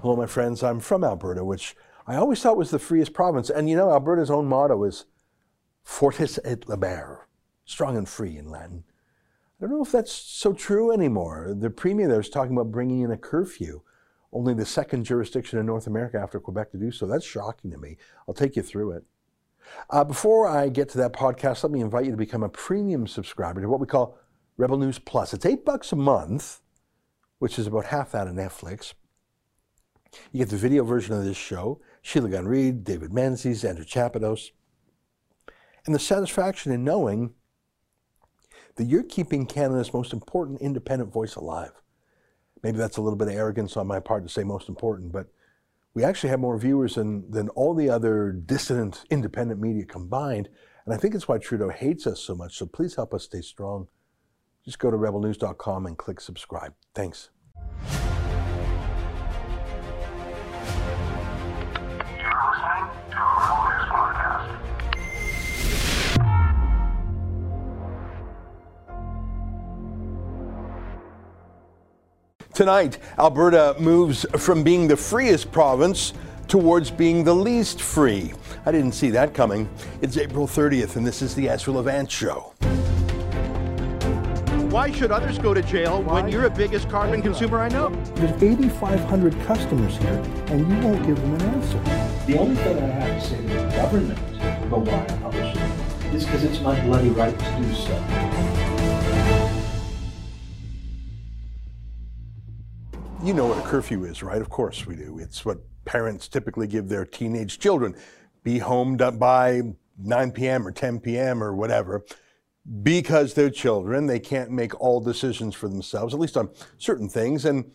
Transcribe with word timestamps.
Hello, 0.00 0.14
my 0.14 0.26
friends. 0.26 0.62
I'm 0.62 0.78
from 0.78 1.02
Alberta, 1.02 1.44
which 1.44 1.74
I 2.06 2.14
always 2.14 2.40
thought 2.40 2.56
was 2.56 2.70
the 2.70 2.78
freest 2.78 3.12
province. 3.12 3.50
And 3.50 3.68
you 3.68 3.74
know, 3.74 3.90
Alberta's 3.90 4.30
own 4.30 4.46
motto 4.46 4.84
is 4.84 5.06
Fortis 5.82 6.38
et 6.44 6.68
Liber, 6.68 7.26
strong 7.64 7.96
and 7.96 8.08
free 8.08 8.36
in 8.36 8.48
Latin. 8.48 8.84
I 9.60 9.64
don't 9.64 9.70
know 9.70 9.82
if 9.82 9.90
that's 9.90 10.12
so 10.12 10.52
true 10.52 10.92
anymore. 10.92 11.52
The 11.58 11.68
Premier 11.68 12.06
there 12.06 12.20
is 12.20 12.30
talking 12.30 12.52
about 12.52 12.70
bringing 12.70 13.00
in 13.00 13.10
a 13.10 13.16
curfew, 13.16 13.80
only 14.32 14.54
the 14.54 14.64
second 14.64 15.02
jurisdiction 15.02 15.58
in 15.58 15.66
North 15.66 15.88
America 15.88 16.16
after 16.16 16.38
Quebec 16.38 16.70
to 16.70 16.78
do 16.78 16.92
so. 16.92 17.04
That's 17.04 17.26
shocking 17.26 17.72
to 17.72 17.78
me. 17.78 17.96
I'll 18.28 18.34
take 18.34 18.54
you 18.54 18.62
through 18.62 18.92
it. 18.92 19.04
Uh, 19.90 20.04
before 20.04 20.46
I 20.46 20.68
get 20.68 20.88
to 20.90 20.98
that 20.98 21.12
podcast, 21.12 21.64
let 21.64 21.72
me 21.72 21.80
invite 21.80 22.04
you 22.04 22.12
to 22.12 22.16
become 22.16 22.44
a 22.44 22.48
premium 22.48 23.08
subscriber 23.08 23.60
to 23.60 23.68
what 23.68 23.80
we 23.80 23.86
call 23.88 24.16
Rebel 24.58 24.78
News 24.78 25.00
Plus. 25.00 25.34
It's 25.34 25.44
eight 25.44 25.64
bucks 25.64 25.90
a 25.90 25.96
month, 25.96 26.60
which 27.40 27.58
is 27.58 27.66
about 27.66 27.86
half 27.86 28.12
that 28.12 28.28
of 28.28 28.34
Netflix. 28.34 28.94
You 30.32 30.38
get 30.38 30.50
the 30.50 30.56
video 30.56 30.84
version 30.84 31.14
of 31.14 31.24
this 31.24 31.36
show, 31.36 31.80
Sheila 32.02 32.30
Gunn 32.30 32.48
Reid, 32.48 32.84
David 32.84 33.12
Menzies, 33.12 33.64
Andrew 33.64 33.84
Chapados, 33.84 34.50
and 35.86 35.94
the 35.94 35.98
satisfaction 35.98 36.72
in 36.72 36.84
knowing 36.84 37.34
that 38.76 38.84
you're 38.84 39.02
keeping 39.02 39.46
Canada's 39.46 39.92
most 39.92 40.12
important 40.12 40.60
independent 40.60 41.12
voice 41.12 41.34
alive. 41.34 41.72
Maybe 42.62 42.78
that's 42.78 42.96
a 42.96 43.02
little 43.02 43.16
bit 43.16 43.28
of 43.28 43.34
arrogance 43.34 43.76
on 43.76 43.86
my 43.86 44.00
part 44.00 44.22
to 44.24 44.28
say 44.28 44.44
most 44.44 44.68
important, 44.68 45.12
but 45.12 45.28
we 45.94 46.04
actually 46.04 46.30
have 46.30 46.40
more 46.40 46.58
viewers 46.58 46.94
than, 46.94 47.30
than 47.30 47.48
all 47.50 47.74
the 47.74 47.90
other 47.90 48.32
dissident 48.32 49.04
independent 49.10 49.60
media 49.60 49.84
combined. 49.84 50.48
And 50.84 50.94
I 50.94 50.96
think 50.96 51.14
it's 51.14 51.26
why 51.26 51.38
Trudeau 51.38 51.70
hates 51.70 52.06
us 52.06 52.20
so 52.20 52.34
much. 52.34 52.56
So 52.56 52.66
please 52.66 52.94
help 52.94 53.14
us 53.14 53.24
stay 53.24 53.40
strong. 53.40 53.88
Just 54.64 54.78
go 54.78 54.90
to 54.90 54.96
rebelnews.com 54.96 55.86
and 55.86 55.98
click 55.98 56.20
subscribe. 56.20 56.74
Thanks. 56.94 57.30
Tonight, 72.58 72.98
Alberta 73.20 73.76
moves 73.78 74.26
from 74.36 74.64
being 74.64 74.88
the 74.88 74.96
freest 74.96 75.52
province 75.52 76.12
towards 76.48 76.90
being 76.90 77.22
the 77.22 77.32
least 77.32 77.80
free. 77.80 78.32
I 78.66 78.72
didn't 78.72 78.94
see 78.94 79.10
that 79.10 79.32
coming. 79.32 79.70
It's 80.02 80.16
April 80.16 80.48
30th, 80.48 80.96
and 80.96 81.06
this 81.06 81.22
is 81.22 81.36
the 81.36 81.48
Ezra 81.48 81.74
Levant 81.74 82.10
Show. 82.10 82.52
Why 84.72 84.90
should 84.90 85.12
others 85.12 85.38
go 85.38 85.54
to 85.54 85.62
jail 85.62 86.02
Why? 86.02 86.14
when 86.14 86.32
you're 86.32 86.42
the 86.42 86.50
biggest 86.50 86.90
carbon 86.90 87.22
consumer 87.22 87.60
I 87.60 87.68
know? 87.68 87.90
There's 88.16 88.42
8,500 88.42 89.40
customers 89.42 89.96
here, 89.96 90.20
and 90.48 90.68
you 90.68 90.84
won't 90.84 91.06
give 91.06 91.14
them 91.14 91.34
an 91.34 91.42
answer. 91.42 91.78
The 92.26 92.38
only 92.38 92.56
thing 92.56 92.76
I 92.76 92.86
have 92.86 93.22
to 93.22 93.28
say 93.28 93.36
to 93.36 93.42
the 93.42 93.70
government 93.76 94.18
about 94.64 94.80
why 94.80 95.04
I 95.04 95.16
publish 95.18 95.54
it 95.54 96.14
is 96.16 96.24
because 96.24 96.42
it's 96.42 96.60
my 96.60 96.80
bloody 96.86 97.10
right 97.10 97.38
to 97.38 97.56
do 97.62 97.72
so. 97.72 98.57
You 103.28 103.34
know 103.34 103.44
what 103.44 103.58
a 103.58 103.68
curfew 103.68 104.06
is, 104.06 104.22
right? 104.22 104.40
Of 104.40 104.48
course 104.48 104.86
we 104.86 104.96
do. 104.96 105.18
It's 105.18 105.44
what 105.44 105.58
parents 105.84 106.28
typically 106.28 106.66
give 106.66 106.88
their 106.88 107.04
teenage 107.04 107.58
children. 107.58 107.94
Be 108.42 108.56
home 108.56 108.96
by 108.96 109.60
9 109.98 110.32
p.m. 110.32 110.66
or 110.66 110.72
10 110.72 111.00
p.m. 111.00 111.44
or 111.44 111.54
whatever. 111.54 112.06
Because 112.82 113.34
they're 113.34 113.50
children, 113.50 114.06
they 114.06 114.18
can't 114.18 114.50
make 114.50 114.80
all 114.80 114.98
decisions 114.98 115.54
for 115.54 115.68
themselves, 115.68 116.14
at 116.14 116.20
least 116.20 116.38
on 116.38 116.48
certain 116.78 117.06
things. 117.06 117.44
And 117.44 117.70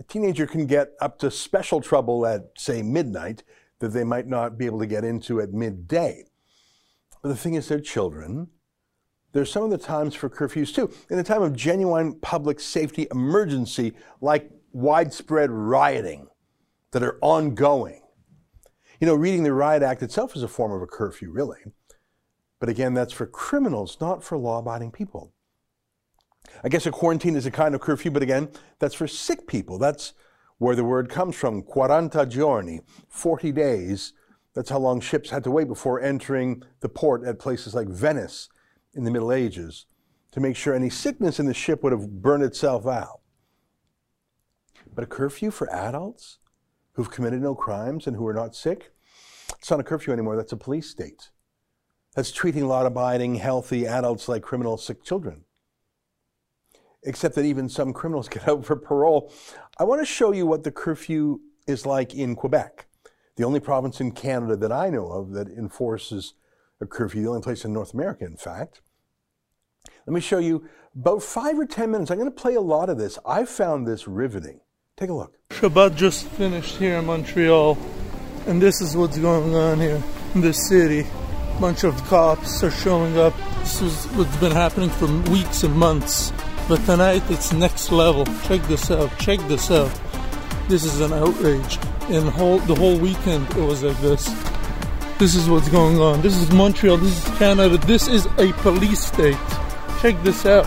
a 0.00 0.02
teenager 0.02 0.48
can 0.48 0.66
get 0.66 0.94
up 1.00 1.20
to 1.20 1.30
special 1.30 1.80
trouble 1.80 2.26
at, 2.26 2.46
say, 2.56 2.82
midnight 2.82 3.44
that 3.78 3.90
they 3.90 4.02
might 4.02 4.26
not 4.26 4.58
be 4.58 4.66
able 4.66 4.80
to 4.80 4.86
get 4.86 5.04
into 5.04 5.40
at 5.40 5.52
midday. 5.52 6.24
But 7.22 7.28
the 7.28 7.36
thing 7.36 7.54
is, 7.54 7.68
they're 7.68 7.78
children. 7.78 8.48
There's 9.30 9.52
some 9.52 9.62
of 9.62 9.70
the 9.70 9.78
times 9.78 10.16
for 10.16 10.28
curfews 10.28 10.74
too. 10.74 10.90
In 11.08 11.20
a 11.20 11.22
time 11.22 11.42
of 11.42 11.54
genuine 11.54 12.18
public 12.18 12.58
safety 12.58 13.06
emergency, 13.12 13.92
like 14.20 14.50
widespread 14.78 15.50
rioting 15.50 16.28
that 16.92 17.02
are 17.02 17.18
ongoing. 17.20 18.00
You 19.00 19.06
know, 19.06 19.14
reading 19.14 19.42
the 19.42 19.52
Riot 19.52 19.82
Act 19.82 20.02
itself 20.02 20.36
is 20.36 20.42
a 20.42 20.48
form 20.48 20.72
of 20.72 20.82
a 20.82 20.86
curfew, 20.86 21.32
really. 21.32 21.58
But 22.60 22.68
again, 22.68 22.94
that's 22.94 23.12
for 23.12 23.26
criminals, 23.26 23.98
not 24.00 24.22
for 24.22 24.38
law 24.38 24.60
abiding 24.60 24.92
people. 24.92 25.32
I 26.62 26.68
guess 26.68 26.86
a 26.86 26.92
quarantine 26.92 27.36
is 27.36 27.44
a 27.44 27.50
kind 27.50 27.74
of 27.74 27.80
curfew, 27.80 28.10
but 28.10 28.22
again, 28.22 28.50
that's 28.78 28.94
for 28.94 29.08
sick 29.08 29.46
people. 29.48 29.78
That's 29.78 30.14
where 30.58 30.76
the 30.76 30.84
word 30.84 31.08
comes 31.08 31.34
from, 31.34 31.62
quaranta 31.62 32.28
giorni, 32.28 32.80
40 33.08 33.52
days. 33.52 34.12
That's 34.54 34.70
how 34.70 34.78
long 34.78 35.00
ships 35.00 35.30
had 35.30 35.44
to 35.44 35.50
wait 35.50 35.68
before 35.68 36.00
entering 36.00 36.62
the 36.80 36.88
port 36.88 37.24
at 37.24 37.38
places 37.38 37.74
like 37.74 37.88
Venice 37.88 38.48
in 38.94 39.04
the 39.04 39.10
Middle 39.10 39.32
Ages 39.32 39.86
to 40.32 40.40
make 40.40 40.56
sure 40.56 40.74
any 40.74 40.90
sickness 40.90 41.40
in 41.40 41.46
the 41.46 41.54
ship 41.54 41.82
would 41.82 41.92
have 41.92 42.22
burned 42.22 42.44
itself 42.44 42.86
out. 42.86 43.20
But 44.98 45.04
a 45.04 45.10
curfew 45.10 45.52
for 45.52 45.72
adults 45.72 46.38
who've 46.94 47.08
committed 47.08 47.40
no 47.40 47.54
crimes 47.54 48.08
and 48.08 48.16
who 48.16 48.26
are 48.26 48.34
not 48.34 48.56
sick? 48.56 48.90
It's 49.56 49.70
not 49.70 49.78
a 49.78 49.84
curfew 49.84 50.12
anymore, 50.12 50.34
that's 50.34 50.50
a 50.50 50.56
police 50.56 50.90
state. 50.90 51.30
That's 52.16 52.32
treating 52.32 52.66
law 52.66 52.84
abiding, 52.84 53.36
healthy 53.36 53.86
adults 53.86 54.28
like 54.28 54.42
criminal 54.42 54.76
sick 54.76 55.04
children. 55.04 55.44
Except 57.04 57.36
that 57.36 57.44
even 57.44 57.68
some 57.68 57.92
criminals 57.92 58.28
get 58.28 58.48
out 58.48 58.64
for 58.64 58.74
parole. 58.74 59.32
I 59.78 59.84
want 59.84 60.00
to 60.00 60.04
show 60.04 60.32
you 60.32 60.48
what 60.48 60.64
the 60.64 60.72
curfew 60.72 61.42
is 61.68 61.86
like 61.86 62.12
in 62.12 62.34
Quebec, 62.34 62.88
the 63.36 63.44
only 63.44 63.60
province 63.60 64.00
in 64.00 64.10
Canada 64.10 64.56
that 64.56 64.72
I 64.72 64.90
know 64.90 65.06
of 65.12 65.30
that 65.30 65.46
enforces 65.46 66.34
a 66.80 66.86
curfew, 66.86 67.22
the 67.22 67.28
only 67.28 67.42
place 67.42 67.64
in 67.64 67.72
North 67.72 67.94
America, 67.94 68.24
in 68.24 68.36
fact. 68.36 68.80
Let 70.08 70.12
me 70.12 70.20
show 70.20 70.38
you 70.38 70.68
about 70.96 71.22
five 71.22 71.56
or 71.56 71.66
10 71.66 71.88
minutes. 71.88 72.10
I'm 72.10 72.18
going 72.18 72.28
to 72.28 72.34
play 72.34 72.56
a 72.56 72.60
lot 72.60 72.90
of 72.90 72.98
this. 72.98 73.16
I 73.24 73.44
found 73.44 73.86
this 73.86 74.08
riveting. 74.08 74.58
Take 74.98 75.10
a 75.10 75.14
look. 75.14 75.32
Shabbat 75.50 75.94
just 75.94 76.26
finished 76.26 76.74
here 76.74 76.96
in 76.96 77.06
Montreal, 77.06 77.78
and 78.48 78.60
this 78.60 78.80
is 78.80 78.96
what's 78.96 79.16
going 79.16 79.54
on 79.54 79.78
here 79.78 80.02
in 80.34 80.40
this 80.40 80.66
city. 80.68 81.06
A 81.56 81.60
bunch 81.60 81.84
of 81.84 81.94
cops 82.08 82.64
are 82.64 82.70
showing 82.72 83.16
up. 83.16 83.32
This 83.60 83.80
is 83.80 84.06
what's 84.16 84.36
been 84.38 84.50
happening 84.50 84.90
for 84.90 85.06
weeks 85.30 85.62
and 85.62 85.72
months. 85.76 86.32
But 86.68 86.84
tonight 86.84 87.22
it's 87.30 87.52
next 87.52 87.92
level. 87.92 88.24
Check 88.42 88.60
this 88.62 88.90
out. 88.90 89.16
Check 89.20 89.38
this 89.46 89.70
out. 89.70 89.92
This 90.66 90.82
is 90.82 91.00
an 91.00 91.12
outrage. 91.12 91.78
And 92.08 92.28
whole 92.28 92.58
the 92.58 92.74
whole 92.74 92.98
weekend 92.98 93.48
it 93.50 93.64
was 93.64 93.84
like 93.84 94.00
this. 94.00 94.24
This 95.20 95.36
is 95.36 95.48
what's 95.48 95.68
going 95.68 96.00
on. 96.00 96.22
This 96.22 96.36
is 96.36 96.50
Montreal. 96.50 96.96
This 96.96 97.24
is 97.24 97.38
Canada. 97.38 97.76
This 97.78 98.08
is 98.08 98.26
a 98.38 98.52
police 98.64 99.04
state. 99.04 99.38
Check 100.02 100.20
this 100.24 100.44
out. 100.44 100.66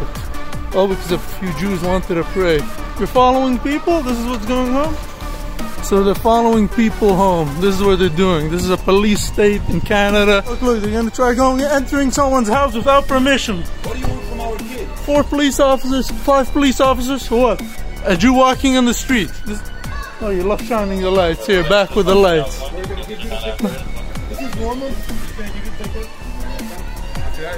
All 0.74 0.88
because 0.88 1.12
a 1.12 1.20
few 1.20 1.52
Jews 1.60 1.82
wanted 1.82 2.16
to 2.16 2.24
pray. 2.24 2.62
You're 3.02 3.08
following 3.08 3.58
people? 3.58 4.04
This 4.04 4.16
is 4.16 4.28
what's 4.28 4.46
going 4.46 4.76
on? 4.76 4.96
So 5.84 6.04
they're 6.04 6.14
following 6.14 6.70
people 6.70 7.16
home. 7.16 7.48
This 7.60 7.74
is 7.74 7.82
what 7.84 7.98
they're 7.98 8.10
doing. 8.10 8.52
This 8.52 8.64
is 8.64 8.70
a 8.70 8.78
police 8.78 9.24
state 9.24 9.60
in 9.70 9.82
Canada. 9.82 10.44
Look, 10.48 10.62
look, 10.62 10.84
they're 10.84 10.92
gonna 10.92 11.10
try 11.10 11.34
going 11.34 11.62
entering 11.62 12.12
someone's 12.12 12.48
house 12.48 12.76
without 12.76 13.08
permission. 13.08 13.64
What 13.64 13.96
do 13.96 14.02
you 14.02 14.08
want 14.08 14.24
from 14.26 14.42
our 14.42 14.56
kid? 14.56 14.88
Four 15.00 15.24
police 15.24 15.60
officers, 15.60 16.12
five 16.12 16.52
police 16.52 16.80
officers 16.80 17.26
for 17.26 17.42
what? 17.42 17.64
A 18.04 18.16
Jew 18.16 18.34
walking 18.34 18.78
on 18.78 18.86
the 18.86 18.94
street. 18.94 19.32
This, 19.48 19.64
oh, 20.22 20.30
you 20.30 20.44
love 20.44 20.62
shining 20.62 21.02
the 21.02 21.10
lights 21.10 21.48
here. 21.48 21.64
Back 21.64 21.96
with 21.96 22.06
the 22.06 22.14
lights. 22.14 22.62
This 24.30 24.42
is 24.42 24.56
normal? 24.58 24.90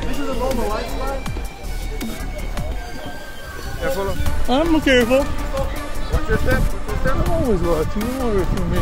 This 0.07 0.19
is 0.19 0.29
a 0.29 0.35
normal 0.35 0.69
lifestyle? 0.69 1.32
I'm 3.85 4.79
careful. 4.79 5.23
What's 5.25 6.29
your 6.29 6.37
step? 6.37 6.61
What's 6.61 6.87
your 6.87 6.97
step? 7.01 7.15
I'm 7.17 7.31
always 7.31 7.61
watching. 7.61 8.01
Don't 8.01 8.19
worry 8.23 8.45
for 8.45 8.63
me. 8.65 8.79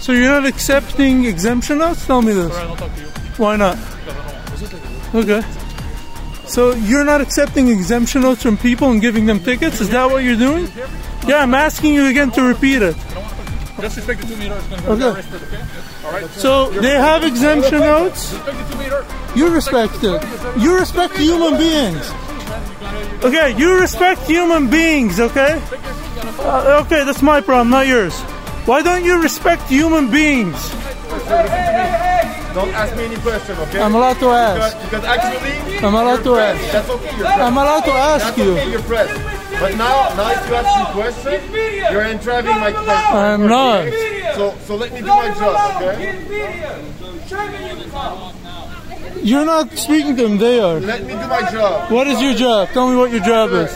So 0.00 0.12
you're 0.12 0.28
not 0.28 0.46
accepting 0.46 1.24
exemption 1.24 1.78
notes? 1.78 2.04
Tell 2.06 2.20
me 2.22 2.32
this. 2.32 2.54
Why 3.38 3.56
not? 3.56 3.78
Okay. 5.14 5.42
So 6.46 6.74
you're 6.74 7.04
not 7.04 7.20
accepting 7.20 7.68
exemption 7.68 8.22
notes 8.22 8.42
from 8.42 8.56
people 8.58 8.90
and 8.90 9.00
giving 9.00 9.26
them 9.26 9.40
tickets? 9.40 9.80
Is 9.80 9.88
that 9.90 10.10
what 10.10 10.22
you're 10.24 10.36
doing? 10.36 10.68
Yeah, 11.26 11.42
I'm 11.42 11.54
asking 11.54 11.94
you 11.94 12.06
again 12.06 12.30
to 12.32 12.42
repeat 12.42 12.82
it. 12.82 12.96
Just 13.80 13.96
respect 13.96 14.20
the 14.20 14.26
two 14.28 14.36
meters. 14.36 14.62
Okay. 14.84 15.22
So 16.32 16.70
they 16.70 16.96
have 16.96 17.24
exemption 17.24 17.80
notes. 17.80 18.34
Respect 18.34 18.58
the 18.58 18.74
two 18.74 18.78
meter. 18.78 19.06
You 19.34 19.48
respect 19.52 20.04
it. 20.04 20.60
You 20.60 20.78
respect 20.78 21.16
human 21.16 21.56
beings. 21.56 22.12
Okay, 23.24 23.56
you 23.56 23.80
respect 23.80 24.20
human 24.22 24.68
beings, 24.68 25.18
okay? 25.18 25.60
Uh, 26.38 26.82
okay, 26.84 27.04
that's 27.04 27.22
my 27.22 27.40
problem, 27.40 27.70
not 27.70 27.86
yours. 27.86 28.14
Why 28.66 28.82
don't 28.82 29.04
you 29.04 29.20
respect 29.22 29.62
human 29.68 30.10
beings? 30.10 30.56
Don't 32.54 32.70
ask 32.72 32.96
me 32.96 33.04
any 33.06 33.16
question, 33.16 33.56
okay? 33.58 33.80
I'm 33.80 33.94
allowed 33.94 34.18
to 34.20 34.28
ask. 34.30 34.76
Because, 34.78 34.84
because 34.84 35.04
actually, 35.04 35.78
I'm 35.78 35.94
allowed 35.94 36.22
to 36.22 36.30
you're 36.30 36.40
ask. 36.40 36.72
That's 36.72 36.90
okay. 36.90 37.10
You're 37.16 37.26
pressed. 37.26 37.40
I'm 37.42 37.56
allowed 37.56 37.84
to 37.84 37.92
ask 37.92 38.24
That's 38.26 38.38
you. 38.38 38.52
okay. 38.52 38.70
You're 38.70 38.82
pressed. 38.82 39.20
But 39.60 39.76
now, 39.76 40.14
now 40.14 40.30
if 40.30 40.48
you 40.48 40.54
ask 40.54 40.70
me 40.78 40.82
a 40.82 40.92
question, 40.94 41.92
you're 41.92 42.02
entrapping 42.04 42.50
my 42.60 42.70
my- 42.70 43.32
I'm 43.34 43.46
not. 43.46 43.92
So, 44.34 44.54
so 44.66 44.76
let 44.76 44.92
me 44.92 45.00
do 45.00 45.06
my 45.06 45.28
job, 45.34 45.82
okay? 45.82 45.94
You're 49.22 49.44
not 49.46 49.70
speaking 49.72 50.16
to 50.16 50.22
them, 50.22 50.38
they 50.38 50.60
are. 50.60 50.80
Let 50.80 51.02
me 51.02 51.12
do 51.14 51.26
my 51.26 51.50
job. 51.50 51.90
What 51.90 52.06
is 52.06 52.20
your 52.20 52.34
job? 52.34 52.68
Tell 52.70 52.88
me 52.88 52.96
what 52.96 53.10
your 53.10 53.20
job 53.22 53.50
is. 53.52 53.72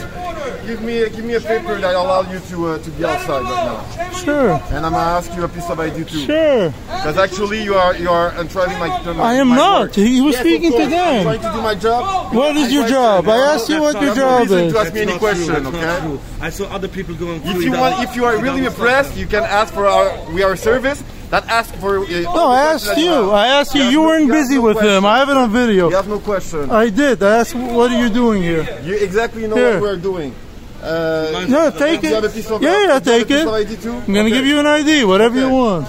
Give 0.69 0.83
me, 0.83 1.09
give 1.09 1.25
me 1.25 1.33
a 1.33 1.41
paper 1.41 1.81
that 1.81 1.95
allow 1.95 2.21
you 2.31 2.39
to 2.39 2.67
uh, 2.67 2.77
to 2.77 2.91
be 2.91 3.03
outside 3.03 3.41
right 3.41 3.65
now, 3.65 4.11
Sure, 4.11 4.51
and 4.69 4.85
I'm 4.85 4.91
gonna 4.93 5.17
ask 5.17 5.33
you 5.35 5.43
a 5.43 5.47
piece 5.49 5.67
of 5.67 5.79
ID 5.79 6.03
too. 6.05 6.19
sure. 6.29 6.69
Because 6.85 7.17
actually, 7.17 7.63
you 7.63 7.73
are 7.73 7.95
you 7.95 8.07
are 8.11 8.29
entrapping 8.39 8.77
my. 8.77 8.89
my 9.13 9.23
I 9.23 9.33
am 9.41 9.47
my 9.47 9.55
not. 9.55 9.81
work. 9.81 9.93
He 9.95 10.21
was 10.21 10.33
Yes, 10.33 10.41
speaking 10.41 10.71
to 10.73 10.85
them. 10.85 11.27
I'm 11.27 11.37
trying 11.39 11.41
to 11.51 11.57
do 11.57 11.61
my 11.63 11.73
job. 11.73 12.33
What 12.35 12.55
is 12.55 12.71
your 12.71 12.87
job? 12.87 13.27
I 13.27 13.37
asked 13.53 13.67
you 13.67 13.81
what 13.81 13.99
your 13.99 14.13
job 14.13 14.41
reason 14.41 14.59
is. 14.65 14.73
to 14.73 14.79
ask 14.79 14.93
me 14.93 15.01
any 15.01 15.17
question, 15.17 15.65
okay? 15.67 16.19
I 16.39 16.49
saw 16.51 16.65
other 16.69 16.87
people 16.87 17.15
going 17.15 17.41
If 17.45 17.63
you 17.63 17.71
want, 17.71 18.03
if 18.07 18.15
you 18.15 18.25
are 18.25 18.37
really 18.37 18.65
impressed, 18.65 19.17
you 19.17 19.25
can 19.25 19.41
ask 19.43 19.73
for 19.73 19.87
our 19.87 20.13
we 20.31 20.43
are 20.43 20.55
service 20.55 21.03
that 21.31 21.47
ask 21.47 21.73
for. 21.81 21.99
Uh, 22.05 22.21
No, 22.29 22.45
I 22.49 22.73
asked 22.73 22.95
you. 22.97 23.31
I 23.31 23.47
asked 23.47 23.73
you. 23.73 23.83
You 23.83 24.01
weren't 24.01 24.29
busy 24.29 24.59
with 24.59 24.79
him. 24.79 25.03
I 25.05 25.17
have 25.17 25.29
it 25.29 25.37
on 25.37 25.49
video. 25.51 25.89
You 25.89 25.95
have 25.95 26.07
no 26.07 26.19
question. 26.19 26.69
I 26.69 26.89
did. 26.89 27.23
I 27.23 27.39
asked, 27.39 27.55
what 27.55 27.91
are 27.91 27.99
you 27.99 28.09
doing 28.09 28.43
here? 28.43 28.63
You 28.83 28.95
exactly 28.95 29.47
know 29.47 29.55
Here. 29.55 29.73
what 29.73 29.81
we're 29.81 29.97
doing. 29.97 30.33
Uh, 30.81 31.45
No, 31.49 31.69
take 31.71 32.01
do 32.01 32.07
you 32.07 32.13
have 32.15 32.23
a 32.23 32.27
it. 32.27 32.51
of 32.51 32.61
Yeah, 32.61 32.69
yeah, 32.69 32.75
do 32.77 32.81
you 32.81 32.87
have 32.89 33.01
a 33.01 33.05
take 33.05 33.31
it. 33.31 33.47
of 33.47 33.53
ID 33.53 33.75
too? 33.77 33.91
I'm 33.93 34.13
gonna 34.13 34.29
give 34.29 34.45
you 34.45 34.59
an 34.59 34.65
ID, 34.67 35.03
whatever 35.03 35.37
you 35.39 35.49
want. 35.49 35.87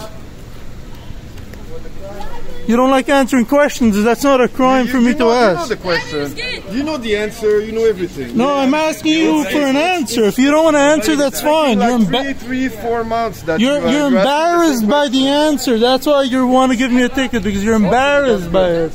You 2.66 2.76
don't 2.76 2.90
like 2.90 3.08
answering 3.08 3.46
questions. 3.46 4.00
That's 4.04 4.22
not 4.22 4.40
a 4.40 4.46
crime 4.46 4.87
You- 4.87 4.92
for 4.92 4.98
me 5.00 5.08
you 5.08 5.12
to 5.14 5.19
know, 5.20 5.32
You 5.32 5.40
know 5.54 5.60
ask. 5.60 5.69
the 5.69 5.76
question. 5.76 6.34
You 6.70 6.82
know 6.84 6.98
the 6.98 7.16
answer. 7.16 7.60
You 7.60 7.72
know 7.72 7.84
everything. 7.84 8.37
No, 8.37 8.54
I'm 8.54 8.75
asking 8.75 9.12
you 9.14 9.44
for 9.44 9.58
an 9.58 9.76
answer. 9.76 10.25
If 10.25 10.38
you 10.38 10.50
don't 10.52 10.64
want 10.64 10.76
to 10.76 10.81
answer, 10.81 11.16
that's 11.16 11.40
fine. 11.40 11.81
You're, 11.81 11.98
emba- 11.98 12.22
three, 12.37 12.69
three, 12.69 12.69
four 12.69 13.02
months 13.02 13.42
that 13.42 13.58
you're, 13.58 13.75
you, 13.76 13.81
you're 13.81 13.90
asking 13.90 14.12
the 14.14 14.19
embarrassed 14.20 14.88
by 14.88 15.08
the 15.08 15.26
answer. 15.26 15.78
That's 15.78 16.06
why 16.06 16.22
you 16.22 16.46
want 16.46 16.70
to 16.70 16.78
give 16.78 16.92
me 16.92 17.02
a 17.02 17.08
ticket 17.08 17.42
because 17.42 17.64
you're 17.64 17.75
embarrassed 17.75 18.52
by 18.52 18.69
it. 18.70 18.92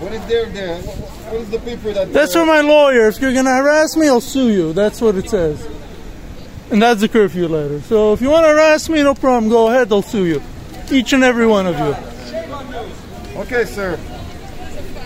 What 0.00 0.12
is 0.12 0.20
there 0.26 0.46
there? 0.46 0.78
What, 1.32 1.40
what 1.40 1.44
is 1.44 1.50
the 1.50 1.58
paper 1.60 1.92
that? 1.94 2.12
That's 2.12 2.34
for 2.34 2.44
my 2.44 2.60
lawyer. 2.60 3.08
If 3.08 3.20
you're 3.20 3.32
gonna 3.32 3.56
harass 3.56 3.96
me, 3.96 4.06
I'll 4.06 4.20
sue 4.20 4.50
you. 4.50 4.72
That's 4.74 5.00
what 5.00 5.14
it 5.14 5.30
says. 5.30 5.66
And 6.70 6.82
that's 6.82 7.00
the 7.00 7.08
curfew 7.08 7.48
letter. 7.48 7.80
So 7.80 8.12
if 8.12 8.20
you 8.20 8.28
want 8.28 8.44
to 8.44 8.50
harass 8.50 8.88
me, 8.88 9.02
no 9.02 9.14
problem. 9.14 9.50
Go 9.50 9.68
ahead. 9.68 9.90
I'll 9.92 10.02
sue 10.02 10.26
you. 10.26 10.42
Each 10.90 11.12
and 11.14 11.24
every 11.24 11.46
one 11.46 11.66
of 11.66 11.78
you. 11.78 11.94
Okay, 13.40 13.64
sir. 13.64 13.96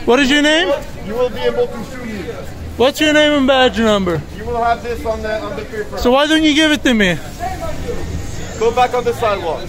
What 0.04 0.18
is 0.18 0.28
your 0.28 0.42
name? 0.42 0.68
You 1.06 1.14
will 1.14 1.30
be 1.30 1.38
able 1.38 1.68
to 1.68 1.84
sue 1.84 2.04
me. 2.04 2.22
What's 2.76 3.00
your 3.00 3.12
name 3.12 3.32
and 3.32 3.46
badge 3.46 3.78
number? 3.78 4.20
You 4.36 4.46
will 4.46 4.62
have 4.62 4.82
this 4.82 5.04
on 5.06 5.22
the 5.22 5.40
on 5.40 5.56
the 5.56 5.64
paper. 5.64 5.96
So 5.98 6.10
why 6.10 6.26
don't 6.26 6.42
you 6.42 6.54
give 6.54 6.72
it 6.72 6.82
to 6.82 6.92
me? 6.92 7.14
Go 8.58 8.74
back 8.74 8.94
on 8.94 9.04
the 9.04 9.12
sidewalk. 9.14 9.62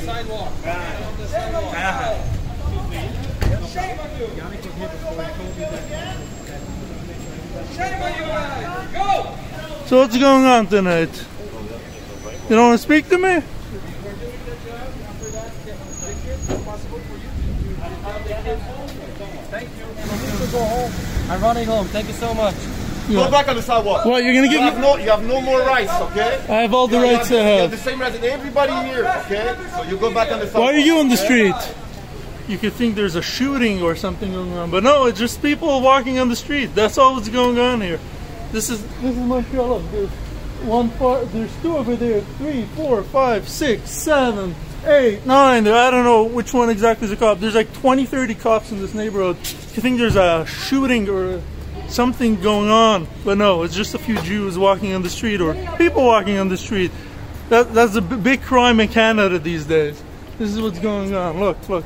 So 9.86 10.00
what's 10.00 10.18
going 10.18 10.46
on 10.46 10.66
tonight? 10.66 11.12
You 12.50 12.56
don't 12.56 12.70
want 12.70 12.80
to 12.80 12.84
speak 12.84 13.08
to 13.10 13.18
me? 13.20 13.44
I'm 21.30 21.42
running 21.42 21.66
home. 21.66 21.88
Thank 21.88 22.08
you 22.08 22.14
so 22.14 22.34
much. 22.34 22.56
Go 23.10 23.30
back 23.32 23.48
on 23.48 23.56
the 23.56 23.62
sidewalk. 23.62 24.06
What, 24.06 24.24
you're 24.24 24.34
gonna 24.34 24.50
give 24.50 24.60
have 24.62 24.76
me? 24.76 24.82
no, 24.82 24.98
you 24.98 25.10
have 25.10 25.24
no 25.26 25.40
more 25.42 25.60
rights, 25.62 25.94
okay? 26.12 26.44
I 26.50 26.62
have 26.62 26.74
all 26.74 26.88
the 26.88 26.98
You 26.98 27.04
rights 27.04 27.30
you 27.30 27.38
I 27.38 27.42
have, 27.42 27.60
have. 27.62 27.72
the 27.72 27.78
same 27.78 28.02
rights 28.02 28.18
as 28.18 28.24
everybody 28.24 28.74
here, 28.88 29.06
okay? 29.26 29.56
So 29.76 29.84
you 29.84 29.98
go 29.98 30.14
back 30.14 30.32
on 30.32 30.40
the 30.40 30.46
sidewalk. 30.48 30.64
Why 30.64 30.74
are 30.74 30.80
you 30.80 30.98
on 31.00 31.08
the 31.08 31.16
okay? 31.16 31.52
street? 31.52 31.87
You 32.48 32.58
could 32.58 32.74
think 32.74 32.96
there's 32.96 33.16
a 33.16 33.22
shooting 33.22 33.82
or 33.82 33.96
something 33.96 34.32
going 34.32 34.54
on, 34.54 34.72
but 34.72 34.84
no, 34.84 35.06
it's 35.06 35.20
just 35.20 35.42
people 35.42 35.82
walking 35.82 36.18
on 36.18 36.30
the 36.30 36.36
street. 36.36 36.74
That's 36.74 36.98
all 36.98 37.16
that's 37.16 37.30
going 37.30 37.60
on 37.60 37.82
here. 37.82 38.00
This 38.52 38.70
is 38.70 38.82
this 39.02 39.16
is 39.16 39.18
Montreal. 39.18 39.80
There's 39.80 40.10
one 40.64 40.90
part. 40.92 41.30
There's 41.34 41.54
two 41.62 41.76
over 41.76 41.96
there. 41.96 42.22
Three, 42.38 42.64
four, 42.76 43.04
five, 43.04 43.50
six, 43.50 43.92
seven, 43.92 44.56
eight, 44.86 45.26
nine. 45.26 45.68
I 45.68 45.92
don't 45.92 46.06
know 46.06 46.24
which 46.24 46.54
one 46.54 46.70
exactly 46.70 47.06
is 47.06 47.12
a 47.12 47.18
cop. 47.18 47.40
There's 47.40 47.56
like 47.56 47.74
20, 47.74 48.06
30 48.06 48.36
cops 48.36 48.72
in 48.72 48.80
this 48.80 48.94
neighborhood. 48.94 49.36
You 49.38 49.82
think 49.82 49.98
there's 49.98 50.16
a 50.16 50.46
shooting 50.46 51.10
or 51.10 51.42
something 51.90 52.40
going 52.42 52.70
on, 52.70 53.08
but 53.26 53.38
no, 53.38 53.64
it's 53.64 53.76
just 53.76 53.94
a 53.94 54.00
few 54.00 54.20
Jews 54.22 54.58
walking 54.58 54.94
on 54.94 55.02
the 55.02 55.10
street 55.10 55.42
or 55.42 55.54
people 55.78 56.06
walking 56.06 56.38
on 56.38 56.50
the 56.50 56.58
street. 56.58 56.92
That, 57.50 57.74
that's 57.74 57.96
a 57.96 58.02
big 58.02 58.42
crime 58.42 58.80
in 58.80 58.88
Canada 58.90 59.40
these 59.40 59.66
days. 59.66 60.02
This 60.38 60.52
is 60.52 60.62
what's 60.62 60.80
going 60.80 61.14
on. 61.16 61.40
Look, 61.40 61.70
look. 61.70 61.86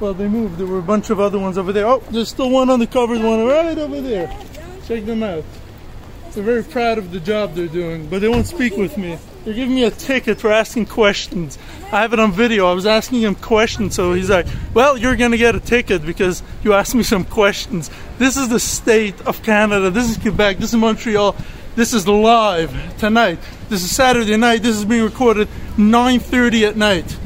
Well, 0.00 0.14
they 0.14 0.28
moved. 0.28 0.56
There 0.56 0.66
were 0.66 0.78
a 0.78 0.82
bunch 0.82 1.10
of 1.10 1.20
other 1.20 1.38
ones 1.38 1.58
over 1.58 1.72
there. 1.72 1.86
Oh, 1.86 2.02
there's 2.10 2.30
still 2.30 2.48
one 2.48 2.70
on 2.70 2.78
the 2.78 2.86
uncovered 2.86 3.22
one 3.22 3.44
right 3.44 3.76
over 3.76 4.00
there. 4.00 4.34
Check 4.86 5.04
them 5.04 5.22
out. 5.22 5.44
They're 6.32 6.42
very 6.42 6.64
proud 6.64 6.96
of 6.96 7.10
the 7.10 7.20
job 7.20 7.54
they're 7.54 7.66
doing, 7.66 8.08
but 8.08 8.20
they 8.20 8.28
won't 8.28 8.46
speak 8.46 8.76
with 8.76 8.96
me. 8.96 9.18
They're 9.44 9.52
giving 9.52 9.74
me 9.74 9.84
a 9.84 9.90
ticket 9.90 10.40
for 10.40 10.50
asking 10.50 10.86
questions. 10.86 11.58
I 11.92 12.02
have 12.02 12.14
it 12.14 12.18
on 12.18 12.32
video. 12.32 12.66
I 12.66 12.72
was 12.72 12.86
asking 12.86 13.20
him 13.20 13.34
questions, 13.34 13.94
so 13.94 14.14
he's 14.14 14.30
like, 14.30 14.46
Well, 14.72 14.96
you're 14.96 15.16
going 15.16 15.32
to 15.32 15.38
get 15.38 15.54
a 15.54 15.60
ticket 15.60 16.06
because 16.06 16.42
you 16.62 16.72
asked 16.72 16.94
me 16.94 17.02
some 17.02 17.24
questions. 17.24 17.90
This 18.16 18.36
is 18.38 18.48
the 18.48 18.60
state 18.60 19.20
of 19.26 19.42
Canada. 19.42 19.90
This 19.90 20.08
is 20.08 20.16
Quebec. 20.16 20.58
This 20.58 20.70
is 20.70 20.76
Montreal. 20.76 21.36
This 21.74 21.92
is 21.92 22.08
live 22.08 22.98
tonight. 22.98 23.38
This 23.68 23.82
is 23.82 23.90
Saturday 23.90 24.36
night. 24.36 24.62
This 24.62 24.76
is 24.76 24.84
being 24.84 25.04
recorded 25.04 25.48
9:30 25.76 26.68
at 26.68 26.76
night. 26.76 27.16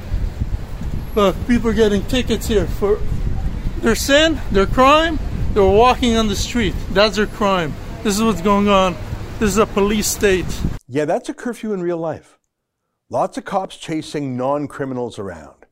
Look, 1.15 1.37
people 1.47 1.71
are 1.71 1.75
getting 1.75 2.03
tickets 2.07 2.49
here 2.49 2.67
for 2.67 3.01
their 3.79 3.95
sin, 3.95 4.41
their 4.51 4.67
crime. 4.67 5.21
They 5.53 5.61
were 5.61 5.71
walking 5.71 6.17
on 6.17 6.27
the 6.27 6.35
street. 6.35 6.75
That's 6.91 7.15
their 7.15 7.29
crime. 7.29 7.73
This 8.03 8.17
is 8.17 8.23
what's 8.25 8.41
going 8.41 8.69
on. 8.69 8.97
This 9.39 9.51
is 9.51 9.59
a 9.59 9.67
police 9.67 10.09
state. 10.09 10.45
Yeah, 10.89 11.05
that's 11.05 11.29
a 11.29 11.35
curfew 11.35 11.73
in 11.73 11.83
real 11.83 11.99
life. 11.99 12.41
Lots 13.11 13.39
of 13.39 13.45
cops 13.45 13.77
chasing 13.77 14.37
non 14.37 14.67
criminals 14.67 15.17
around. 15.17 15.67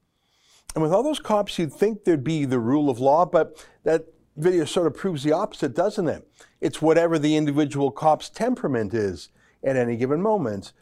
And 0.77 0.83
with 0.83 0.93
all 0.93 1.03
those 1.03 1.19
cops, 1.19 1.59
you'd 1.59 1.73
think 1.73 2.05
there'd 2.05 2.23
be 2.23 2.45
the 2.45 2.61
rule 2.61 2.89
of 2.89 3.01
law, 3.01 3.27
but 3.27 3.67
that 3.83 4.05
video 4.37 4.65
sort 4.65 4.87
of 4.87 4.95
proves 4.95 5.25
the 5.25 5.33
opposite, 5.33 5.75
doesn't 5.75 6.07
it? 6.07 6.25
It's 6.61 6.81
whatever 6.81 7.19
the 7.19 7.37
individual 7.37 7.91
cop's 7.91 8.31
temperament 8.31 8.95
is 8.95 9.29
at 9.65 9.75
any 9.75 9.97
given 9.97 10.23
moment. 10.23 10.73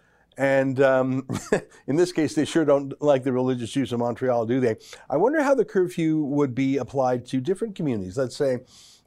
And 0.40 0.80
um, 0.80 1.28
in 1.86 1.96
this 1.96 2.12
case, 2.12 2.34
they 2.34 2.46
sure 2.46 2.64
don't 2.64 2.94
like 3.02 3.24
the 3.24 3.32
religious 3.32 3.70
Jews 3.72 3.92
of 3.92 3.98
Montreal, 3.98 4.46
do 4.46 4.58
they? 4.58 4.76
I 5.10 5.18
wonder 5.18 5.42
how 5.42 5.54
the 5.54 5.66
curfew 5.66 6.24
would 6.24 6.54
be 6.54 6.78
applied 6.78 7.26
to 7.26 7.42
different 7.42 7.74
communities, 7.74 8.16
let's 8.16 8.36
say 8.36 8.60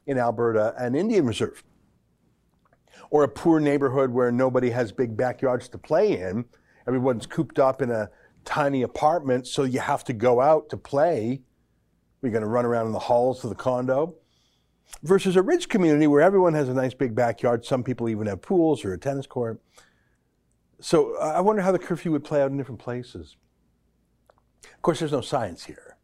in 0.06 0.16
Alberta, 0.16 0.74
an 0.78 0.94
Indian 0.94 1.26
reserve 1.26 1.64
or 3.10 3.24
a 3.24 3.28
poor 3.28 3.58
neighborhood 3.58 4.10
where 4.10 4.30
nobody 4.30 4.70
has 4.70 4.92
big 4.92 5.16
backyards 5.16 5.68
to 5.70 5.76
play 5.78 6.20
in. 6.20 6.44
Everyone's 6.86 7.26
cooped 7.26 7.58
up 7.58 7.82
in 7.82 7.90
a 7.90 8.10
tiny 8.44 8.82
apartment, 8.82 9.48
so 9.48 9.64
you 9.64 9.80
have 9.80 10.04
to 10.04 10.12
go 10.12 10.40
out 10.40 10.68
to 10.68 10.76
play. 10.76 11.40
You're 12.22 12.30
going 12.30 12.42
to 12.42 12.48
run 12.48 12.64
around 12.64 12.86
in 12.86 12.92
the 12.92 13.00
halls 13.00 13.42
of 13.42 13.50
the 13.50 13.56
condo. 13.56 14.14
Versus 15.02 15.34
a 15.34 15.42
rich 15.42 15.68
community 15.68 16.06
where 16.06 16.20
everyone 16.20 16.54
has 16.54 16.68
a 16.68 16.74
nice 16.74 16.94
big 16.94 17.16
backyard. 17.16 17.64
Some 17.64 17.82
people 17.82 18.08
even 18.08 18.28
have 18.28 18.40
pools 18.40 18.84
or 18.84 18.92
a 18.92 18.98
tennis 18.98 19.26
court. 19.26 19.60
So 20.84 21.16
I 21.16 21.40
wonder 21.40 21.62
how 21.62 21.72
the 21.72 21.78
curfew 21.78 22.12
would 22.12 22.24
play 22.24 22.42
out 22.42 22.50
in 22.50 22.58
different 22.58 22.78
places. 22.78 23.38
Of 24.66 24.82
course, 24.82 24.98
there's 24.98 25.12
no 25.12 25.22
science 25.22 25.64
here. 25.64 25.96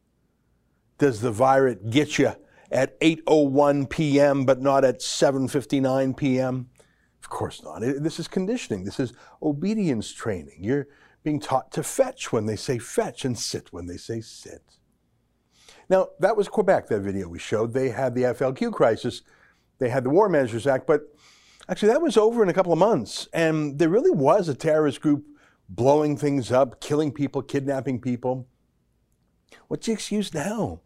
Does 0.97 1.21
the 1.21 1.31
virus 1.31 1.77
get 1.91 2.19
you 2.19 2.33
at 2.73 2.99
8:01 3.01 3.91
p.m. 3.91 4.47
but 4.47 4.63
not 4.63 4.87
at 4.87 5.01
7:59 5.01 6.17
p.m.? 6.17 6.71
Of 7.23 7.29
course 7.29 7.63
not. 7.63 7.83
This 7.83 8.19
is 8.19 8.27
conditioning. 8.27 8.85
This 8.85 8.99
is 8.99 9.13
obedience 9.43 10.15
training. 10.15 10.57
You're 10.61 10.89
being 11.23 11.41
taught 11.41 11.71
to 11.73 11.83
fetch 11.83 12.33
when 12.33 12.47
they 12.47 12.57
say 12.57 12.79
fetch 12.79 13.27
and 13.27 13.39
sit 13.39 13.75
when 13.75 13.85
they 13.85 13.99
say 13.99 14.23
sit. 14.23 14.63
Now, 15.91 16.09
that 16.21 16.39
was 16.39 16.49
Quebec, 16.49 16.89
that 16.89 17.01
video 17.01 17.29
we 17.29 17.39
showed. 17.39 17.75
They 17.75 17.91
had 17.91 18.15
the 18.15 18.23
FLQ 18.23 18.73
crisis, 18.73 19.21
they 19.79 19.91
had 19.91 20.05
the 20.05 20.11
War 20.11 20.31
Measures 20.31 20.67
Act, 20.67 20.87
but 20.87 21.03
actually 21.71 21.89
that 21.89 22.03
was 22.03 22.17
over 22.17 22.43
in 22.43 22.49
a 22.49 22.53
couple 22.53 22.73
of 22.73 22.79
months. 22.79 23.29
And 23.33 23.79
there 23.79 23.89
really 23.89 24.11
was 24.11 24.49
a 24.49 24.55
terrorist 24.55 25.01
group 25.01 25.25
blowing 25.69 26.17
things 26.17 26.51
up, 26.51 26.81
killing 26.81 27.13
people, 27.13 27.43
kidnapping 27.43 28.01
people. 28.01 28.49
What's 29.69 29.87
the 29.87 29.93
excuse 29.93 30.35
now? 30.35 30.81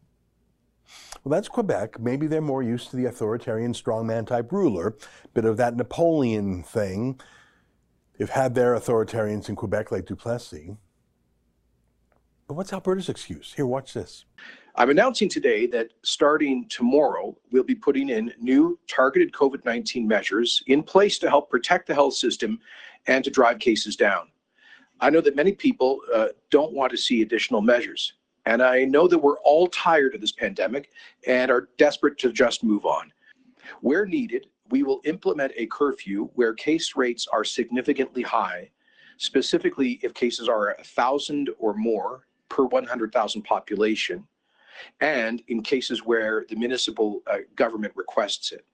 Well, 1.24 1.30
that's 1.30 1.48
Quebec. 1.48 1.98
Maybe 1.98 2.26
they're 2.26 2.42
more 2.42 2.62
used 2.62 2.90
to 2.90 2.96
the 2.96 3.06
authoritarian 3.06 3.72
strongman 3.72 4.26
type 4.26 4.52
ruler, 4.52 4.94
bit 5.32 5.46
of 5.46 5.56
that 5.56 5.74
Napoleon 5.74 6.62
thing. 6.62 7.18
They've 8.18 8.28
had 8.28 8.54
their 8.54 8.74
authoritarians 8.74 9.48
in 9.48 9.56
Quebec 9.56 9.90
like 9.90 10.04
Duplessis. 10.04 10.76
But 12.46 12.54
what's 12.54 12.74
Alberta's 12.74 13.08
excuse? 13.08 13.54
Here, 13.54 13.66
watch 13.66 13.94
this. 13.94 14.26
I'm 14.76 14.90
announcing 14.90 15.28
today 15.28 15.68
that 15.68 15.90
starting 16.02 16.66
tomorrow, 16.68 17.36
we'll 17.52 17.62
be 17.62 17.76
putting 17.76 18.08
in 18.08 18.32
new 18.40 18.76
targeted 18.88 19.30
COVID 19.30 19.64
19 19.64 20.06
measures 20.06 20.64
in 20.66 20.82
place 20.82 21.16
to 21.20 21.28
help 21.28 21.48
protect 21.48 21.86
the 21.86 21.94
health 21.94 22.14
system 22.14 22.58
and 23.06 23.22
to 23.22 23.30
drive 23.30 23.60
cases 23.60 23.94
down. 23.94 24.26
I 25.00 25.10
know 25.10 25.20
that 25.20 25.36
many 25.36 25.52
people 25.52 26.00
uh, 26.12 26.28
don't 26.50 26.72
want 26.72 26.90
to 26.90 26.96
see 26.96 27.22
additional 27.22 27.60
measures. 27.60 28.14
And 28.46 28.60
I 28.60 28.84
know 28.84 29.06
that 29.06 29.18
we're 29.18 29.38
all 29.44 29.68
tired 29.68 30.12
of 30.16 30.20
this 30.20 30.32
pandemic 30.32 30.90
and 31.24 31.52
are 31.52 31.68
desperate 31.78 32.18
to 32.18 32.32
just 32.32 32.64
move 32.64 32.84
on. 32.84 33.12
Where 33.80 34.06
needed, 34.06 34.48
we 34.70 34.82
will 34.82 35.00
implement 35.04 35.52
a 35.56 35.66
curfew 35.66 36.30
where 36.34 36.52
case 36.52 36.96
rates 36.96 37.28
are 37.32 37.44
significantly 37.44 38.22
high, 38.22 38.70
specifically 39.18 40.00
if 40.02 40.14
cases 40.14 40.48
are 40.48 40.70
a 40.70 40.76
1,000 40.78 41.50
or 41.60 41.74
more 41.74 42.26
per 42.48 42.64
100,000 42.64 43.42
population, 43.42 44.26
and 45.00 45.42
in 45.48 45.62
cases 45.62 46.04
where 46.04 46.44
the 46.48 46.56
municipal 46.56 47.22
uh, 47.26 47.38
government 47.56 47.92
requests 47.96 48.52
it. 48.52 48.64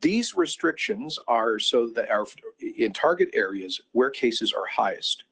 These 0.00 0.34
restrictions 0.34 1.18
are 1.28 1.58
so 1.58 1.88
that 1.88 2.10
are 2.10 2.26
in 2.60 2.92
target 2.92 3.30
areas 3.32 3.80
where 3.92 4.10
cases 4.10 4.52
are 4.52 4.66
highest. 4.66 5.24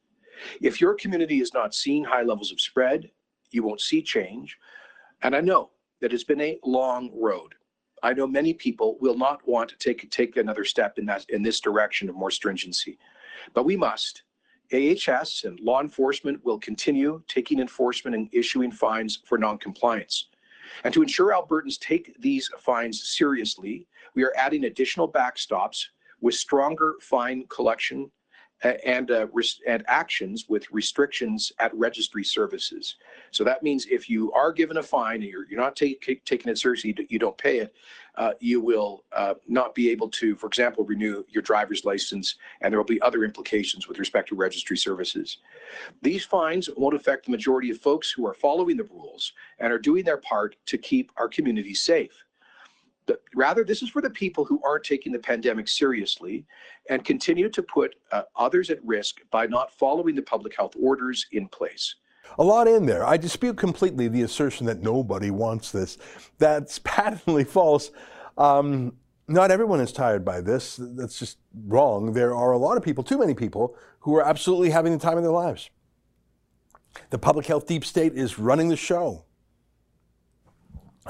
If 0.60 0.80
your 0.80 0.94
community 0.94 1.40
is 1.40 1.52
not 1.52 1.74
seeing 1.74 2.04
high 2.04 2.22
levels 2.22 2.52
of 2.52 2.60
spread, 2.60 3.10
you 3.50 3.62
won't 3.62 3.80
see 3.80 4.02
change. 4.02 4.58
And 5.22 5.34
I 5.34 5.40
know 5.40 5.70
that 6.00 6.12
it's 6.12 6.24
been 6.24 6.40
a 6.40 6.58
long 6.64 7.10
road. 7.12 7.54
I 8.02 8.14
know 8.14 8.26
many 8.26 8.54
people 8.54 8.96
will 9.00 9.16
not 9.16 9.46
want 9.46 9.70
to 9.70 9.76
take 9.76 10.10
take 10.10 10.36
another 10.36 10.64
step 10.64 10.98
in 10.98 11.04
that 11.06 11.26
in 11.28 11.42
this 11.42 11.60
direction 11.60 12.08
of 12.08 12.14
more 12.14 12.30
stringency, 12.30 12.98
but 13.52 13.64
we 13.64 13.76
must. 13.76 14.22
AHS 14.72 15.44
and 15.44 15.58
law 15.60 15.80
enforcement 15.80 16.44
will 16.44 16.58
continue 16.58 17.22
taking 17.28 17.60
enforcement 17.60 18.14
and 18.14 18.28
issuing 18.32 18.70
fines 18.70 19.20
for 19.26 19.38
noncompliance. 19.38 20.28
And 20.84 20.94
to 20.94 21.02
ensure 21.02 21.32
Albertans 21.32 21.78
take 21.78 22.14
these 22.20 22.48
fines 22.58 23.08
seriously, 23.08 23.86
we 24.14 24.22
are 24.22 24.32
adding 24.36 24.64
additional 24.64 25.10
backstops 25.10 25.86
with 26.20 26.34
stronger 26.34 26.94
fine 27.00 27.44
collection 27.48 28.10
and 28.62 29.10
uh, 29.10 29.26
and 29.66 29.84
actions 29.88 30.46
with 30.48 30.70
restrictions 30.70 31.52
at 31.58 31.74
registry 31.74 32.24
services. 32.24 32.96
So 33.30 33.44
that 33.44 33.62
means 33.62 33.86
if 33.86 34.08
you 34.08 34.32
are 34.32 34.52
given 34.52 34.76
a 34.76 34.82
fine 34.82 35.16
and 35.16 35.24
you're, 35.24 35.46
you're 35.48 35.60
not 35.60 35.76
take, 35.76 36.24
taking 36.24 36.50
it 36.50 36.58
seriously, 36.58 36.94
you 37.08 37.18
don't 37.18 37.38
pay 37.38 37.58
it, 37.58 37.74
uh, 38.16 38.32
you 38.40 38.60
will 38.60 39.04
uh, 39.12 39.34
not 39.48 39.74
be 39.74 39.88
able 39.90 40.08
to, 40.08 40.34
for 40.36 40.46
example, 40.46 40.84
renew 40.84 41.24
your 41.28 41.42
driver's 41.42 41.84
license, 41.84 42.36
and 42.60 42.72
there 42.72 42.78
will 42.78 42.84
be 42.84 43.00
other 43.00 43.24
implications 43.24 43.88
with 43.88 43.98
respect 43.98 44.28
to 44.28 44.34
registry 44.34 44.76
services. 44.76 45.38
These 46.02 46.24
fines 46.24 46.68
won't 46.76 46.96
affect 46.96 47.24
the 47.24 47.30
majority 47.30 47.70
of 47.70 47.78
folks 47.78 48.10
who 48.10 48.26
are 48.26 48.34
following 48.34 48.76
the 48.76 48.84
rules 48.84 49.32
and 49.58 49.72
are 49.72 49.78
doing 49.78 50.04
their 50.04 50.18
part 50.18 50.56
to 50.66 50.76
keep 50.76 51.12
our 51.16 51.28
communities 51.28 51.80
safe. 51.80 52.24
But 53.10 53.22
rather, 53.34 53.64
this 53.64 53.82
is 53.82 53.90
for 53.90 54.00
the 54.00 54.08
people 54.08 54.44
who 54.44 54.60
aren't 54.64 54.84
taking 54.84 55.10
the 55.10 55.18
pandemic 55.18 55.66
seriously 55.66 56.44
and 56.88 57.04
continue 57.04 57.48
to 57.48 57.60
put 57.60 57.96
uh, 58.12 58.22
others 58.36 58.70
at 58.70 58.78
risk 58.84 59.16
by 59.32 59.46
not 59.46 59.72
following 59.72 60.14
the 60.14 60.22
public 60.22 60.54
health 60.54 60.74
orders 60.80 61.26
in 61.32 61.48
place. 61.48 61.96
A 62.38 62.44
lot 62.44 62.68
in 62.68 62.86
there. 62.86 63.04
I 63.04 63.16
dispute 63.16 63.56
completely 63.56 64.06
the 64.06 64.22
assertion 64.22 64.64
that 64.66 64.80
nobody 64.80 65.32
wants 65.32 65.72
this. 65.72 65.98
That's 66.38 66.78
patently 66.84 67.42
false. 67.42 67.90
Um, 68.38 68.92
not 69.26 69.50
everyone 69.50 69.80
is 69.80 69.90
tired 69.90 70.24
by 70.24 70.40
this. 70.40 70.78
That's 70.80 71.18
just 71.18 71.38
wrong. 71.66 72.12
There 72.12 72.32
are 72.32 72.52
a 72.52 72.58
lot 72.58 72.76
of 72.76 72.84
people, 72.84 73.02
too 73.02 73.18
many 73.18 73.34
people, 73.34 73.74
who 73.98 74.14
are 74.14 74.24
absolutely 74.24 74.70
having 74.70 74.92
the 74.92 75.00
time 75.00 75.16
of 75.16 75.24
their 75.24 75.32
lives. 75.32 75.68
The 77.10 77.18
public 77.18 77.46
health 77.46 77.66
deep 77.66 77.84
state 77.84 78.14
is 78.14 78.38
running 78.38 78.68
the 78.68 78.76
show 78.76 79.24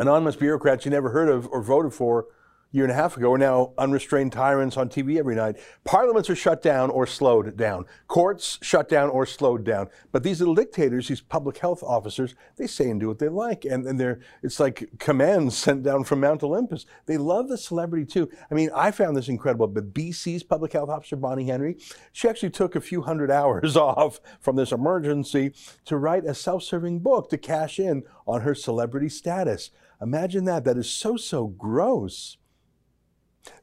anonymous 0.00 0.34
bureaucrats 0.34 0.84
you 0.86 0.90
never 0.90 1.10
heard 1.10 1.28
of 1.28 1.46
or 1.52 1.62
voted 1.62 1.92
for 1.92 2.26
year 2.72 2.84
and 2.84 2.92
a 2.92 2.96
half 2.96 3.16
ago 3.16 3.32
are 3.32 3.38
now 3.38 3.72
unrestrained 3.78 4.32
tyrants 4.32 4.76
on 4.76 4.88
TV 4.88 5.18
every 5.18 5.34
night. 5.34 5.56
Parliaments 5.84 6.30
are 6.30 6.36
shut 6.36 6.62
down 6.62 6.90
or 6.90 7.06
slowed 7.06 7.56
down. 7.56 7.84
Courts 8.06 8.58
shut 8.62 8.88
down 8.88 9.10
or 9.10 9.26
slowed 9.26 9.64
down. 9.64 9.88
But 10.12 10.22
these 10.22 10.40
little 10.40 10.54
dictators, 10.54 11.08
these 11.08 11.20
public 11.20 11.58
health 11.58 11.82
officers, 11.82 12.34
they 12.56 12.66
say 12.66 12.90
and 12.90 13.00
do 13.00 13.08
what 13.08 13.18
they 13.18 13.28
like. 13.28 13.64
And, 13.64 13.86
and 13.86 13.98
they're, 13.98 14.20
it's 14.42 14.60
like 14.60 14.88
commands 14.98 15.56
sent 15.58 15.82
down 15.82 16.04
from 16.04 16.20
Mount 16.20 16.42
Olympus. 16.42 16.86
They 17.06 17.16
love 17.16 17.48
the 17.48 17.58
celebrity 17.58 18.06
too. 18.06 18.30
I 18.50 18.54
mean, 18.54 18.70
I 18.74 18.90
found 18.90 19.16
this 19.16 19.28
incredible. 19.28 19.66
But 19.66 19.92
BC's 19.92 20.42
public 20.42 20.72
health 20.72 20.90
officer, 20.90 21.16
Bonnie 21.16 21.46
Henry, 21.46 21.76
she 22.12 22.28
actually 22.28 22.50
took 22.50 22.76
a 22.76 22.80
few 22.80 23.02
hundred 23.02 23.30
hours 23.40 23.76
off 23.76 24.20
from 24.40 24.56
this 24.56 24.72
emergency 24.72 25.52
to 25.86 25.96
write 25.96 26.24
a 26.24 26.34
self 26.34 26.62
serving 26.62 27.00
book 27.00 27.30
to 27.30 27.38
cash 27.38 27.78
in 27.80 28.04
on 28.26 28.42
her 28.42 28.54
celebrity 28.54 29.08
status. 29.08 29.70
Imagine 30.00 30.44
that. 30.44 30.64
That 30.64 30.78
is 30.78 30.88
so, 30.88 31.16
so 31.16 31.48
gross. 31.48 32.36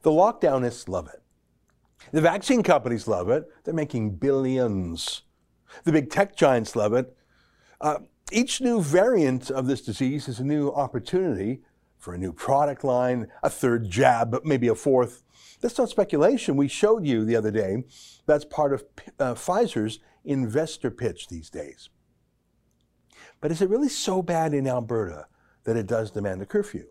The 0.02 0.10
lockdownists 0.10 0.88
love 0.88 1.08
it. 1.08 1.22
The 2.12 2.20
vaccine 2.20 2.62
companies 2.62 3.06
love 3.06 3.28
it. 3.28 3.44
They're 3.64 3.74
making 3.74 4.16
billions. 4.16 5.22
The 5.84 5.92
big 5.92 6.10
tech 6.10 6.36
giants 6.36 6.74
love 6.74 6.94
it. 6.94 7.16
Uh, 7.80 7.98
each 8.32 8.60
new 8.60 8.80
variant 8.80 9.50
of 9.50 9.66
this 9.66 9.82
disease 9.82 10.28
is 10.28 10.40
a 10.40 10.44
new 10.44 10.70
opportunity 10.70 11.60
for 11.98 12.14
a 12.14 12.18
new 12.18 12.32
product 12.32 12.84
line, 12.84 13.28
a 13.42 13.50
third 13.50 13.88
jab, 13.90 14.40
maybe 14.44 14.68
a 14.68 14.74
fourth. 14.74 15.22
That's 15.60 15.78
not 15.78 15.90
speculation. 15.90 16.56
We 16.56 16.68
showed 16.68 17.04
you 17.04 17.24
the 17.24 17.36
other 17.36 17.50
day 17.50 17.84
that's 18.26 18.44
part 18.44 18.72
of 18.72 18.84
uh, 19.18 19.34
Pfizer's 19.34 19.98
investor 20.24 20.90
pitch 20.90 21.28
these 21.28 21.50
days. 21.50 21.88
But 23.40 23.50
is 23.50 23.62
it 23.62 23.68
really 23.68 23.88
so 23.88 24.22
bad 24.22 24.54
in 24.54 24.66
Alberta 24.66 25.26
that 25.64 25.76
it 25.76 25.86
does 25.86 26.10
demand 26.10 26.42
a 26.42 26.46
curfew? 26.46 26.86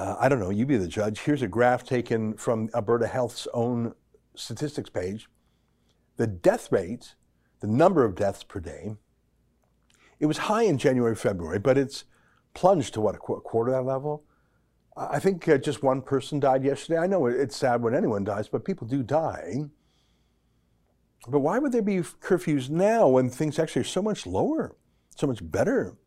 Uh, 0.00 0.16
I 0.18 0.30
don't 0.30 0.40
know, 0.40 0.48
you 0.48 0.64
be 0.64 0.78
the 0.78 0.88
judge. 0.88 1.20
Here's 1.20 1.42
a 1.42 1.46
graph 1.46 1.84
taken 1.84 2.32
from 2.38 2.70
Alberta 2.74 3.06
Health's 3.06 3.46
own 3.52 3.92
statistics 4.34 4.88
page. 4.88 5.28
The 6.16 6.26
death 6.26 6.72
rate, 6.72 7.16
the 7.60 7.66
number 7.66 8.02
of 8.02 8.14
deaths 8.14 8.42
per 8.42 8.60
day, 8.60 8.94
it 10.18 10.24
was 10.24 10.38
high 10.38 10.62
in 10.62 10.78
January, 10.78 11.14
February, 11.14 11.58
but 11.58 11.76
it's 11.76 12.04
plunged 12.54 12.94
to 12.94 13.02
what, 13.02 13.16
a 13.16 13.18
quarter 13.18 13.74
of 13.74 13.76
that 13.76 13.90
level? 13.90 14.24
I 14.96 15.18
think 15.18 15.46
uh, 15.46 15.58
just 15.58 15.82
one 15.82 16.00
person 16.00 16.40
died 16.40 16.64
yesterday. 16.64 16.98
I 16.98 17.06
know 17.06 17.26
it's 17.26 17.56
sad 17.56 17.82
when 17.82 17.94
anyone 17.94 18.24
dies, 18.24 18.48
but 18.48 18.64
people 18.64 18.86
do 18.86 19.02
die. 19.02 19.64
But 21.28 21.40
why 21.40 21.58
would 21.58 21.72
there 21.72 21.82
be 21.82 21.98
curfews 21.98 22.70
now 22.70 23.06
when 23.06 23.28
things 23.28 23.58
actually 23.58 23.82
are 23.82 23.84
so 23.84 24.00
much 24.00 24.26
lower, 24.26 24.76
so 25.14 25.26
much 25.26 25.40
better? 25.42 25.98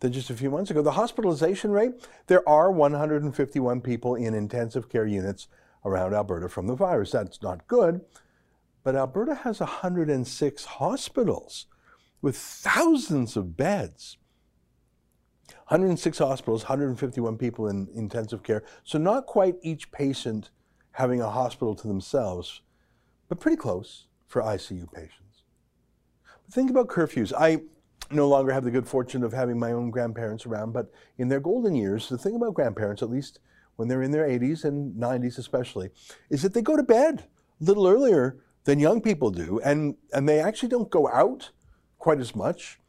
Than 0.00 0.12
just 0.12 0.30
a 0.30 0.34
few 0.34 0.50
months 0.50 0.70
ago. 0.70 0.82
The 0.82 0.92
hospitalization 0.92 1.70
rate, 1.70 1.92
there 2.26 2.48
are 2.48 2.70
151 2.70 3.80
people 3.80 4.14
in 4.14 4.34
intensive 4.34 4.88
care 4.88 5.06
units 5.06 5.48
around 5.84 6.14
Alberta 6.14 6.48
from 6.48 6.66
the 6.66 6.74
virus. 6.74 7.12
That's 7.12 7.42
not 7.42 7.66
good, 7.66 8.02
but 8.84 8.94
Alberta 8.94 9.34
has 9.34 9.60
106 9.60 10.64
hospitals 10.64 11.66
with 12.22 12.36
thousands 12.36 13.36
of 13.36 13.56
beds. 13.56 14.18
106 15.68 16.18
hospitals, 16.18 16.62
151 16.64 17.36
people 17.36 17.68
in 17.68 17.88
intensive 17.94 18.42
care. 18.42 18.62
So 18.84 18.98
not 18.98 19.26
quite 19.26 19.56
each 19.62 19.90
patient 19.92 20.50
having 20.92 21.20
a 21.20 21.30
hospital 21.30 21.74
to 21.74 21.86
themselves, 21.86 22.62
but 23.28 23.40
pretty 23.40 23.56
close 23.56 24.06
for 24.26 24.42
ICU 24.42 24.90
patients. 24.92 25.44
But 26.44 26.54
think 26.54 26.70
about 26.70 26.88
curfews. 26.88 27.32
I 27.38 27.62
no 28.10 28.28
longer 28.28 28.52
have 28.52 28.64
the 28.64 28.70
good 28.70 28.88
fortune 28.88 29.22
of 29.22 29.32
having 29.32 29.58
my 29.58 29.72
own 29.72 29.90
grandparents 29.90 30.46
around, 30.46 30.72
but 30.72 30.90
in 31.18 31.28
their 31.28 31.40
golden 31.40 31.74
years, 31.74 32.08
the 32.08 32.18
thing 32.18 32.36
about 32.36 32.54
grandparents, 32.54 33.02
at 33.02 33.10
least 33.10 33.40
when 33.76 33.88
they're 33.88 34.02
in 34.02 34.10
their 34.10 34.26
80s 34.26 34.64
and 34.64 34.94
90s 34.96 35.38
especially, 35.38 35.90
is 36.30 36.42
that 36.42 36.54
they 36.54 36.62
go 36.62 36.76
to 36.76 36.82
bed 36.82 37.26
a 37.60 37.64
little 37.64 37.86
earlier 37.86 38.38
than 38.64 38.78
young 38.78 39.00
people 39.00 39.30
do, 39.30 39.60
and, 39.64 39.96
and 40.12 40.28
they 40.28 40.40
actually 40.40 40.68
don't 40.68 40.90
go 40.90 41.08
out 41.08 41.50
quite 41.98 42.20
as 42.20 42.34
much. 42.34 42.80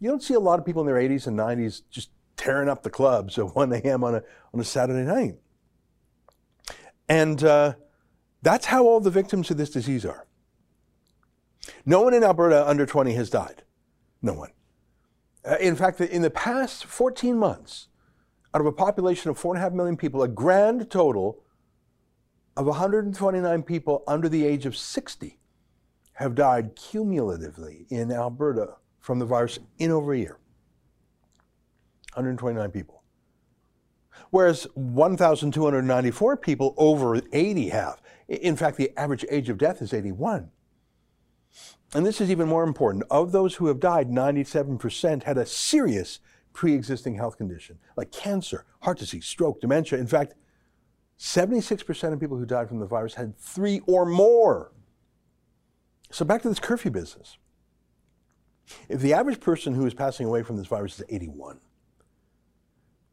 You 0.00 0.08
don't 0.08 0.22
see 0.22 0.34
a 0.34 0.40
lot 0.40 0.58
of 0.58 0.66
people 0.66 0.82
in 0.82 0.86
their 0.86 0.96
80s 0.96 1.26
and 1.26 1.38
90s 1.38 1.82
just 1.90 2.10
tearing 2.36 2.68
up 2.68 2.82
the 2.82 2.90
clubs 2.90 3.38
at 3.38 3.54
1 3.54 3.72
a.m. 3.72 4.02
on 4.02 4.16
a, 4.16 4.22
on 4.52 4.60
a 4.60 4.64
Saturday 4.64 5.06
night. 5.06 5.36
And 7.08 7.44
uh, 7.44 7.74
that's 8.42 8.66
how 8.66 8.84
all 8.84 9.00
the 9.00 9.10
victims 9.10 9.50
of 9.50 9.58
this 9.58 9.70
disease 9.70 10.04
are. 10.04 10.26
No 11.86 12.02
one 12.02 12.14
in 12.14 12.24
Alberta 12.24 12.66
under 12.68 12.86
20 12.86 13.14
has 13.14 13.30
died. 13.30 13.62
No 14.20 14.32
one. 14.34 14.50
Uh, 15.44 15.56
in 15.60 15.74
fact, 15.74 16.00
in 16.00 16.22
the 16.22 16.30
past 16.30 16.84
14 16.84 17.36
months, 17.36 17.88
out 18.54 18.60
of 18.60 18.66
a 18.66 18.72
population 18.72 19.30
of 19.30 19.40
4.5 19.40 19.72
million 19.72 19.96
people, 19.96 20.22
a 20.22 20.28
grand 20.28 20.90
total 20.90 21.42
of 22.56 22.66
129 22.66 23.62
people 23.62 24.04
under 24.06 24.28
the 24.28 24.44
age 24.44 24.66
of 24.66 24.76
60 24.76 25.38
have 26.14 26.34
died 26.34 26.76
cumulatively 26.76 27.86
in 27.88 28.12
Alberta 28.12 28.76
from 29.00 29.18
the 29.18 29.24
virus 29.24 29.58
in 29.78 29.90
over 29.90 30.12
a 30.12 30.18
year. 30.18 30.38
129 32.14 32.70
people. 32.70 33.02
Whereas 34.30 34.66
1,294 34.74 36.36
people 36.36 36.74
over 36.76 37.20
80 37.32 37.68
have. 37.70 38.00
In 38.28 38.56
fact, 38.56 38.76
the 38.76 38.96
average 38.98 39.24
age 39.30 39.48
of 39.48 39.58
death 39.58 39.82
is 39.82 39.92
81. 39.92 40.50
And 41.94 42.06
this 42.06 42.20
is 42.20 42.30
even 42.30 42.48
more 42.48 42.64
important. 42.64 43.04
Of 43.10 43.32
those 43.32 43.56
who 43.56 43.66
have 43.66 43.80
died, 43.80 44.08
97% 44.08 45.24
had 45.24 45.38
a 45.38 45.46
serious 45.46 46.20
pre 46.52 46.74
existing 46.74 47.14
health 47.14 47.36
condition 47.36 47.78
like 47.96 48.12
cancer, 48.12 48.64
heart 48.80 48.98
disease, 48.98 49.26
stroke, 49.26 49.60
dementia. 49.60 49.98
In 49.98 50.06
fact, 50.06 50.34
76% 51.18 52.12
of 52.12 52.20
people 52.20 52.36
who 52.36 52.46
died 52.46 52.68
from 52.68 52.80
the 52.80 52.86
virus 52.86 53.14
had 53.14 53.38
three 53.38 53.80
or 53.86 54.04
more. 54.04 54.72
So 56.10 56.24
back 56.24 56.42
to 56.42 56.48
this 56.48 56.58
curfew 56.58 56.90
business. 56.90 57.38
If 58.88 59.00
the 59.00 59.12
average 59.12 59.40
person 59.40 59.74
who 59.74 59.86
is 59.86 59.94
passing 59.94 60.26
away 60.26 60.42
from 60.42 60.56
this 60.56 60.66
virus 60.66 60.98
is 60.98 61.04
81, 61.08 61.60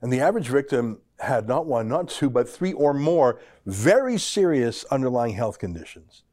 and 0.01 0.12
the 0.12 0.22
average 0.22 0.48
victim 0.48 1.01
had 1.19 1.48
not 1.48 1.65
one, 1.65 1.88
not 1.88 2.08
two, 2.08 2.29
but 2.29 2.48
three 2.48 2.74
or 2.74 2.93
more 2.93 3.39
very 3.65 4.17
serious 4.17 4.86
underlying 4.86 5.34
health 5.34 5.60
conditions, 5.60 6.24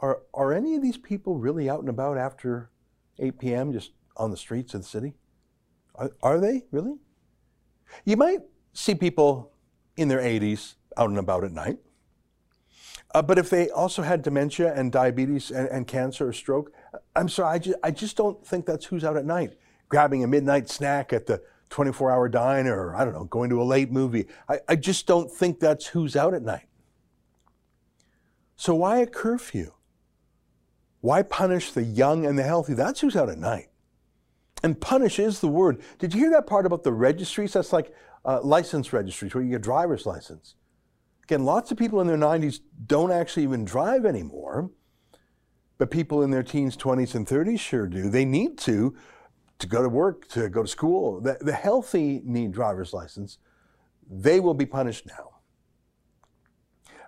are, 0.00 0.22
are 0.34 0.52
any 0.52 0.74
of 0.74 0.82
these 0.82 0.96
people 0.96 1.36
really 1.36 1.68
out 1.68 1.80
and 1.80 1.88
about 1.88 2.18
after 2.18 2.70
8 3.18 3.38
p.m., 3.38 3.72
just 3.72 3.92
on 4.16 4.30
the 4.30 4.36
streets 4.36 4.74
of 4.74 4.82
the 4.82 4.88
city? 4.88 5.14
Are, 5.94 6.10
are 6.22 6.40
they 6.40 6.64
really? 6.70 6.96
You 8.04 8.16
might 8.16 8.40
see 8.72 8.94
people 8.94 9.52
in 9.96 10.08
their 10.08 10.20
80s 10.20 10.74
out 10.96 11.08
and 11.08 11.18
about 11.18 11.44
at 11.44 11.52
night. 11.52 11.78
Uh, 13.14 13.22
but 13.22 13.38
if 13.38 13.48
they 13.48 13.70
also 13.70 14.02
had 14.02 14.22
dementia 14.22 14.74
and 14.74 14.92
diabetes 14.92 15.50
and, 15.50 15.68
and 15.68 15.86
cancer 15.86 16.28
or 16.28 16.32
stroke, 16.32 16.72
I'm 17.14 17.28
sorry, 17.28 17.54
I 17.54 17.58
just, 17.58 17.78
I 17.82 17.90
just 17.90 18.16
don't 18.16 18.46
think 18.46 18.66
that's 18.66 18.84
who's 18.84 19.04
out 19.04 19.16
at 19.16 19.24
night, 19.24 19.54
grabbing 19.88 20.24
a 20.24 20.26
midnight 20.26 20.68
snack 20.68 21.12
at 21.12 21.26
the 21.26 21.40
24 21.70 22.10
hour 22.10 22.28
diner 22.28 22.76
or, 22.76 22.96
I 22.96 23.04
don't 23.04 23.14
know, 23.14 23.24
going 23.24 23.48
to 23.50 23.62
a 23.62 23.64
late 23.64 23.90
movie. 23.90 24.26
I, 24.48 24.58
I 24.68 24.76
just 24.76 25.06
don't 25.06 25.30
think 25.30 25.60
that's 25.60 25.86
who's 25.86 26.16
out 26.16 26.34
at 26.34 26.42
night. 26.42 26.66
So 28.56 28.74
why 28.74 28.98
a 28.98 29.06
curfew? 29.06 29.72
Why 31.06 31.22
punish 31.22 31.70
the 31.70 31.84
young 31.84 32.26
and 32.26 32.36
the 32.36 32.42
healthy? 32.42 32.74
That's 32.74 32.98
who's 32.98 33.14
out 33.14 33.28
at 33.28 33.38
night. 33.38 33.68
And 34.64 34.80
punish 34.80 35.20
is 35.20 35.38
the 35.38 35.46
word. 35.46 35.80
Did 36.00 36.12
you 36.12 36.18
hear 36.18 36.30
that 36.30 36.48
part 36.48 36.66
about 36.66 36.82
the 36.82 36.92
registries? 36.92 37.52
That's 37.52 37.72
like 37.72 37.94
uh, 38.24 38.40
license 38.42 38.92
registries 38.92 39.32
where 39.32 39.44
you 39.44 39.50
get 39.50 39.56
a 39.56 39.60
driver's 39.60 40.04
license. 40.04 40.56
Again, 41.22 41.44
lots 41.44 41.70
of 41.70 41.78
people 41.78 42.00
in 42.00 42.08
their 42.08 42.16
90s 42.16 42.58
don't 42.88 43.12
actually 43.12 43.44
even 43.44 43.64
drive 43.64 44.04
anymore, 44.04 44.68
but 45.78 45.92
people 45.92 46.24
in 46.24 46.32
their 46.32 46.42
teens, 46.42 46.76
20s, 46.76 47.14
and 47.14 47.24
30s 47.24 47.60
sure 47.60 47.86
do. 47.86 48.10
They 48.10 48.24
need 48.24 48.58
to 48.58 48.96
to 49.60 49.66
go 49.68 49.84
to 49.84 49.88
work, 49.88 50.26
to 50.30 50.48
go 50.48 50.62
to 50.62 50.68
school. 50.68 51.20
The, 51.20 51.38
the 51.40 51.52
healthy 51.52 52.20
need 52.24 52.50
driver's 52.50 52.92
license. 52.92 53.38
They 54.10 54.40
will 54.40 54.54
be 54.54 54.66
punished 54.66 55.06
now. 55.06 55.34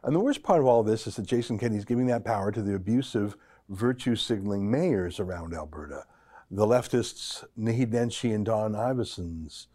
And 0.05 0.15
the 0.15 0.21
worst 0.21 0.45
part 0.45 0.61
of 0.61 0.67
all 0.67 0.79
of 0.79 0.87
this 0.87 1.09
is 1.09 1.17
that 1.17 1.27
Jason 1.27 1.59
Kenney 1.59 1.79
is 1.79 1.85
giving 1.85 2.07
that 2.07 2.25
power 2.25 2.53
to 2.53 2.63
the 2.63 2.77
abusive, 2.77 3.37
virtue 3.69 4.17
signaling 4.17 4.71
mayors 4.71 5.21
around 5.21 5.55
Alberta. 5.55 6.05
The 6.51 6.67
leftists, 6.67 7.45
Naheed 7.59 7.93
Nenshi 7.93 8.35
and 8.35 8.45
Don 8.45 8.73
Ivesons, 8.73 9.67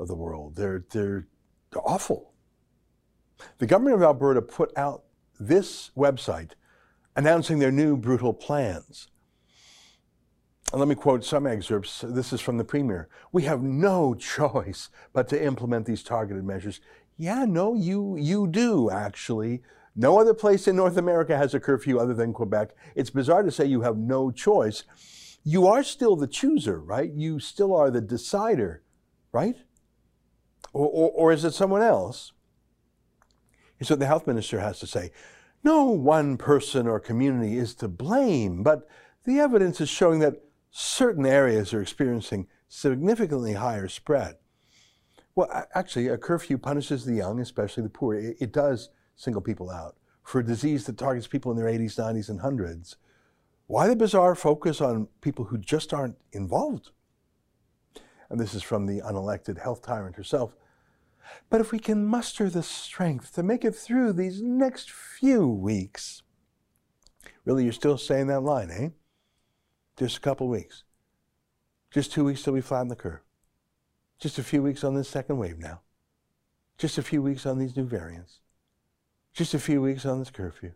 of 0.00 0.08
the 0.08 0.14
world. 0.14 0.56
They're, 0.56 0.84
they're, 0.90 1.26
they're 1.70 1.82
awful. 1.86 2.32
The 3.58 3.66
government 3.66 3.96
of 3.96 4.02
Alberta 4.02 4.42
put 4.42 4.76
out 4.76 5.04
this 5.38 5.90
website 5.96 6.52
announcing 7.14 7.58
their 7.58 7.70
new 7.70 7.96
brutal 7.96 8.32
plans. 8.32 9.08
And 10.72 10.78
let 10.78 10.88
me 10.88 10.94
quote 10.94 11.24
some 11.24 11.46
excerpts. 11.46 12.04
This 12.06 12.32
is 12.32 12.40
from 12.40 12.56
the 12.56 12.64
Premier. 12.64 13.08
We 13.32 13.42
have 13.42 13.62
no 13.62 14.14
choice 14.18 14.88
but 15.12 15.28
to 15.28 15.44
implement 15.44 15.86
these 15.86 16.02
targeted 16.02 16.44
measures. 16.44 16.80
Yeah, 17.16 17.44
no, 17.44 17.74
you, 17.74 18.16
you 18.16 18.46
do, 18.46 18.90
actually. 18.90 19.62
No 20.00 20.18
other 20.18 20.32
place 20.32 20.66
in 20.66 20.76
North 20.76 20.96
America 20.96 21.36
has 21.36 21.52
a 21.52 21.60
curfew 21.60 21.98
other 21.98 22.14
than 22.14 22.32
Quebec. 22.32 22.70
It's 22.94 23.10
bizarre 23.10 23.42
to 23.42 23.50
say 23.50 23.66
you 23.66 23.82
have 23.82 23.98
no 23.98 24.30
choice. 24.30 24.84
You 25.44 25.66
are 25.66 25.82
still 25.82 26.16
the 26.16 26.26
chooser, 26.26 26.80
right? 26.80 27.12
You 27.12 27.38
still 27.38 27.76
are 27.76 27.90
the 27.90 28.00
decider, 28.00 28.82
right? 29.30 29.56
Or, 30.72 30.86
or, 30.86 31.10
or 31.10 31.32
is 31.32 31.44
it 31.44 31.52
someone 31.52 31.82
else? 31.82 32.32
Here's 33.76 33.90
what 33.90 33.98
the 33.98 34.06
health 34.06 34.26
minister 34.26 34.58
has 34.60 34.80
to 34.80 34.86
say. 34.86 35.10
No 35.62 35.84
one 35.84 36.38
person 36.38 36.88
or 36.88 36.98
community 36.98 37.58
is 37.58 37.74
to 37.74 37.86
blame, 37.86 38.62
but 38.62 38.88
the 39.24 39.38
evidence 39.38 39.82
is 39.82 39.90
showing 39.90 40.20
that 40.20 40.40
certain 40.70 41.26
areas 41.26 41.74
are 41.74 41.82
experiencing 41.82 42.46
significantly 42.70 43.52
higher 43.52 43.86
spread. 43.86 44.36
Well, 45.34 45.66
actually, 45.74 46.08
a 46.08 46.16
curfew 46.16 46.56
punishes 46.56 47.04
the 47.04 47.16
young, 47.16 47.38
especially 47.38 47.82
the 47.82 47.90
poor. 47.90 48.14
It, 48.14 48.38
it 48.40 48.52
does 48.54 48.88
single 49.20 49.42
people 49.42 49.70
out 49.70 49.96
for 50.22 50.40
a 50.40 50.46
disease 50.46 50.86
that 50.86 50.96
targets 50.96 51.26
people 51.26 51.50
in 51.52 51.58
their 51.58 51.66
80s, 51.66 51.98
90s, 51.98 52.30
and 52.30 52.40
hundreds. 52.40 52.96
Why 53.66 53.86
the 53.86 53.94
bizarre 53.94 54.34
focus 54.34 54.80
on 54.80 55.08
people 55.20 55.46
who 55.46 55.58
just 55.58 55.92
aren't 55.92 56.16
involved? 56.32 56.90
And 58.30 58.40
this 58.40 58.54
is 58.54 58.62
from 58.62 58.86
the 58.86 59.00
unelected 59.00 59.60
health 59.60 59.82
tyrant 59.82 60.16
herself. 60.16 60.54
But 61.50 61.60
if 61.60 61.70
we 61.70 61.78
can 61.78 62.06
muster 62.06 62.48
the 62.48 62.62
strength 62.62 63.34
to 63.34 63.42
make 63.42 63.64
it 63.64 63.74
through 63.74 64.14
these 64.14 64.40
next 64.40 64.90
few 64.90 65.46
weeks, 65.46 66.22
really, 67.44 67.64
you're 67.64 67.72
still 67.72 67.98
saying 67.98 68.28
that 68.28 68.40
line, 68.40 68.70
eh? 68.70 68.88
Just 69.98 70.16
a 70.16 70.20
couple 70.20 70.48
weeks. 70.48 70.84
Just 71.90 72.10
two 72.10 72.24
weeks 72.24 72.42
till 72.42 72.54
we 72.54 72.62
flatten 72.62 72.88
the 72.88 72.96
curve. 72.96 73.20
Just 74.18 74.38
a 74.38 74.42
few 74.42 74.62
weeks 74.62 74.82
on 74.82 74.94
this 74.94 75.08
second 75.08 75.36
wave 75.36 75.58
now. 75.58 75.82
Just 76.78 76.96
a 76.96 77.02
few 77.02 77.20
weeks 77.20 77.44
on 77.44 77.58
these 77.58 77.76
new 77.76 77.84
variants. 77.84 78.39
Just 79.32 79.54
a 79.54 79.58
few 79.58 79.80
weeks 79.80 80.04
on 80.04 80.18
this 80.18 80.30
curfew. 80.30 80.72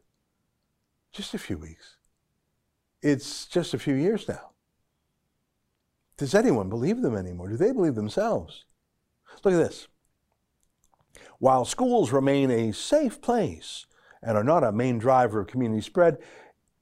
Just 1.13 1.35
a 1.35 1.39
few 1.39 1.59
weeks. 1.59 1.97
It's 3.03 3.47
just 3.47 3.75
a 3.75 3.79
few 3.79 3.95
years 3.95 4.29
now. 4.29 4.51
Does 6.17 6.35
anyone 6.35 6.69
believe 6.69 7.03
them 7.03 7.17
anymore? 7.17 7.49
Do 7.49 7.57
they 7.57 7.73
believe 7.73 7.95
themselves? 7.95 8.65
Look 9.45 9.55
at 9.55 9.59
this. 9.59 9.89
While 11.39 11.65
schools 11.65 12.13
remain 12.13 12.51
a 12.51 12.73
safe 12.73 13.21
place 13.21 13.87
and 14.23 14.37
are 14.37 14.45
not 14.45 14.65
a 14.65 14.73
main 14.73 14.99
driver 14.99 15.41
of 15.41 15.49
community 15.49 15.83
spread, 15.83 16.19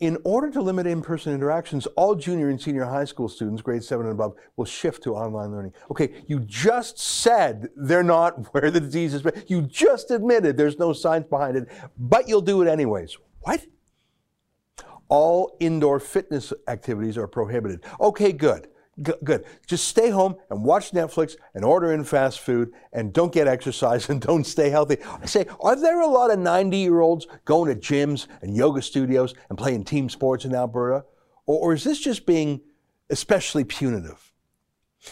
in 0.03 0.19
order 0.25 0.51
to 0.51 0.61
limit 0.61 0.85
in 0.85 1.01
person 1.01 1.33
interactions, 1.33 1.87
all 1.95 2.17
junior 2.17 2.49
and 2.49 2.61
senior 2.61 2.85
high 2.85 3.05
school 3.05 3.29
students, 3.29 3.63
grade 3.63 3.85
7 3.85 4.05
and 4.05 4.13
above, 4.13 4.35
will 4.57 4.65
shift 4.65 5.01
to 5.05 5.15
online 5.15 5.53
learning. 5.53 5.73
Okay, 5.93 6.25
you 6.27 6.41
just 6.41 6.99
said 6.99 7.69
they're 7.77 8.03
not 8.03 8.33
where 8.53 8.69
the 8.73 8.81
disease 8.81 9.15
is. 9.15 9.25
You 9.47 9.63
just 9.63 10.11
admitted 10.11 10.57
there's 10.57 10.77
no 10.77 10.93
science 10.93 11.29
behind 11.31 11.57
it, 11.57 11.69
but 11.97 12.29
you'll 12.29 12.41
do 12.41 12.63
it 12.63 12.69
anyways. 12.69 13.17
What? 13.43 13.65
All 15.09 15.57
indoor 15.61 16.01
fitness 16.01 16.53
activities 16.67 17.17
are 17.17 17.29
prohibited. 17.29 17.85
Okay, 18.01 18.33
good. 18.33 18.67
Good. 19.01 19.47
Just 19.67 19.89
stay 19.89 20.11
home 20.11 20.37
and 20.51 20.65
watch 20.65 20.91
Netflix 20.93 21.37
and 21.55 21.65
order 21.65 21.93
in 21.93 22.05
fast 22.05 22.41
food 22.41 22.73
and 22.93 23.13
don't 23.13 23.33
get 23.33 23.49
exercise 23.49 24.09
and 24.11 24.21
don't 24.21 24.45
stay 24.45 24.69
healthy. 24.69 24.99
I 25.21 25.27
say, 25.27 25.47
are 25.61 25.77
there 25.77 26.01
a 26.01 26.07
lot 26.07 26.31
of 26.31 26.39
90 26.39 26.77
year 26.77 27.01
olds 27.01 27.27
going 27.45 27.75
to 27.75 27.81
gyms 27.81 28.27
and 28.43 28.55
yoga 28.55 28.83
studios 28.83 29.35
and 29.49 29.57
playing 29.57 29.85
team 29.85 30.11
sports 30.11 30.45
in 30.45 30.55
Alberta? 30.55 31.05
Or, 31.47 31.59
or 31.59 31.73
is 31.73 31.85
this 31.85 32.01
just 32.01 32.27
being 32.27 32.61
especially 33.09 33.65
punitive? 33.65 34.31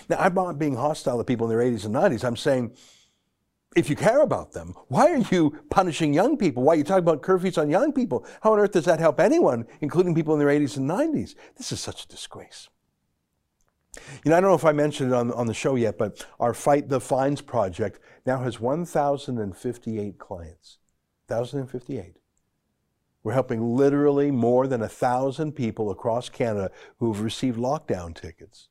Now, 0.08 0.18
I'm 0.18 0.34
not 0.34 0.58
being 0.58 0.76
hostile 0.76 1.18
to 1.18 1.24
people 1.24 1.50
in 1.50 1.56
their 1.56 1.66
80s 1.66 1.86
and 1.86 1.94
90s. 1.94 2.24
I'm 2.24 2.36
saying, 2.36 2.76
if 3.76 3.88
you 3.88 3.96
care 3.96 4.20
about 4.20 4.52
them, 4.52 4.74
why 4.88 5.10
are 5.10 5.18
you 5.18 5.58
punishing 5.70 6.12
young 6.12 6.36
people? 6.36 6.62
Why 6.62 6.74
are 6.74 6.76
you 6.76 6.84
talking 6.84 7.04
about 7.04 7.22
curfews 7.22 7.56
on 7.56 7.70
young 7.70 7.92
people? 7.92 8.26
How 8.42 8.52
on 8.52 8.58
earth 8.58 8.72
does 8.72 8.84
that 8.84 9.00
help 9.00 9.18
anyone, 9.18 9.66
including 9.80 10.14
people 10.14 10.34
in 10.34 10.40
their 10.40 10.48
80s 10.48 10.76
and 10.76 10.88
90s? 10.88 11.34
This 11.56 11.72
is 11.72 11.80
such 11.80 12.04
a 12.04 12.08
disgrace. 12.08 12.68
You 14.24 14.31
know, 14.31 14.37
I 14.37 14.40
don't 14.40 14.50
know 14.50 14.57
if 14.57 14.64
I 14.64 14.72
mentioned 14.72 15.12
it 15.12 15.16
on, 15.16 15.33
on 15.33 15.46
the 15.46 15.55
show 15.55 15.74
yet, 15.74 15.98
but 15.98 16.24
our 16.38 16.55
Fight 16.55 16.88
the 16.88 17.00
Fines 17.00 17.40
project 17.40 17.98
now 18.24 18.42
has 18.42 18.61
1,058 18.61 20.18
clients. 20.18 20.79
1,058. 21.26 22.16
We're 23.22 23.33
helping 23.33 23.76
literally 23.76 24.31
more 24.31 24.66
than 24.66 24.81
1,000 24.81 25.53
people 25.53 25.90
across 25.90 26.29
Canada 26.29 26.70
who've 26.98 27.20
received 27.20 27.59
lockdown 27.59 28.14
tickets. 28.14 28.68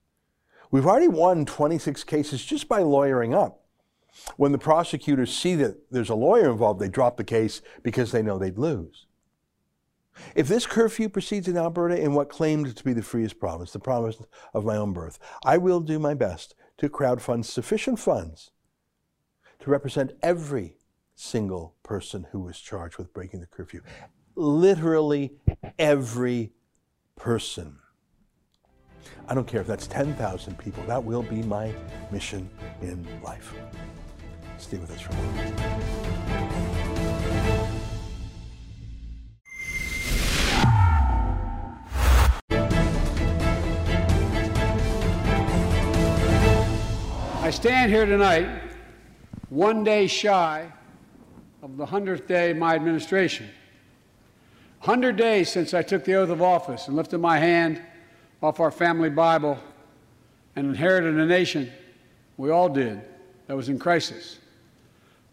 We've 0.71 0.87
already 0.87 1.07
won 1.07 1.45
26 1.45 2.03
cases 2.03 2.43
just 2.43 2.67
by 2.67 2.79
lawyering 2.79 3.33
up. 3.33 3.63
When 4.37 4.51
the 4.51 4.57
prosecutors 4.57 5.35
see 5.35 5.55
that 5.55 5.91
there's 5.91 6.09
a 6.09 6.15
lawyer 6.15 6.49
involved, 6.51 6.79
they 6.79 6.89
drop 6.89 7.17
the 7.17 7.23
case 7.23 7.61
because 7.83 8.11
they 8.11 8.23
know 8.23 8.37
they'd 8.37 8.57
lose. 8.57 9.05
If 10.35 10.47
this 10.47 10.65
curfew 10.65 11.09
proceeds 11.09 11.47
in 11.47 11.57
Alberta 11.57 11.99
in 11.99 12.13
what 12.13 12.29
claimed 12.29 12.75
to 12.75 12.83
be 12.83 12.93
the 12.93 13.01
freest 13.01 13.39
province, 13.39 13.71
the 13.71 13.79
province 13.79 14.17
of 14.53 14.65
my 14.65 14.77
own 14.77 14.93
birth, 14.93 15.19
I 15.43 15.57
will 15.57 15.79
do 15.79 15.99
my 15.99 16.13
best 16.13 16.55
to 16.77 16.89
crowdfund 16.89 17.45
sufficient 17.45 17.99
funds 17.99 18.51
to 19.59 19.69
represent 19.69 20.13
every 20.23 20.77
single 21.15 21.75
person 21.83 22.27
who 22.31 22.39
was 22.39 22.57
charged 22.59 22.97
with 22.97 23.13
breaking 23.13 23.41
the 23.41 23.47
curfew. 23.47 23.81
literally 24.35 25.33
every 25.77 26.53
person. 27.17 27.77
I 29.27 29.35
don't 29.35 29.47
care 29.47 29.61
if 29.61 29.67
that's 29.67 29.85
10,000 29.87 30.57
people. 30.57 30.81
That 30.83 31.03
will 31.03 31.23
be 31.23 31.43
my 31.43 31.73
mission 32.11 32.49
in 32.81 33.05
life. 33.21 33.53
Stay 34.57 34.77
with 34.77 34.91
us 34.91 35.01
for 35.01 35.11
a 35.11 35.15
moment. 35.15 35.98
I 47.49 47.51
stand 47.51 47.91
here 47.91 48.05
tonight, 48.05 48.47
one 49.49 49.83
day 49.83 50.05
shy 50.05 50.71
of 51.63 51.77
the 51.77 51.85
100th 51.87 52.27
day 52.27 52.51
of 52.51 52.57
my 52.57 52.75
administration. 52.75 53.49
100 54.81 55.15
days 55.15 55.49
since 55.49 55.73
I 55.73 55.81
took 55.81 56.03
the 56.03 56.13
oath 56.13 56.29
of 56.29 56.43
office 56.43 56.85
and 56.87 56.95
lifted 56.95 57.17
my 57.17 57.39
hand 57.39 57.81
off 58.43 58.59
our 58.59 58.69
family 58.69 59.09
Bible 59.09 59.57
and 60.55 60.67
inherited 60.67 61.17
a 61.17 61.25
nation 61.25 61.71
we 62.37 62.51
all 62.51 62.69
did 62.69 63.01
that 63.47 63.57
was 63.57 63.67
in 63.67 63.79
crisis. 63.79 64.37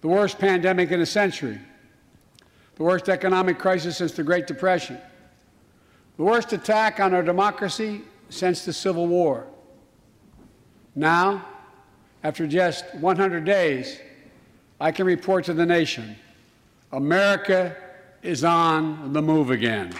The 0.01 0.09
worst 0.09 0.39
pandemic 0.39 0.93
in 0.93 1.03
a 1.03 1.07
century, 1.07 1.61
the 2.77 2.83
worst 2.83 3.11
economic 3.11 3.59
crisis 3.59 3.99
since 3.99 4.13
the 4.13 4.23
Great 4.23 4.47
Depression, 4.47 4.99
the 6.17 6.25
worst 6.25 6.55
attack 6.55 6.99
on 6.99 7.13
our 7.13 7.23
democracy 7.23 8.01
since 8.31 8.65
the 8.65 8.73
Civil 8.73 9.07
War. 9.07 9.47
Now, 10.95 11.45
after 12.27 12.45
just 12.45 12.93
100 12.97 13.45
days, 13.45 14.01
I 14.81 14.91
can 14.91 15.07
report 15.07 15.45
to 15.45 15.55
the 15.55 15.65
nation 15.65 16.17
America 16.91 17.77
is 18.21 18.43
on 18.43 19.13
the 19.13 19.23
move 19.23 19.51
again. 19.51 19.93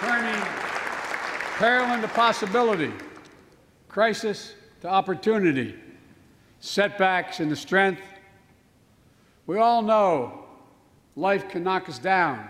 Turning 0.00 0.42
peril 1.54 1.94
into 1.94 2.08
possibility, 2.08 2.92
crisis 3.86 4.54
to 4.80 4.88
opportunity, 4.88 5.76
setbacks 6.58 7.38
into 7.38 7.54
strength. 7.54 8.02
We 9.46 9.58
all 9.58 9.82
know 9.82 10.39
life 11.16 11.48
can 11.48 11.62
knock 11.62 11.88
us 11.88 11.98
down, 11.98 12.48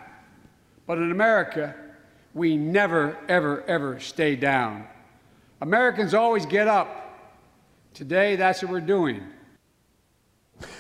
but 0.87 0.99
in 0.99 1.11
America, 1.11 1.75
we 2.35 2.57
never, 2.57 3.18
ever, 3.29 3.62
ever 3.64 3.99
stay 4.01 4.37
down. 4.37 4.87
Americans 5.61 6.14
always 6.14 6.46
get 6.46 6.68
up. 6.68 6.96
Today, 7.92 8.37
that's 8.37 8.62
what 8.62 8.70
we're 8.70 8.81
doing. 8.81 9.23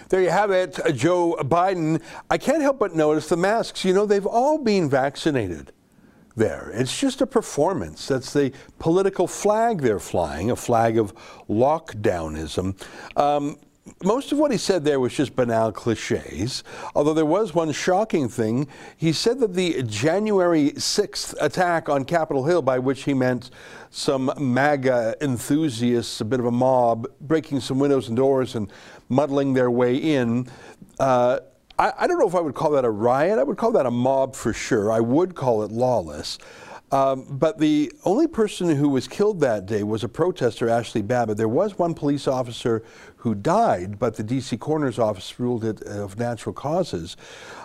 There 0.08 0.22
you 0.22 0.30
have 0.30 0.50
it, 0.50 0.78
Joe 0.94 1.36
Biden. 1.40 2.02
I 2.30 2.38
can't 2.38 2.62
help 2.62 2.78
but 2.78 2.94
notice 2.94 3.28
the 3.28 3.36
masks. 3.36 3.84
You 3.84 3.94
know, 3.94 4.06
they've 4.06 4.26
all 4.26 4.58
been 4.58 4.88
vaccinated 4.88 5.72
there. 6.36 6.70
It's 6.74 6.98
just 6.98 7.20
a 7.20 7.26
performance. 7.26 8.06
That's 8.06 8.32
the 8.32 8.52
political 8.78 9.26
flag 9.26 9.80
they're 9.80 9.98
flying, 10.00 10.50
a 10.50 10.56
flag 10.56 10.98
of 10.98 11.14
lockdownism. 11.48 12.76
Um, 13.16 13.56
most 14.02 14.32
of 14.32 14.38
what 14.38 14.50
he 14.50 14.58
said 14.58 14.84
there 14.84 15.00
was 15.00 15.14
just 15.14 15.34
banal 15.34 15.72
cliches, 15.72 16.62
although 16.94 17.14
there 17.14 17.26
was 17.26 17.54
one 17.54 17.72
shocking 17.72 18.28
thing. 18.28 18.68
He 18.96 19.12
said 19.12 19.40
that 19.40 19.54
the 19.54 19.82
January 19.82 20.72
6th 20.72 21.34
attack 21.40 21.88
on 21.88 22.04
Capitol 22.04 22.44
Hill, 22.44 22.62
by 22.62 22.78
which 22.78 23.04
he 23.04 23.14
meant 23.14 23.50
some 23.90 24.32
MAGA 24.38 25.16
enthusiasts, 25.20 26.20
a 26.20 26.24
bit 26.24 26.40
of 26.40 26.46
a 26.46 26.50
mob, 26.50 27.06
breaking 27.20 27.60
some 27.60 27.78
windows 27.78 28.08
and 28.08 28.16
doors 28.16 28.54
and 28.54 28.70
muddling 29.08 29.54
their 29.54 29.70
way 29.70 29.96
in. 29.96 30.46
Uh, 30.98 31.40
I, 31.78 31.92
I, 32.00 32.06
don't 32.06 32.18
know 32.18 32.28
if 32.28 32.34
I 32.34 32.40
would 32.40 32.54
call 32.54 32.72
that 32.72 32.84
a 32.84 32.90
riot. 32.90 33.38
I 33.38 33.42
would 33.42 33.56
call 33.56 33.72
that 33.72 33.86
a 33.86 33.90
mob 33.90 34.36
for 34.36 34.52
sure. 34.52 34.92
I 34.92 35.00
would 35.00 35.34
call 35.34 35.62
it 35.62 35.70
lawless. 35.72 36.38
Um, 36.92 37.24
but 37.30 37.58
the 37.58 37.92
only 38.04 38.26
person 38.26 38.74
who 38.74 38.88
was 38.88 39.06
killed 39.06 39.40
that 39.40 39.66
day 39.66 39.84
was 39.84 40.02
a 40.02 40.08
protester, 40.08 40.66
Ashli 40.66 41.06
Babbitt. 41.06 41.36
There 41.36 41.48
was 41.48 41.78
one 41.78 41.94
police 41.94 42.26
officer 42.26 42.82
who 43.20 43.34
died, 43.34 43.98
but 43.98 44.16
the 44.16 44.22
D.C. 44.22 44.56
coroner's 44.56 44.98
office 44.98 45.38
ruled 45.38 45.62
it 45.62 45.82
of 45.82 46.18
natural 46.18 46.54
causes. 46.54 47.18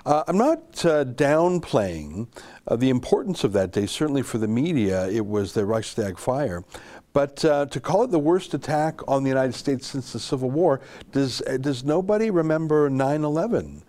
Uh, 0.05 0.23
I'm 0.27 0.37
not 0.37 0.85
uh, 0.85 1.05
downplaying 1.05 2.27
uh, 2.67 2.75
the 2.75 2.89
importance 2.89 3.45
of 3.45 3.53
that 3.53 3.71
day. 3.71 3.85
Certainly 3.85 4.23
for 4.23 4.37
the 4.37 4.49
media, 4.49 5.07
it 5.07 5.25
was 5.25 5.53
the 5.53 5.65
Reichstag 5.65 6.17
fire. 6.17 6.65
But 7.13 7.45
uh, 7.45 7.67
to 7.67 7.79
call 7.79 8.03
it 8.03 8.11
the 8.11 8.19
worst 8.19 8.53
attack 8.53 8.99
on 9.07 9.23
the 9.23 9.29
United 9.29 9.55
States 9.55 9.87
since 9.87 10.11
the 10.11 10.19
Civil 10.19 10.51
War, 10.51 10.81
does, 11.13 11.39
does 11.61 11.85
nobody 11.85 12.29
remember 12.29 12.89
9 12.89 13.23
11? 13.23 13.83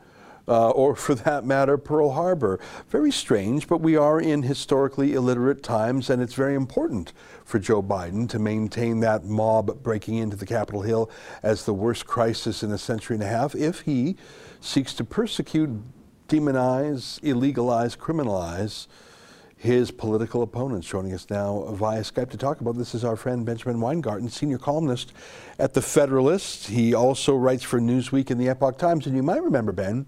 Uh, 0.48 0.70
or 0.70 0.94
for 0.96 1.14
that 1.14 1.44
matter, 1.44 1.76
Pearl 1.78 2.10
Harbor. 2.10 2.60
Very 2.88 3.10
strange, 3.10 3.68
but 3.68 3.80
we 3.80 3.96
are 3.96 4.20
in 4.20 4.42
historically 4.42 5.14
illiterate 5.14 5.62
times, 5.62 6.10
and 6.10 6.22
it's 6.22 6.34
very 6.34 6.54
important 6.54 7.12
for 7.44 7.58
Joe 7.58 7.82
Biden 7.82 8.28
to 8.30 8.38
maintain 8.38 9.00
that 9.00 9.24
mob 9.24 9.82
breaking 9.82 10.16
into 10.16 10.36
the 10.36 10.46
Capitol 10.46 10.82
Hill 10.82 11.10
as 11.42 11.64
the 11.64 11.74
worst 11.74 12.06
crisis 12.06 12.62
in 12.62 12.72
a 12.72 12.78
century 12.78 13.14
and 13.14 13.22
a 13.22 13.28
half 13.28 13.54
if 13.54 13.80
he 13.80 14.16
seeks 14.60 14.94
to 14.94 15.04
persecute, 15.04 15.70
demonize, 16.28 17.20
illegalize, 17.20 17.96
criminalize 17.96 18.86
his 19.56 19.90
political 19.90 20.42
opponents. 20.42 20.86
Joining 20.86 21.14
us 21.14 21.26
now 21.30 21.62
via 21.72 22.00
Skype 22.02 22.30
to 22.30 22.36
talk 22.36 22.60
about 22.60 22.76
this 22.76 22.94
is 22.94 23.04
our 23.04 23.16
friend 23.16 23.44
Benjamin 23.44 23.80
Weingarten, 23.80 24.28
senior 24.28 24.58
columnist 24.58 25.12
at 25.58 25.74
The 25.74 25.82
Federalist. 25.82 26.68
He 26.68 26.94
also 26.94 27.34
writes 27.34 27.62
for 27.62 27.80
Newsweek 27.80 28.30
and 28.30 28.40
the 28.40 28.48
Epoch 28.48 28.78
Times. 28.78 29.06
And 29.06 29.16
you 29.16 29.22
might 29.22 29.42
remember, 29.42 29.72
Ben, 29.72 30.06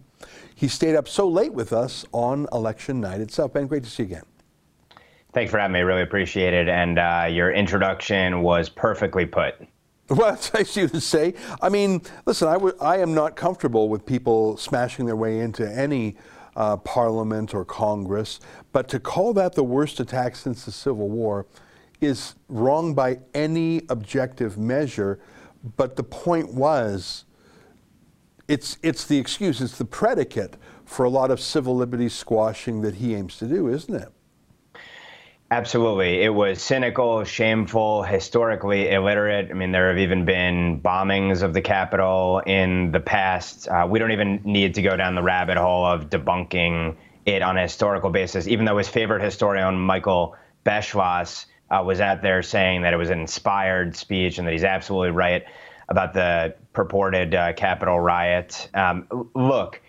he 0.55 0.69
stayed 0.69 0.95
up 0.95 1.09
so 1.09 1.27
late 1.27 1.55
with 1.55 1.73
us 1.73 2.05
on 2.13 2.47
election 2.53 3.01
night 3.01 3.21
itself. 3.21 3.55
Ben, 3.55 3.67
great 3.67 3.85
to 3.85 3.91
see 3.91 4.03
you 4.03 4.09
again. 4.09 4.25
Thanks 5.33 5.51
for 5.51 5.59
having 5.59 5.73
me. 5.73 5.81
Really 5.81 6.03
appreciate 6.03 6.53
it. 6.53 6.69
And 6.69 6.99
uh, 6.99 7.27
your 7.31 7.51
introduction 7.53 8.43
was 8.43 8.69
perfectly 8.69 9.25
put. 9.25 9.55
Well, 10.09 10.39
nice 10.55 10.77
you 10.77 10.89
to 10.89 11.01
say. 11.01 11.35
I 11.63 11.69
mean, 11.69 12.03
listen, 12.27 12.49
I, 12.49 12.55
w- 12.55 12.77
I 12.81 12.99
am 12.99 13.15
not 13.15 13.37
comfortable 13.37 13.89
with 13.89 14.05
people 14.05 14.57
smashing 14.57 15.07
their 15.07 15.17
way 15.17 15.41
into 15.41 15.71
any 15.71 16.17
uh, 16.59 16.77
parliament 16.79 17.55
or 17.55 17.65
Congress, 17.65 18.41
but 18.73 18.89
to 18.89 18.99
call 18.99 19.33
that 19.33 19.55
the 19.55 19.63
worst 19.63 20.01
attack 20.01 20.35
since 20.35 20.65
the 20.65 20.73
Civil 20.73 21.09
War 21.09 21.47
is 22.01 22.35
wrong 22.49 22.95
by 22.95 23.21
any 23.33 23.83
objective 23.89 24.59
measure. 24.59 25.21
But 25.77 25.95
the 25.95 26.03
point 26.03 26.53
was, 26.53 27.25
it's, 28.49 28.77
it's 28.83 29.05
the 29.05 29.19
excuse, 29.19 29.61
it's 29.61 29.79
the 29.79 29.85
predicate 29.85 30.57
for 30.85 31.05
a 31.05 31.11
lot 31.11 31.31
of 31.31 31.41
civil 31.41 31.77
liberties 31.77 32.15
squashing 32.15 32.81
that 32.81 32.97
he 32.97 33.15
aims 33.15 33.39
to 33.39 33.47
do, 33.47 33.69
isn't 33.69 33.95
it? 33.95 34.09
Absolutely. 35.51 36.23
It 36.23 36.29
was 36.29 36.61
cynical, 36.61 37.25
shameful, 37.25 38.03
historically 38.03 38.91
illiterate. 38.91 39.51
I 39.51 39.55
mean, 39.55 39.73
there 39.73 39.89
have 39.89 39.99
even 39.99 40.27
been 40.27 40.81
bombings 40.83 41.43
of 41.43 41.55
the 41.55 41.63
Capitol 41.63 42.43
in 42.45 42.93
the 42.93 43.01
past. 43.01 43.67
Uh, 43.67 43.87
we 43.89 43.99
don't 43.99 44.11
even 44.13 44.43
need 44.45 44.75
to 44.75 44.83
go 44.83 44.95
down 44.95 45.15
the 45.15 45.23
rabbit 45.23 45.57
hole 45.57 45.87
of 45.87 46.11
debunking 46.11 46.97
it 47.25 47.41
on 47.41 47.57
a 47.57 47.63
historical 47.63 48.11
basis, 48.11 48.47
even 48.47 48.67
though 48.67 48.77
his 48.77 48.89
favorite 48.89 49.23
historian, 49.23 49.79
Michael 49.79 50.37
Beschloss, 50.67 51.47
uh, 51.71 51.83
was 51.83 52.01
out 52.01 52.21
there 52.21 52.43
saying 52.43 52.83
that 52.83 52.93
it 52.93 52.97
was 52.97 53.09
an 53.09 53.21
inspired 53.21 53.97
speech 53.97 54.37
and 54.37 54.47
that 54.47 54.53
he's 54.53 54.65
absolutely 54.65 55.11
right 55.13 55.45
about 55.89 56.13
the 56.13 56.55
purported 56.75 57.35
uh, 57.35 57.55
Capitol 57.55 57.99
riot. 57.99 58.69
Um, 58.75 59.31
look, 59.35 59.81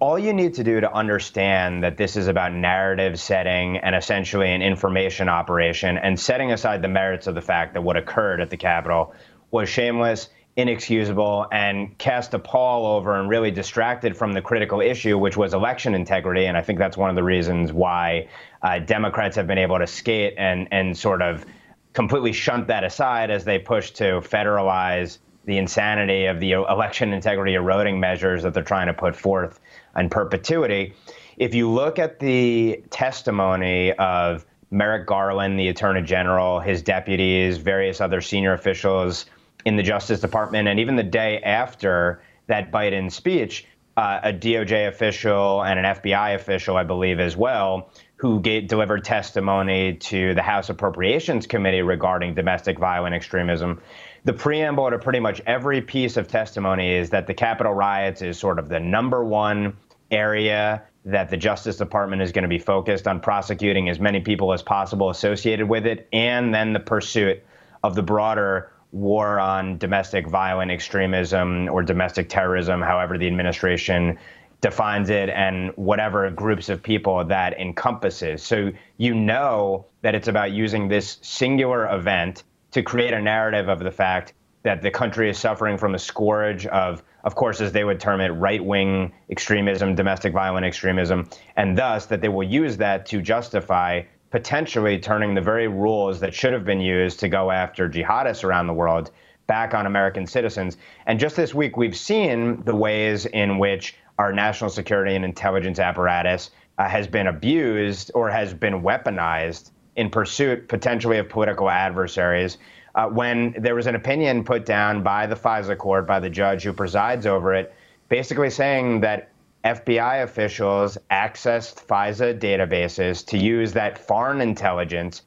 all 0.00 0.18
you 0.18 0.32
need 0.32 0.54
to 0.54 0.64
do 0.64 0.80
to 0.80 0.92
understand 0.92 1.82
that 1.82 1.96
this 1.96 2.16
is 2.16 2.28
about 2.28 2.52
narrative 2.52 3.18
setting 3.18 3.78
and 3.78 3.94
essentially 3.94 4.52
an 4.52 4.62
information 4.62 5.28
operation 5.28 5.98
and 5.98 6.18
setting 6.18 6.52
aside 6.52 6.82
the 6.82 6.88
merits 6.88 7.26
of 7.26 7.34
the 7.34 7.40
fact 7.40 7.74
that 7.74 7.82
what 7.82 7.96
occurred 7.96 8.40
at 8.40 8.50
the 8.50 8.56
Capitol 8.56 9.14
was 9.50 9.68
shameless, 9.68 10.28
inexcusable, 10.56 11.46
and 11.52 11.96
cast 11.98 12.34
a 12.34 12.38
pall 12.38 12.86
over 12.86 13.18
and 13.18 13.28
really 13.28 13.50
distracted 13.50 14.16
from 14.16 14.32
the 14.32 14.42
critical 14.42 14.80
issue, 14.80 15.18
which 15.18 15.36
was 15.36 15.54
election 15.54 15.94
integrity. 15.94 16.46
And 16.46 16.56
I 16.56 16.62
think 16.62 16.78
that's 16.78 16.96
one 16.96 17.10
of 17.10 17.16
the 17.16 17.24
reasons 17.24 17.72
why 17.72 18.28
uh, 18.62 18.78
Democrats 18.78 19.36
have 19.36 19.46
been 19.46 19.58
able 19.58 19.78
to 19.78 19.86
skate 19.86 20.34
and, 20.36 20.68
and 20.70 20.96
sort 20.96 21.22
of 21.22 21.44
completely 21.92 22.32
shunt 22.32 22.68
that 22.68 22.84
aside 22.84 23.30
as 23.30 23.44
they 23.44 23.58
push 23.58 23.90
to 23.92 24.20
federalize 24.20 25.18
the 25.46 25.58
insanity 25.58 26.26
of 26.26 26.38
the 26.38 26.52
election 26.52 27.12
integrity 27.12 27.54
eroding 27.54 27.98
measures 27.98 28.42
that 28.42 28.54
they're 28.54 28.62
trying 28.62 28.86
to 28.86 28.94
put 28.94 29.16
forth 29.16 29.58
in 29.96 30.08
perpetuity. 30.10 30.94
If 31.36 31.54
you 31.54 31.70
look 31.70 31.98
at 31.98 32.20
the 32.20 32.82
testimony 32.90 33.92
of 33.92 34.44
Merrick 34.70 35.06
Garland, 35.06 35.58
the 35.58 35.68
Attorney 35.68 36.02
General, 36.02 36.60
his 36.60 36.82
deputies, 36.82 37.56
various 37.58 38.00
other 38.00 38.20
senior 38.20 38.52
officials 38.52 39.26
in 39.64 39.76
the 39.76 39.82
Justice 39.82 40.20
Department, 40.20 40.68
and 40.68 40.78
even 40.78 40.96
the 40.96 41.02
day 41.02 41.40
after 41.40 42.22
that 42.46 42.70
Biden 42.70 43.10
speech, 43.10 43.66
uh, 43.96 44.20
a 44.22 44.32
DOJ 44.32 44.88
official 44.88 45.62
and 45.62 45.78
an 45.78 45.84
FBI 45.84 46.34
official, 46.34 46.76
I 46.76 46.84
believe, 46.84 47.20
as 47.20 47.36
well, 47.36 47.90
who 48.16 48.40
gave, 48.40 48.68
delivered 48.68 49.04
testimony 49.04 49.94
to 49.94 50.34
the 50.34 50.42
House 50.42 50.68
Appropriations 50.68 51.46
Committee 51.46 51.82
regarding 51.82 52.34
domestic 52.34 52.78
violent 52.78 53.14
extremism. 53.14 53.80
The 54.24 54.32
preamble 54.34 54.90
to 54.90 54.98
pretty 54.98 55.20
much 55.20 55.40
every 55.46 55.80
piece 55.80 56.16
of 56.16 56.28
testimony 56.28 56.92
is 56.94 57.10
that 57.10 57.26
the 57.26 57.34
Capitol 57.34 57.72
riots 57.72 58.20
is 58.20 58.38
sort 58.38 58.58
of 58.58 58.68
the 58.68 58.78
number 58.78 59.24
one 59.24 59.76
area 60.10 60.82
that 61.06 61.30
the 61.30 61.36
Justice 61.36 61.76
Department 61.78 62.20
is 62.20 62.30
going 62.30 62.42
to 62.42 62.48
be 62.48 62.58
focused 62.58 63.08
on 63.08 63.20
prosecuting 63.20 63.88
as 63.88 63.98
many 63.98 64.20
people 64.20 64.52
as 64.52 64.62
possible 64.62 65.08
associated 65.08 65.68
with 65.68 65.86
it, 65.86 66.06
and 66.12 66.54
then 66.54 66.74
the 66.74 66.80
pursuit 66.80 67.42
of 67.82 67.94
the 67.94 68.02
broader 68.02 68.70
war 68.92 69.40
on 69.40 69.78
domestic 69.78 70.26
violent 70.28 70.70
extremism 70.70 71.68
or 71.70 71.82
domestic 71.82 72.28
terrorism, 72.28 72.82
however 72.82 73.16
the 73.16 73.26
administration 73.26 74.18
defines 74.60 75.08
it, 75.08 75.30
and 75.30 75.70
whatever 75.76 76.28
groups 76.30 76.68
of 76.68 76.82
people 76.82 77.24
that 77.24 77.58
encompasses. 77.58 78.42
So 78.42 78.72
you 78.98 79.14
know 79.14 79.86
that 80.02 80.14
it's 80.14 80.28
about 80.28 80.50
using 80.50 80.88
this 80.88 81.16
singular 81.22 81.88
event 81.88 82.42
to 82.72 82.82
create 82.82 83.12
a 83.12 83.20
narrative 83.20 83.68
of 83.68 83.80
the 83.80 83.90
fact 83.90 84.34
that 84.62 84.82
the 84.82 84.90
country 84.90 85.30
is 85.30 85.38
suffering 85.38 85.78
from 85.78 85.94
a 85.94 85.98
scourge 85.98 86.66
of, 86.66 87.02
of 87.24 87.34
course, 87.34 87.60
as 87.60 87.72
they 87.72 87.84
would 87.84 87.98
term 87.98 88.20
it, 88.20 88.28
right 88.28 88.64
wing 88.64 89.12
extremism, 89.30 89.94
domestic 89.94 90.32
violent 90.32 90.66
extremism, 90.66 91.28
and 91.56 91.76
thus 91.76 92.06
that 92.06 92.20
they 92.20 92.28
will 92.28 92.46
use 92.46 92.76
that 92.76 93.06
to 93.06 93.22
justify 93.22 94.02
potentially 94.30 94.98
turning 94.98 95.34
the 95.34 95.40
very 95.40 95.66
rules 95.66 96.20
that 96.20 96.32
should 96.32 96.52
have 96.52 96.64
been 96.64 96.80
used 96.80 97.18
to 97.20 97.28
go 97.28 97.50
after 97.50 97.88
jihadists 97.88 98.44
around 98.44 98.66
the 98.66 98.72
world 98.72 99.10
back 99.46 99.74
on 99.74 99.86
American 99.86 100.26
citizens. 100.26 100.76
And 101.06 101.18
just 101.18 101.34
this 101.34 101.52
week, 101.52 101.76
we've 101.76 101.96
seen 101.96 102.62
the 102.64 102.76
ways 102.76 103.26
in 103.26 103.58
which 103.58 103.96
our 104.18 104.32
national 104.32 104.70
security 104.70 105.16
and 105.16 105.24
intelligence 105.24 105.80
apparatus 105.80 106.50
uh, 106.78 106.86
has 106.88 107.08
been 107.08 107.26
abused 107.26 108.12
or 108.14 108.30
has 108.30 108.54
been 108.54 108.82
weaponized 108.82 109.70
in 109.96 110.10
pursuit 110.10 110.68
potentially 110.68 111.18
of 111.18 111.28
political 111.28 111.68
adversaries. 111.70 112.58
Uh, 112.94 113.06
when 113.06 113.54
there 113.58 113.74
was 113.74 113.86
an 113.86 113.94
opinion 113.94 114.42
put 114.42 114.66
down 114.66 115.02
by 115.02 115.26
the 115.26 115.36
FISA 115.36 115.78
court, 115.78 116.06
by 116.06 116.18
the 116.18 116.30
judge 116.30 116.64
who 116.64 116.72
presides 116.72 117.26
over 117.26 117.54
it, 117.54 117.72
basically 118.08 118.50
saying 118.50 119.00
that 119.00 119.30
FBI 119.64 120.22
officials 120.22 120.96
accessed 121.10 121.86
FISA 121.86 122.38
databases 122.38 123.24
to 123.26 123.38
use 123.38 123.72
that 123.72 123.98
foreign 123.98 124.40
intelligence 124.40 125.22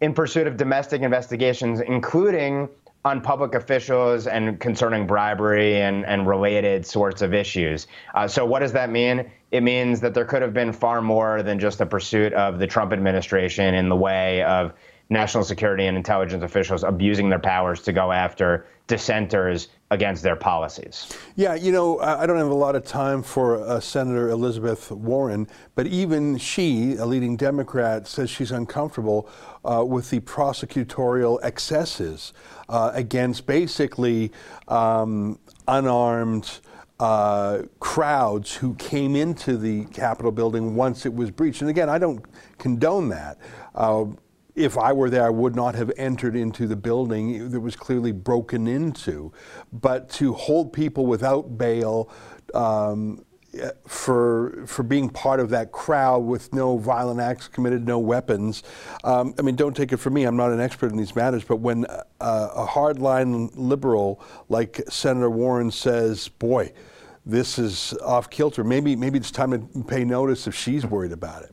in 0.00 0.12
pursuit 0.12 0.46
of 0.46 0.56
domestic 0.56 1.02
investigations, 1.02 1.80
including 1.80 2.68
on 3.04 3.20
public 3.20 3.54
officials 3.54 4.26
and 4.26 4.58
concerning 4.58 5.06
bribery 5.06 5.80
and, 5.80 6.04
and 6.06 6.26
related 6.26 6.84
sorts 6.84 7.22
of 7.22 7.32
issues. 7.32 7.86
Uh, 8.14 8.26
so, 8.26 8.44
what 8.44 8.58
does 8.58 8.72
that 8.72 8.90
mean? 8.90 9.30
It 9.50 9.62
means 9.62 10.00
that 10.00 10.14
there 10.14 10.24
could 10.24 10.42
have 10.42 10.52
been 10.52 10.72
far 10.72 11.00
more 11.00 11.42
than 11.42 11.58
just 11.58 11.78
the 11.78 11.86
pursuit 11.86 12.32
of 12.32 12.58
the 12.58 12.66
Trump 12.66 12.92
administration 12.92 13.74
in 13.74 13.88
the 13.88 13.96
way 13.96 14.42
of 14.42 14.72
national 15.08 15.44
security 15.44 15.86
and 15.86 15.96
intelligence 15.96 16.42
officials 16.42 16.82
abusing 16.82 17.28
their 17.28 17.38
powers 17.38 17.80
to 17.82 17.92
go 17.92 18.10
after 18.10 18.66
dissenters 18.88 19.68
against 19.90 20.22
their 20.22 20.34
policies. 20.34 21.12
Yeah, 21.36 21.54
you 21.54 21.70
know, 21.70 22.00
I 22.00 22.26
don't 22.26 22.38
have 22.38 22.48
a 22.48 22.54
lot 22.54 22.74
of 22.74 22.84
time 22.84 23.22
for 23.22 23.64
uh, 23.64 23.78
Senator 23.78 24.30
Elizabeth 24.30 24.90
Warren, 24.90 25.46
but 25.76 25.86
even 25.86 26.38
she, 26.38 26.96
a 26.96 27.06
leading 27.06 27.36
Democrat, 27.36 28.08
says 28.08 28.30
she's 28.30 28.50
uncomfortable 28.50 29.28
uh, 29.64 29.84
with 29.84 30.10
the 30.10 30.20
prosecutorial 30.20 31.38
excesses 31.42 32.32
uh, 32.68 32.90
against 32.94 33.46
basically 33.46 34.32
um, 34.66 35.38
unarmed. 35.68 36.60
Uh, 36.98 37.62
crowds 37.78 38.54
who 38.54 38.74
came 38.76 39.14
into 39.14 39.56
the 39.56 39.84
Capitol 39.86 40.32
building 40.32 40.74
once 40.74 41.04
it 41.04 41.14
was 41.14 41.30
breached. 41.30 41.60
And 41.60 41.68
again, 41.68 41.90
I 41.90 41.98
don't 41.98 42.24
condone 42.58 43.10
that. 43.10 43.38
Uh, 43.74 44.06
if 44.54 44.78
I 44.78 44.92
were 44.94 45.10
there, 45.10 45.24
I 45.24 45.30
would 45.30 45.54
not 45.54 45.74
have 45.74 45.92
entered 45.98 46.34
into 46.34 46.66
the 46.66 46.76
building 46.76 47.50
that 47.50 47.60
was 47.60 47.76
clearly 47.76 48.12
broken 48.12 48.66
into. 48.66 49.30
But 49.70 50.08
to 50.10 50.32
hold 50.32 50.72
people 50.72 51.04
without 51.04 51.58
bail 51.58 52.10
um, 52.54 53.22
for 53.86 54.64
for 54.66 54.82
being 54.82 55.08
part 55.08 55.40
of 55.40 55.50
that 55.50 55.72
crowd 55.72 56.20
with 56.20 56.52
no 56.52 56.78
violent 56.78 57.20
acts 57.20 57.48
committed, 57.48 57.86
no 57.86 57.98
weapons. 57.98 58.62
Um, 59.04 59.34
I 59.38 59.42
mean, 59.42 59.56
don't 59.56 59.76
take 59.76 59.92
it 59.92 59.98
from 59.98 60.14
me. 60.14 60.24
I'm 60.24 60.36
not 60.36 60.50
an 60.50 60.60
expert 60.60 60.90
in 60.90 60.96
these 60.96 61.14
matters, 61.14 61.44
but 61.44 61.56
when 61.56 61.84
uh, 61.86 62.02
a 62.20 62.66
hardline 62.66 63.50
liberal 63.54 64.20
like 64.48 64.82
Senator 64.88 65.30
Warren 65.30 65.70
says, 65.70 66.28
"Boy." 66.28 66.72
This 67.28 67.58
is 67.58 67.92
off 68.04 68.30
kilter. 68.30 68.62
Maybe, 68.62 68.94
maybe 68.94 69.18
it's 69.18 69.32
time 69.32 69.50
to 69.50 69.82
pay 69.82 70.04
notice 70.04 70.46
if 70.46 70.54
she's 70.54 70.86
worried 70.86 71.10
about 71.10 71.42
it. 71.42 71.50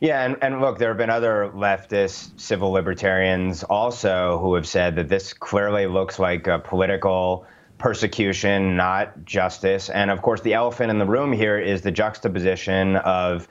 Yeah, 0.00 0.24
and, 0.24 0.36
and 0.40 0.60
look, 0.60 0.78
there 0.78 0.88
have 0.88 0.96
been 0.96 1.10
other 1.10 1.50
leftist 1.54 2.38
civil 2.40 2.70
libertarians 2.70 3.64
also 3.64 4.38
who 4.38 4.54
have 4.54 4.68
said 4.68 4.94
that 4.96 5.08
this 5.08 5.32
clearly 5.32 5.86
looks 5.86 6.20
like 6.20 6.46
a 6.46 6.60
political 6.60 7.44
persecution, 7.78 8.76
not 8.76 9.24
justice. 9.24 9.88
And 9.88 10.10
of 10.10 10.22
course, 10.22 10.40
the 10.40 10.54
elephant 10.54 10.90
in 10.90 10.98
the 10.98 11.06
room 11.06 11.32
here 11.32 11.58
is 11.58 11.82
the 11.82 11.90
juxtaposition 11.90 12.96
of 12.96 13.48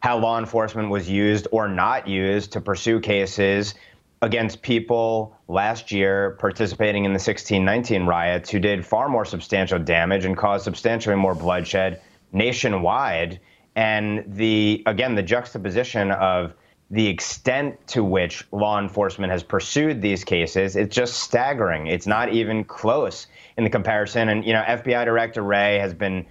how 0.00 0.18
law 0.18 0.38
enforcement 0.38 0.90
was 0.90 1.08
used 1.08 1.46
or 1.50 1.68
not 1.68 2.08
used 2.08 2.52
to 2.52 2.60
pursue 2.60 3.00
cases 3.00 3.74
against 4.22 4.60
people 4.62 5.36
last 5.48 5.92
year 5.92 6.36
participating 6.38 7.04
in 7.04 7.12
the 7.12 7.18
1619 7.18 8.04
riots 8.04 8.50
who 8.50 8.58
did 8.58 8.84
far 8.84 9.08
more 9.08 9.24
substantial 9.24 9.78
damage 9.78 10.24
and 10.24 10.36
caused 10.36 10.64
substantially 10.64 11.16
more 11.16 11.34
bloodshed 11.34 12.00
nationwide 12.32 13.40
and 13.76 14.24
the 14.26 14.82
again 14.86 15.14
the 15.14 15.22
juxtaposition 15.22 16.10
of 16.10 16.52
the 16.90 17.06
extent 17.06 17.86
to 17.86 18.02
which 18.02 18.44
law 18.50 18.78
enforcement 18.80 19.30
has 19.30 19.42
pursued 19.42 20.02
these 20.02 20.24
cases 20.24 20.76
it's 20.76 20.94
just 20.94 21.18
staggering. 21.22 21.86
It's 21.86 22.06
not 22.06 22.32
even 22.32 22.64
close 22.64 23.28
in 23.56 23.64
the 23.64 23.70
comparison. 23.70 24.28
And 24.28 24.44
you 24.44 24.52
know 24.52 24.62
fbi 24.62 25.04
director 25.04 25.42
Wray 25.42 25.78
has 25.78 25.94
been 25.94 26.26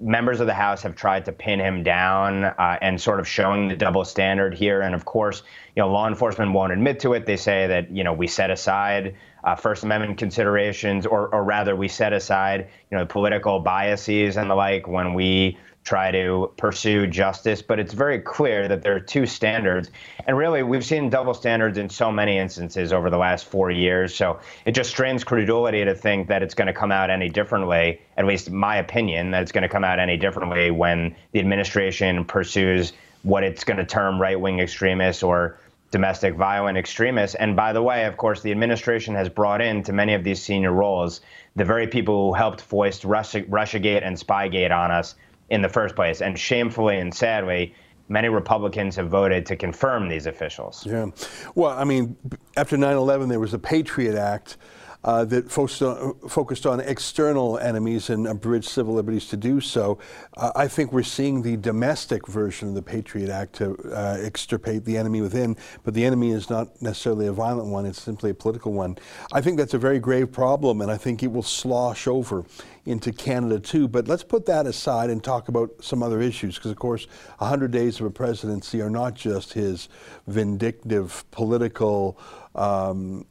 members 0.00 0.40
of 0.40 0.46
the 0.46 0.54
house 0.54 0.82
have 0.82 0.94
tried 0.94 1.24
to 1.24 1.32
pin 1.32 1.60
him 1.60 1.82
down 1.82 2.44
uh, 2.44 2.78
and 2.80 3.00
sort 3.00 3.20
of 3.20 3.28
showing 3.28 3.68
the 3.68 3.76
double 3.76 4.04
standard 4.04 4.54
here. 4.54 4.82
And 4.82 4.94
of 4.94 5.04
course 5.04 5.42
you 5.74 5.82
know 5.82 5.90
law 5.90 6.06
enforcement 6.06 6.52
won't 6.52 6.72
admit 6.72 7.00
to 7.00 7.14
it. 7.14 7.26
They 7.26 7.36
say 7.36 7.66
that 7.66 7.90
you 7.90 8.04
know 8.04 8.12
we 8.12 8.28
set 8.28 8.50
aside 8.50 9.16
uh, 9.42 9.56
first 9.56 9.82
amendment 9.82 10.18
considerations 10.18 11.06
or, 11.06 11.28
or 11.34 11.42
rather 11.42 11.74
we 11.74 11.88
set 11.88 12.12
aside 12.12 12.68
you 12.90 12.96
know 12.96 13.04
political 13.04 13.58
biases 13.58 14.36
and 14.36 14.48
the 14.48 14.54
like 14.54 14.86
when 14.86 15.12
we 15.12 15.58
try 15.84 16.10
to 16.10 16.50
pursue 16.56 17.06
justice, 17.06 17.60
but 17.60 17.78
it's 17.78 17.92
very 17.92 18.18
clear 18.18 18.66
that 18.68 18.82
there 18.82 18.96
are 18.96 19.00
two 19.00 19.26
standards. 19.26 19.90
And 20.26 20.36
really, 20.36 20.62
we've 20.62 20.84
seen 20.84 21.10
double 21.10 21.34
standards 21.34 21.76
in 21.76 21.90
so 21.90 22.10
many 22.10 22.38
instances 22.38 22.92
over 22.92 23.10
the 23.10 23.18
last 23.18 23.44
four 23.44 23.70
years. 23.70 24.14
So 24.14 24.40
it 24.64 24.72
just 24.72 24.90
strains 24.90 25.24
credulity 25.24 25.84
to 25.84 25.94
think 25.94 26.28
that 26.28 26.42
it's 26.42 26.54
going 26.54 26.68
to 26.68 26.72
come 26.72 26.90
out 26.90 27.10
any 27.10 27.28
differently, 27.28 28.00
at 28.16 28.24
least 28.24 28.50
my 28.50 28.76
opinion, 28.76 29.30
that 29.32 29.42
it's 29.42 29.52
going 29.52 29.62
to 29.62 29.68
come 29.68 29.84
out 29.84 29.98
any 29.98 30.16
differently 30.16 30.70
when 30.70 31.14
the 31.32 31.40
administration 31.40 32.24
pursues 32.24 32.94
what 33.22 33.44
it's 33.44 33.64
going 33.64 33.78
to 33.78 33.84
term 33.84 34.20
right 34.20 34.40
wing 34.40 34.60
extremists 34.60 35.22
or 35.22 35.58
domestic 35.90 36.34
violent 36.34 36.78
extremists. 36.78 37.36
And 37.36 37.54
by 37.54 37.74
the 37.74 37.82
way, 37.82 38.06
of 38.06 38.16
course, 38.16 38.42
the 38.42 38.50
administration 38.50 39.14
has 39.14 39.28
brought 39.28 39.60
into 39.60 39.92
many 39.92 40.14
of 40.14 40.24
these 40.24 40.42
senior 40.42 40.72
roles 40.72 41.20
the 41.56 41.64
very 41.64 41.86
people 41.86 42.30
who 42.30 42.34
helped 42.34 42.60
foist 42.60 43.04
Russia, 43.04 43.42
Russiagate 43.42 44.04
and 44.04 44.16
Spygate 44.16 44.72
on 44.72 44.90
us 44.90 45.14
in 45.50 45.62
the 45.62 45.68
first 45.68 45.94
place. 45.94 46.20
And 46.20 46.38
shamefully 46.38 46.98
and 46.98 47.14
sadly, 47.14 47.74
many 48.08 48.28
Republicans 48.28 48.96
have 48.96 49.08
voted 49.08 49.46
to 49.46 49.56
confirm 49.56 50.08
these 50.08 50.26
officials. 50.26 50.86
Yeah. 50.86 51.06
Well, 51.54 51.70
I 51.70 51.84
mean, 51.84 52.16
after 52.56 52.76
9 52.76 52.96
11, 52.96 53.28
there 53.28 53.40
was 53.40 53.54
a 53.54 53.58
Patriot 53.58 54.16
Act 54.16 54.56
uh, 55.04 55.24
that 55.26 55.50
focused 55.50 55.82
on, 55.82 56.14
focused 56.28 56.66
on, 56.66 56.80
external 56.80 57.58
enemies 57.58 58.10
and 58.10 58.26
abridged 58.26 58.68
civil 58.68 58.94
liberties 58.94 59.26
to 59.28 59.36
do 59.36 59.60
so. 59.60 59.98
Uh, 60.36 60.50
I 60.56 60.66
think 60.66 60.92
we're 60.92 61.02
seeing 61.02 61.42
the 61.42 61.56
domestic 61.56 62.26
version 62.26 62.70
of 62.70 62.74
the 62.74 62.82
Patriot 62.82 63.30
Act 63.30 63.54
to 63.56 63.76
uh, 63.92 64.18
extirpate 64.20 64.84
the 64.84 64.96
enemy 64.96 65.20
within, 65.20 65.56
but 65.82 65.94
the 65.94 66.04
enemy 66.04 66.30
is 66.30 66.50
not 66.50 66.80
necessarily 66.82 67.26
a 67.26 67.32
violent 67.32 67.68
one, 67.68 67.86
it's 67.86 68.00
simply 68.00 68.30
a 68.30 68.34
political 68.34 68.72
one. 68.72 68.96
I 69.32 69.40
think 69.40 69.58
that's 69.58 69.74
a 69.74 69.78
very 69.78 69.98
grave 69.98 70.32
problem, 70.32 70.80
and 70.80 70.90
I 70.90 70.96
think 70.96 71.22
it 71.22 71.30
will 71.30 71.42
slosh 71.42 72.06
over 72.06 72.44
into 72.86 73.12
Canada 73.12 73.58
too. 73.58 73.88
But 73.88 74.08
let's 74.08 74.22
put 74.22 74.46
that 74.46 74.66
aside 74.66 75.10
and 75.10 75.22
talk 75.22 75.48
about 75.48 75.70
some 75.82 76.02
other 76.02 76.20
issues, 76.20 76.56
because 76.56 76.70
of 76.70 76.78
course, 76.78 77.06
100 77.38 77.70
days 77.70 78.00
of 78.00 78.06
a 78.06 78.10
presidency 78.10 78.80
are 78.80 78.90
not 78.90 79.14
just 79.14 79.52
his 79.52 79.88
vindictive 80.26 81.24
political 81.30 82.18
um, 82.54 83.26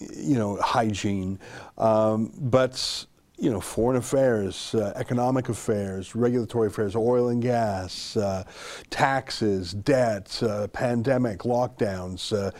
you 0.00 0.36
know, 0.36 0.56
hygiene, 0.56 1.38
um, 1.78 2.32
but 2.36 3.06
you 3.40 3.50
know, 3.50 3.60
foreign 3.60 3.96
affairs, 3.96 4.74
uh, 4.74 4.92
economic 4.96 5.48
affairs, 5.48 6.14
regulatory 6.14 6.68
affairs, 6.68 6.94
oil 6.94 7.30
and 7.30 7.40
gas, 7.40 8.14
uh, 8.18 8.44
taxes, 8.90 9.72
debt, 9.72 10.42
uh, 10.42 10.68
pandemic, 10.68 11.40
lockdowns, 11.40 12.36
uh, 12.36 12.50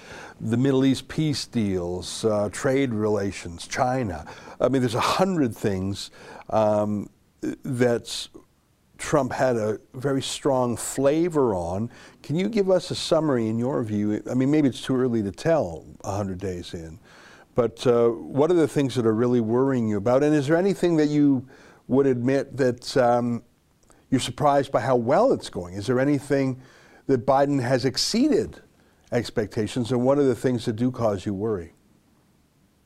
the 0.41 0.57
Middle 0.57 0.87
East 0.87 1.07
peace 1.07 1.45
deals, 1.45 2.25
uh, 2.25 2.49
trade 2.51 2.95
relations, 2.95 3.67
China. 3.67 4.25
I 4.59 4.69
mean, 4.69 4.81
there's 4.81 4.95
a 4.95 5.01
hundred 5.01 5.55
things 5.55 6.11
um, 6.49 7.11
that's 7.63 8.31
Trump 9.01 9.33
had 9.33 9.57
a 9.57 9.81
very 9.95 10.23
strong 10.23 10.77
flavor 10.77 11.55
on. 11.55 11.91
Can 12.23 12.37
you 12.37 12.49
give 12.49 12.71
us 12.71 12.91
a 12.91 12.95
summary 12.95 13.49
in 13.49 13.59
your 13.59 13.83
view? 13.83 14.23
I 14.31 14.35
mean, 14.35 14.51
maybe 14.51 14.69
it's 14.69 14.83
too 14.83 14.95
early 14.95 15.23
to 15.23 15.33
tell 15.33 15.87
100 16.03 16.39
days 16.39 16.75
in, 16.75 16.99
but 17.55 17.87
uh, 17.87 18.09
what 18.09 18.51
are 18.51 18.55
the 18.55 18.69
things 18.69 18.95
that 18.95 19.07
are 19.07 19.15
really 19.15 19.41
worrying 19.41 19.89
you 19.89 19.97
about? 19.97 20.23
And 20.23 20.35
is 20.35 20.47
there 20.47 20.57
anything 20.57 20.97
that 20.97 21.09
you 21.09 21.47
would 21.89 22.07
admit 22.07 22.57
that 22.57 22.97
um, 22.97 23.43
you're 24.11 24.21
surprised 24.21 24.71
by 24.73 24.81
how 24.81 24.97
well 24.97 25.33
it's 25.33 25.51
going? 25.51 25.75
Is 25.75 25.87
there 25.87 26.01
anything 26.01 26.61
that 27.07 27.27
Biden 27.27 27.61
has 27.61 27.85
exceeded 27.85 28.61
expectations? 29.13 29.91
And 29.91 30.05
what 30.05 30.19
are 30.19 30.25
the 30.25 30.35
things 30.35 30.65
that 30.67 30.75
do 30.75 30.91
cause 30.91 31.27
you 31.27 31.35
worry? 31.35 31.75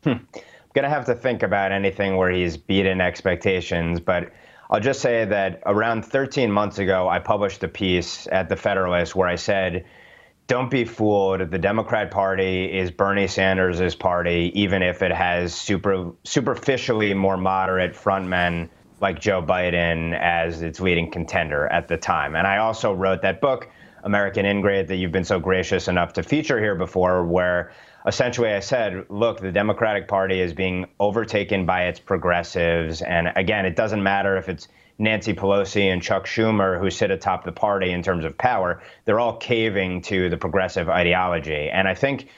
Hmm. 0.02 0.10
I'm 0.10 0.40
going 0.74 0.84
to 0.84 0.88
have 0.88 1.04
to 1.06 1.14
think 1.14 1.42
about 1.42 1.72
anything 1.72 2.16
where 2.16 2.30
he's 2.30 2.56
beaten 2.56 3.00
expectations, 3.00 4.00
but 4.00 4.32
I'll 4.70 4.80
just 4.80 5.00
say 5.00 5.24
that 5.24 5.62
around 5.66 6.04
13 6.04 6.50
months 6.50 6.78
ago, 6.78 7.08
I 7.08 7.18
published 7.18 7.62
a 7.62 7.68
piece 7.68 8.26
at 8.28 8.48
The 8.48 8.56
Federalist 8.56 9.14
where 9.14 9.28
I 9.28 9.36
said, 9.36 9.84
don't 10.46 10.70
be 10.70 10.84
fooled. 10.84 11.50
The 11.50 11.58
Democrat 11.58 12.10
Party 12.10 12.66
is 12.66 12.90
Bernie 12.90 13.26
Sanders' 13.26 13.94
party, 13.94 14.52
even 14.54 14.82
if 14.82 15.02
it 15.02 15.12
has 15.12 15.54
super, 15.54 16.12
superficially 16.24 17.14
more 17.14 17.36
moderate 17.36 17.94
frontmen 17.94 18.68
like 19.00 19.20
Joe 19.20 19.42
Biden 19.42 20.18
as 20.18 20.62
its 20.62 20.80
leading 20.80 21.10
contender 21.10 21.66
at 21.68 21.88
the 21.88 21.96
time. 21.96 22.36
And 22.36 22.46
I 22.46 22.58
also 22.58 22.92
wrote 22.92 23.22
that 23.22 23.40
book, 23.40 23.68
American 24.02 24.44
Ingrate, 24.44 24.88
that 24.88 24.96
you've 24.96 25.12
been 25.12 25.24
so 25.24 25.40
gracious 25.40 25.88
enough 25.88 26.12
to 26.14 26.22
feature 26.22 26.60
here 26.60 26.74
before, 26.74 27.24
where 27.24 27.72
essentially 28.06 28.52
I 28.52 28.60
said, 28.60 29.06
look, 29.08 29.40
the 29.40 29.50
Democratic 29.50 30.08
Party 30.08 30.40
is 30.40 30.52
being 30.52 30.86
overtaken 31.00 31.64
by 31.64 31.84
its 31.86 31.98
progressives. 31.98 33.00
And 33.00 33.32
again, 33.34 33.64
it 33.64 33.76
doesn't 33.76 34.02
matter 34.02 34.36
if 34.36 34.48
it's 34.50 34.68
Nancy 34.98 35.34
Pelosi 35.34 35.92
and 35.92 36.02
Chuck 36.02 36.26
Schumer 36.26 36.78
who 36.78 36.90
sit 36.90 37.10
atop 37.10 37.44
the 37.44 37.52
party 37.52 37.90
in 37.90 38.02
terms 38.02 38.24
of 38.24 38.38
power, 38.38 38.82
they're 39.04 39.20
all 39.20 39.36
caving 39.36 40.02
to 40.02 40.28
the 40.28 40.36
progressive 40.36 40.88
ideology. 40.88 41.68
And 41.68 41.88
I 41.88 41.94
think 41.94 42.28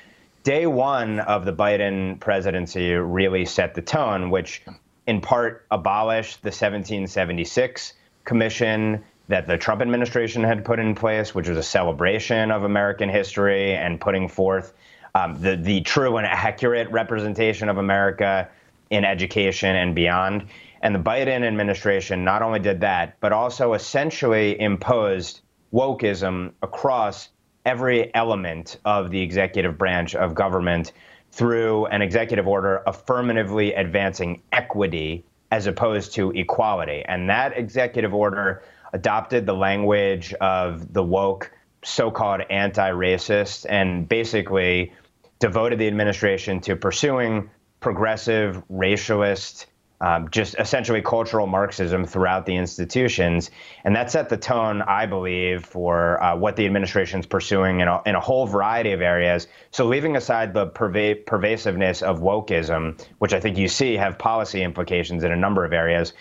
day 0.43 0.67
one 0.67 1.21
of 1.21 1.45
the 1.45 1.53
Biden 1.53 2.19
presidency 2.19 2.93
really 2.93 3.45
set 3.45 3.75
the 3.75 3.83
tone, 3.83 4.31
which 4.31 4.63
in 5.07 5.21
part 5.21 5.67
abolished 5.71 6.43
the 6.43 6.49
1776 6.49 7.93
commission 8.25 9.05
that 9.29 9.47
the 9.47 9.59
Trump 9.59 9.83
administration 9.83 10.45
had 10.45 10.65
put 10.65 10.79
in 10.79 10.95
place, 10.95 11.35
which 11.35 11.49
was 11.49 11.59
a 11.59 11.63
celebration 11.63 12.51
of 12.51 12.63
American 12.63 13.09
history 13.09 13.75
and 13.75 14.01
putting 14.01 14.29
forth 14.29 14.73
um, 15.15 15.41
the 15.41 15.57
the 15.57 15.81
true 15.81 16.17
and 16.19 16.27
accurate 16.27 16.91
representation 16.91 17.69
of 17.69 17.79
America 17.79 18.49
in 18.91 19.05
education 19.05 19.75
and 19.75 19.95
beyond. 19.95 20.47
And 20.83 20.95
the 20.95 21.01
Biden 21.01 21.45
administration 21.45 22.25
not 22.25 22.43
only 22.43 22.61
did 22.61 22.81
that, 22.81 23.17
but 23.21 23.33
also 23.33 23.75
essentially 23.75 24.61
imposed 24.61 25.41
wokeism 25.73 26.53
across 26.63 27.29
every 27.65 28.15
element 28.15 28.79
of 28.85 29.11
the 29.11 29.21
executive 29.21 29.77
branch 29.77 30.15
of 30.15 30.35
government 30.35 30.93
through 31.33 31.87
an 31.87 32.01
executive 32.01 32.47
order 32.47 32.83
affirmatively 32.87 33.75
advancing 33.75 34.43
equity 34.53 35.25
as 35.51 35.67
opposed 35.67 36.15
to 36.15 36.31
equality. 36.33 37.05
And 37.07 37.29
that 37.29 37.57
executive 37.57 38.15
order 38.15 38.63
adopted 38.93 39.47
the 39.47 39.55
language 39.55 40.33
of 40.35 40.93
the 40.93 41.03
woke 41.03 41.51
so 41.85 42.11
called 42.11 42.43
anti 42.51 42.91
racist 42.91 43.67
and 43.69 44.09
basically 44.09 44.93
devoted 45.39 45.79
the 45.79 45.87
administration 45.87 46.61
to 46.61 46.77
pursuing 46.77 47.51
progressive, 47.81 48.63
racialist, 48.73 49.67
um, 50.01 50.29
just 50.31 50.55
essentially 50.59 51.01
cultural 51.01 51.47
Marxism 51.47 52.05
throughout 52.05 52.47
the 52.47 52.55
institutions. 52.55 53.51
And 53.85 53.97
that 53.97 54.11
set 54.11 54.29
the 54.29 54.37
tone, 54.37 54.83
I 54.83 55.07
believe, 55.07 55.65
for 55.65 56.23
uh, 56.23 56.37
what 56.37 56.57
the 56.57 56.67
administration 56.67 57.21
is 57.21 57.27
pursuing 57.27 57.81
in 57.81 57.89
a, 57.89 58.03
in 58.05 58.15
a, 58.15 58.21
whole 58.21 58.47
variety 58.47 58.93
of 58.93 59.01
areas. 59.01 59.49
So, 59.71 59.87
leaving 59.87 60.17
aside 60.17 60.53
the 60.53 60.67
perva- 60.67 61.25
pervasiveness 61.25 62.03
of 62.03 62.21
wokeism, 62.21 63.03
which 63.19 63.33
I 63.33 63.41
think 63.41 63.57
you 63.57 63.69
see 63.69 63.95
have 63.95 64.19
policy 64.19 64.63
implications 64.63 65.25
in 65.25 65.33
a 65.33 65.37
number 65.37 65.65
of 65.65 65.73
areas, 65.73 66.13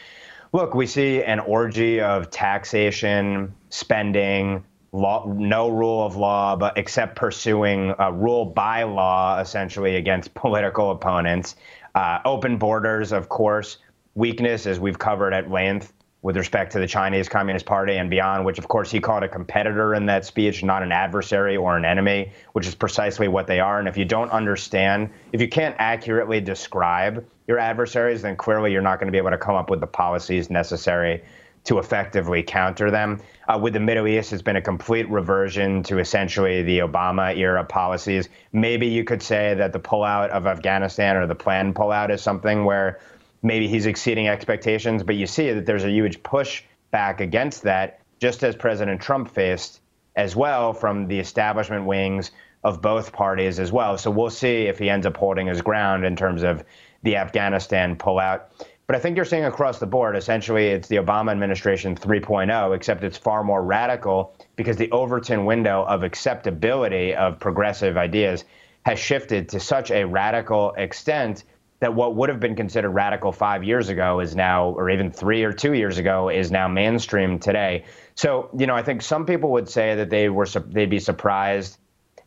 look, 0.54 0.74
we 0.74 0.88
see 0.88 1.22
an 1.22 1.40
orgy 1.40 2.00
of 2.00 2.30
taxation, 2.30 3.54
spending, 3.70 4.64
law, 4.96 5.26
no 5.28 5.70
rule 5.70 6.06
of 6.06 6.16
law, 6.16 6.56
but 6.56 6.78
except 6.78 7.16
pursuing 7.16 7.94
a 8.00 8.12
rule 8.12 8.46
by 8.46 8.84
law, 8.84 9.40
essentially 9.40 9.98
against 9.98 10.34
political 10.34 10.92
opponents. 10.92 11.56
Uh, 11.96 12.20
open 12.26 12.58
borders, 12.58 13.14
of 13.14 13.30
course, 13.30 13.78
weakness, 14.16 14.68
as 14.68 14.80
we've 14.80 15.00
covered 15.00 15.34
at 15.34 15.50
length 15.50 15.94
with 16.24 16.36
respect 16.36 16.72
to 16.74 16.80
the 16.80 16.88
Chinese 16.88 17.30
Communist 17.30 17.66
Party 17.66 17.96
and 17.96 18.10
beyond, 18.10 18.44
which 18.44 18.58
of 18.58 18.68
course 18.68 18.92
he 18.92 19.00
called 19.00 19.24
a 19.24 19.30
competitor 19.30 19.94
in 19.94 20.06
that 20.08 20.26
speech, 20.26 20.64
not 20.64 20.84
an 20.84 20.92
adversary 20.92 21.56
or 21.56 21.78
an 21.78 21.86
enemy, 21.86 22.32
which 22.54 22.68
is 22.68 22.76
precisely 22.76 23.28
what 23.28 23.48
they 23.48 23.60
are. 23.60 23.80
And 23.80 23.88
if 23.88 23.96
you 23.96 24.06
don't 24.06 24.30
understand, 24.32 25.10
if 25.32 25.40
you 25.40 25.48
can't 25.48 25.76
accurately 25.78 26.42
describe 26.42 27.24
your 27.48 27.60
adversaries, 27.60 28.24
then 28.24 28.36
clearly 28.36 28.72
you're 28.72 28.82
not 28.82 29.00
going 29.00 29.08
to 29.08 29.12
be 29.12 29.20
able 29.20 29.30
to 29.30 29.38
come 29.38 29.56
up 29.56 29.70
with 29.70 29.80
the 29.80 29.88
policies 29.88 30.50
necessary 30.50 31.24
to 31.65 31.80
effectively 31.80 32.41
counter 32.41 32.89
them. 32.89 33.21
Uh, 33.47 33.60
with 33.62 33.73
the 33.73 33.80
Middle 33.80 34.08
East, 34.08 34.34
it's 34.34 34.41
been 34.41 34.56
a 34.56 34.62
complete 34.62 35.10
reversion 35.10 35.84
to 35.84 35.99
essentially 35.99 36.63
the 36.63 36.80
Obama 36.80 37.36
era 37.36 37.63
policies. 37.63 38.30
Maybe 38.54 38.88
you 38.88 39.04
could 39.04 39.21
say 39.21 39.54
that 39.56 39.73
the 39.73 39.80
pullout 39.80 40.30
of 40.30 40.47
Afghanistan 40.47 41.15
or 41.15 41.28
the 41.28 41.36
planned 41.36 41.75
pullout 41.75 42.10
is 42.12 42.21
something 42.21 42.65
where 42.65 42.99
maybe 43.41 43.67
he's 43.67 43.86
exceeding 43.86 44.28
expectations, 44.28 45.04
but 45.04 45.15
you 45.15 45.28
see 45.28 45.51
that 45.51 45.65
there's 45.65 45.84
a 45.84 45.91
huge 45.91 46.23
push 46.23 46.63
back 46.91 47.19
against 47.19 47.63
that, 47.63 47.99
just 48.19 48.43
as 48.43 48.56
President 48.56 49.01
Trump 49.01 49.30
faced 49.30 49.82
as 50.15 50.36
well 50.36 50.71
from 50.73 51.08
the 51.08 51.19
establishment 51.19 51.86
wings 51.86 52.32
of 52.63 52.82
both 52.82 53.12
parties 53.12 53.60
as 53.60 53.71
well. 53.71 53.97
So 53.97 54.10
we'll 54.10 54.30
see 54.30 54.63
if 54.63 54.80
he 54.80 54.89
ends 54.89 55.06
up 55.06 55.17
holding 55.17 55.47
his 55.47 55.62
ground 55.62 56.06
in 56.06 56.15
terms 56.15 56.41
of 56.41 56.63
the 57.04 57.17
Afghanistan 57.17 57.95
pullout. 57.95 58.41
But 58.88 58.95
I 58.95 59.00
think 59.00 59.15
you're 59.15 59.26
seeing 59.26 59.45
across 59.45 59.80
the 59.80 59.88
board, 59.88 60.15
essentially, 60.15 60.67
it's 60.67 60.88
the 60.88 60.98
Obama 60.98 61.32
administration 61.32 61.95
3.0, 61.95 62.76
except 62.76 63.04
it's 63.04 63.17
far 63.17 63.43
more 63.43 63.63
radical 63.63 64.36
because 64.56 64.78
the 64.78 64.91
Overton 64.91 65.45
window 65.45 65.84
of 65.84 66.04
acceptability 66.04 67.15
of 67.15 67.39
progressive 67.39 67.98
ideas 67.98 68.45
has 68.86 69.00
shifted 69.00 69.50
to 69.50 69.60
such 69.60 69.89
a 69.89 70.04
radical 70.06 70.74
extent 70.78 71.43
that 71.80 71.93
what 71.93 72.15
would 72.15 72.30
have 72.30 72.39
been 72.39 72.56
considered 72.56 72.91
radical 72.91 73.32
five 73.32 73.63
years 73.63 73.89
ago 73.89 74.19
is 74.19 74.36
now, 74.36 74.69
or 74.69 74.89
even 74.89 75.12
three 75.12 75.43
or 75.43 75.52
two 75.52 75.74
years 75.74 75.98
ago, 75.98 76.30
is 76.30 76.52
now 76.52 76.67
mainstream 76.67 77.39
today. 77.39 77.84
So, 78.13 78.50
you 78.58 78.67
know, 78.67 78.76
I 78.76 78.84
think 78.84 79.02
some 79.02 79.26
people 79.26 79.52
would 79.54 79.67
say 79.67 79.95
that 79.95 80.10
they 80.10 80.30
were 80.30 80.45
they'd 80.45 80.89
be 80.89 81.00
surprised 81.00 81.78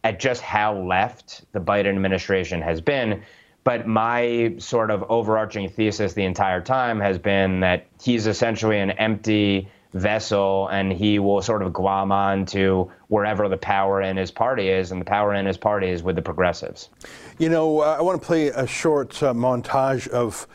at 0.05 0.21
just 0.21 0.43
how 0.43 0.77
left 0.77 1.45
the 1.53 1.61
Biden 1.61 1.89
administration 1.89 2.63
has 2.63 2.81
been. 2.81 3.23
But 3.69 3.87
my 3.87 4.55
sort 4.57 4.91
of 4.91 5.05
overarching 5.11 5.69
thesis 5.69 6.15
the 6.15 6.25
entire 6.25 6.63
time 6.63 6.99
has 7.01 7.19
been 7.19 7.61
that 7.61 7.85
he's 8.01 8.27
essentially 8.27 8.79
an 8.79 8.93
empty 8.93 9.69
vessel 9.93 10.69
and 10.69 10.91
he 10.91 11.19
will 11.19 11.43
sort 11.43 11.61
of 11.61 11.75
glom 11.75 12.11
on 12.11 12.47
to 12.47 12.91
wherever 13.09 13.47
the 13.47 13.59
power 13.59 14.01
in 14.01 14.17
his 14.17 14.31
party 14.31 14.71
is, 14.71 14.91
and 14.91 15.03
the 15.03 15.05
power 15.05 15.35
in 15.35 15.45
his 15.45 15.59
party 15.59 15.89
is 15.91 16.03
with 16.03 16.17
the 16.17 16.23
progressives. 16.23 16.89
You 17.37 17.51
know, 17.51 17.81
uh, 17.81 17.97
I 17.99 18.01
want 18.01 18.19
to 18.19 18.27
play 18.27 18.49
a 18.49 18.67
short 18.67 19.23
uh, 19.23 19.35
montage 19.35 20.09
of. 20.09 20.47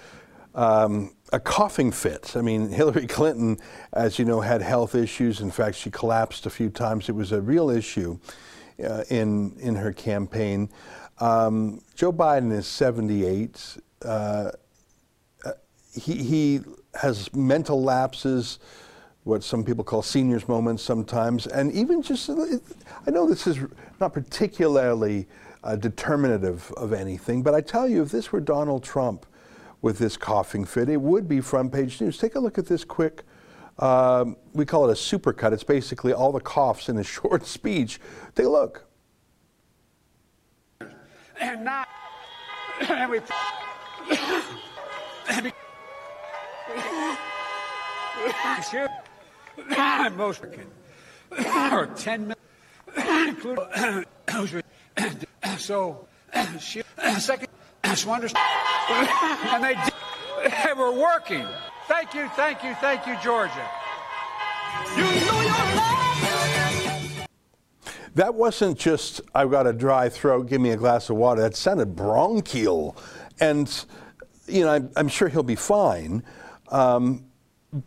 Um, 0.56 1.14
a 1.32 1.40
coughing 1.40 1.92
fit. 1.92 2.36
I 2.36 2.42
mean, 2.42 2.70
Hillary 2.80 3.08
Clinton, 3.08 3.58
as 3.92 4.20
you 4.20 4.26
know, 4.26 4.42
had 4.42 4.62
health 4.62 4.94
issues. 4.94 5.42
In 5.42 5.50
fact, 5.50 5.78
she 5.78 5.90
collapsed 5.90 6.46
a 6.46 6.50
few 6.52 6.70
times. 6.70 7.10
It 7.10 7.16
was 7.16 7.32
a 7.32 7.42
real 7.42 7.72
issue 7.72 8.20
uh, 8.84 9.04
in 9.10 9.56
in 9.60 9.76
her 9.76 9.92
campaign. 9.92 10.70
Um, 11.20 11.82
Joe 11.96 12.12
Biden 12.12 12.52
is 12.52 12.68
78. 12.68 13.78
Uh, 14.04 14.52
uh, 15.46 15.52
he, 15.94 16.16
he 16.16 16.62
has 16.96 17.34
mental 17.34 17.82
lapses, 17.82 18.60
what 19.24 19.44
some 19.44 19.64
people 19.64 19.84
call 19.84 20.02
seniors 20.02 20.48
moments 20.48 20.84
sometimes, 20.84 21.48
and 21.48 21.72
even 21.72 22.02
just, 22.02 22.30
I 22.30 23.12
know 23.12 23.28
this 23.28 23.48
is 23.48 23.58
not 24.00 24.14
particularly 24.14 25.28
uh, 25.64 25.76
determinative 25.78 26.72
of 26.74 26.92
anything, 26.92 27.42
but 27.42 27.54
I 27.54 27.62
tell 27.62 27.88
you, 27.88 28.02
if 28.02 28.12
this 28.12 28.32
were 28.32 28.42
Donald 28.42 28.84
Trump 28.84 29.26
with 29.82 29.98
this 29.98 30.18
coughing 30.18 30.66
fit, 30.66 30.90
it 30.90 31.00
would 31.00 31.28
be 31.28 31.40
front 31.40 31.72
page 31.72 32.02
news. 32.02 32.18
Take 32.18 32.36
a 32.36 32.40
look 32.40 32.58
at 32.58 32.66
this 32.66 32.84
quick. 32.84 33.24
Um, 33.80 34.36
we 34.54 34.66
call 34.66 34.90
it 34.90 34.92
a 34.92 34.96
supercut. 34.96 35.52
It's 35.54 35.64
basically 35.64 36.14
all 36.14 36.32
the 36.32 36.40
coughs 36.40 36.90
in 36.90 36.98
a 36.98 37.04
short 37.04 37.46
speech. 37.46 38.00
Take 38.36 38.46
a 38.46 38.50
look 38.50 38.86
and 41.40 41.66
now, 41.66 41.86
and 42.88 43.12
we, 43.12 43.20
and 45.30 45.54
excuse, 48.58 48.90
most 50.16 50.42
or 51.72 51.88
10 51.96 52.22
million, 52.22 52.38
including, 53.30 54.06
so, 55.58 56.08
she, 56.60 56.82
second, 57.20 57.48
understand, 57.84 58.38
and 58.90 59.64
they, 59.64 59.76
did, 59.76 60.54
they 60.66 60.74
were 60.74 60.92
working. 60.92 61.46
Thank 61.88 62.14
you, 62.14 62.30
thank 62.36 62.64
you, 62.64 62.74
thank 62.76 63.06
you, 63.08 63.16
Georgia. 63.22 63.70
That 68.16 68.36
wasn't 68.36 68.78
just, 68.78 69.22
I've 69.34 69.50
got 69.50 69.66
a 69.66 69.74
dry 69.74 70.08
throat, 70.10 70.48
give 70.48 70.62
me 70.62 70.70
a 70.72 70.78
glass 70.78 71.10
of 71.10 71.18
water. 71.18 71.42
That 71.42 71.56
sounded 71.56 71.96
bronchial. 71.96 72.96
And, 73.40 73.86
you 74.48 74.62
know, 74.62 74.72
I'm, 74.72 74.92
I'm 74.96 75.08
sure 75.08 75.28
he'll 75.28 75.42
be 75.42 75.56
fine. 75.56 76.24
Um, 76.70 77.26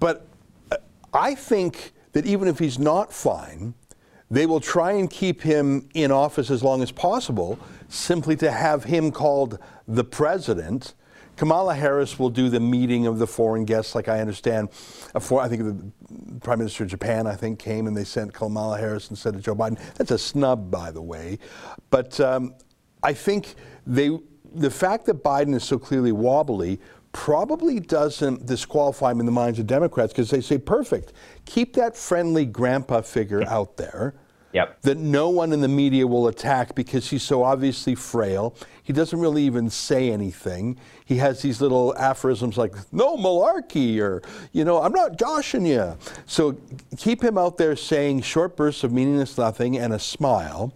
but 0.01 0.27
I 1.15 1.35
think 1.35 1.93
that 2.13 2.27
even 2.27 2.49
if 2.49 2.59
he's 2.59 2.79
not 2.79 3.13
fine, 3.13 3.75
they 4.31 4.47
will 4.47 4.61
try 4.61 4.93
and 4.93 5.09
keep 5.09 5.43
him 5.43 5.89
in 5.95 6.11
office 6.11 6.51
as 6.51 6.63
long 6.63 6.83
as 6.83 6.91
possible 6.91 7.59
simply 7.89 8.35
to 8.37 8.51
have 8.51 8.85
him 8.85 9.13
called 9.13 9.59
the 9.87 10.03
president 10.03 10.95
Kamala 11.37 11.75
Harris 11.75 12.19
will 12.19 12.31
do 12.31 12.49
the 12.49 12.61
meeting 12.61 13.07
of 13.07 13.19
the 13.19 13.27
foreign 13.27 13.65
guests, 13.65 13.95
like 13.95 14.09
I 14.09 14.21
understand. 14.21 14.73
For, 14.73 15.41
I 15.41 15.49
think 15.49 15.63
the 15.63 16.41
Prime 16.41 16.59
Minister 16.59 16.85
of 16.85 16.91
Japan, 16.91 17.27
I 17.27 17.35
think, 17.35 17.59
came 17.59 17.87
and 17.87 17.97
they 17.97 18.05
sent 18.05 18.33
Kamala 18.33 18.79
Harris 18.79 19.11
instead 19.11 19.35
of 19.35 19.43
Joe 19.43 19.55
Biden. 19.55 19.79
That's 19.95 20.11
a 20.11 20.19
snub, 20.19 20.71
by 20.71 20.91
the 20.91 21.03
way. 21.03 21.39
But 21.91 22.19
um, 22.21 22.55
I 23.03 23.13
think 23.13 23.55
they, 23.87 24.19
the 24.55 24.71
fact 24.71 25.07
that 25.07 25.23
Biden 25.23 25.55
is 25.55 25.65
so 25.65 25.79
clearly 25.79 26.13
wobbly 26.13 26.81
probably 27.13 27.81
doesn't 27.81 28.45
disqualify 28.45 29.11
him 29.11 29.21
in 29.21 29.27
the 29.27 29.33
minds 29.33 29.59
of 29.59 29.67
Democrats 29.67 30.13
because 30.13 30.31
they 30.31 30.41
say, 30.41 30.59
perfect, 30.59 31.13
keep 31.45 31.75
that 31.75 31.97
friendly 31.97 32.45
grandpa 32.45 33.01
figure 33.01 33.43
out 33.45 33.77
there. 33.77 34.15
Yep. 34.57 34.81
That 34.83 34.97
no 34.97 35.29
one 35.29 35.53
in 35.53 35.61
the 35.61 35.69
media 35.69 36.07
will 36.07 36.29
attack 36.29 36.75
because 36.75 37.11
he's 37.11 37.23
so 37.23 37.43
obviously 37.43 37.95
frail. 37.95 38.55
He 38.83 38.95
doesn't 38.95 39.21
really 39.21 39.43
even 39.43 39.69
say 39.69 40.11
anything. 40.11 40.79
He 41.05 41.19
has 41.19 41.43
these 41.43 41.61
little 41.61 41.95
aphorisms 41.99 42.57
like, 42.57 42.75
no 42.91 43.19
malarkey, 43.19 44.01
or, 44.01 44.23
you 44.53 44.65
know, 44.65 44.81
I'm 44.81 44.93
not 44.93 45.19
joshing 45.19 45.67
you. 45.67 45.99
So 46.25 46.57
keep 46.97 47.23
him 47.23 47.37
out 47.37 47.59
there 47.59 47.77
saying 47.77 48.23
short 48.23 48.57
bursts 48.57 48.83
of 48.83 48.95
meaningless 48.95 49.37
nothing 49.37 49.77
and 49.77 49.93
a 49.93 49.99
smile. 49.99 50.73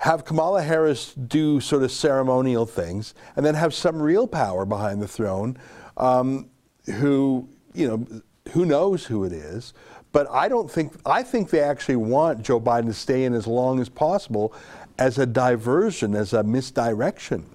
Have 0.00 0.26
Kamala 0.26 0.62
Harris 0.62 1.14
do 1.14 1.60
sort 1.60 1.84
of 1.84 1.90
ceremonial 1.90 2.66
things, 2.66 3.14
and 3.36 3.46
then 3.46 3.54
have 3.54 3.72
some 3.72 4.02
real 4.02 4.26
power 4.26 4.66
behind 4.66 5.00
the 5.00 5.08
throne 5.08 5.56
um, 5.96 6.50
who, 6.84 7.48
you 7.72 7.88
know, 7.88 8.22
who 8.50 8.66
knows 8.66 9.06
who 9.06 9.24
it 9.24 9.32
is. 9.32 9.72
But 10.18 10.28
I 10.32 10.48
don't 10.48 10.68
think, 10.68 10.94
I 11.06 11.22
think 11.22 11.50
they 11.50 11.60
actually 11.60 11.94
want 11.94 12.42
Joe 12.42 12.60
Biden 12.60 12.86
to 12.86 12.92
stay 12.92 13.22
in 13.22 13.34
as 13.34 13.46
long 13.46 13.78
as 13.78 13.88
possible 13.88 14.52
as 14.98 15.16
a 15.16 15.24
diversion, 15.24 16.16
as 16.16 16.32
a 16.32 16.42
misdirection. 16.42 17.46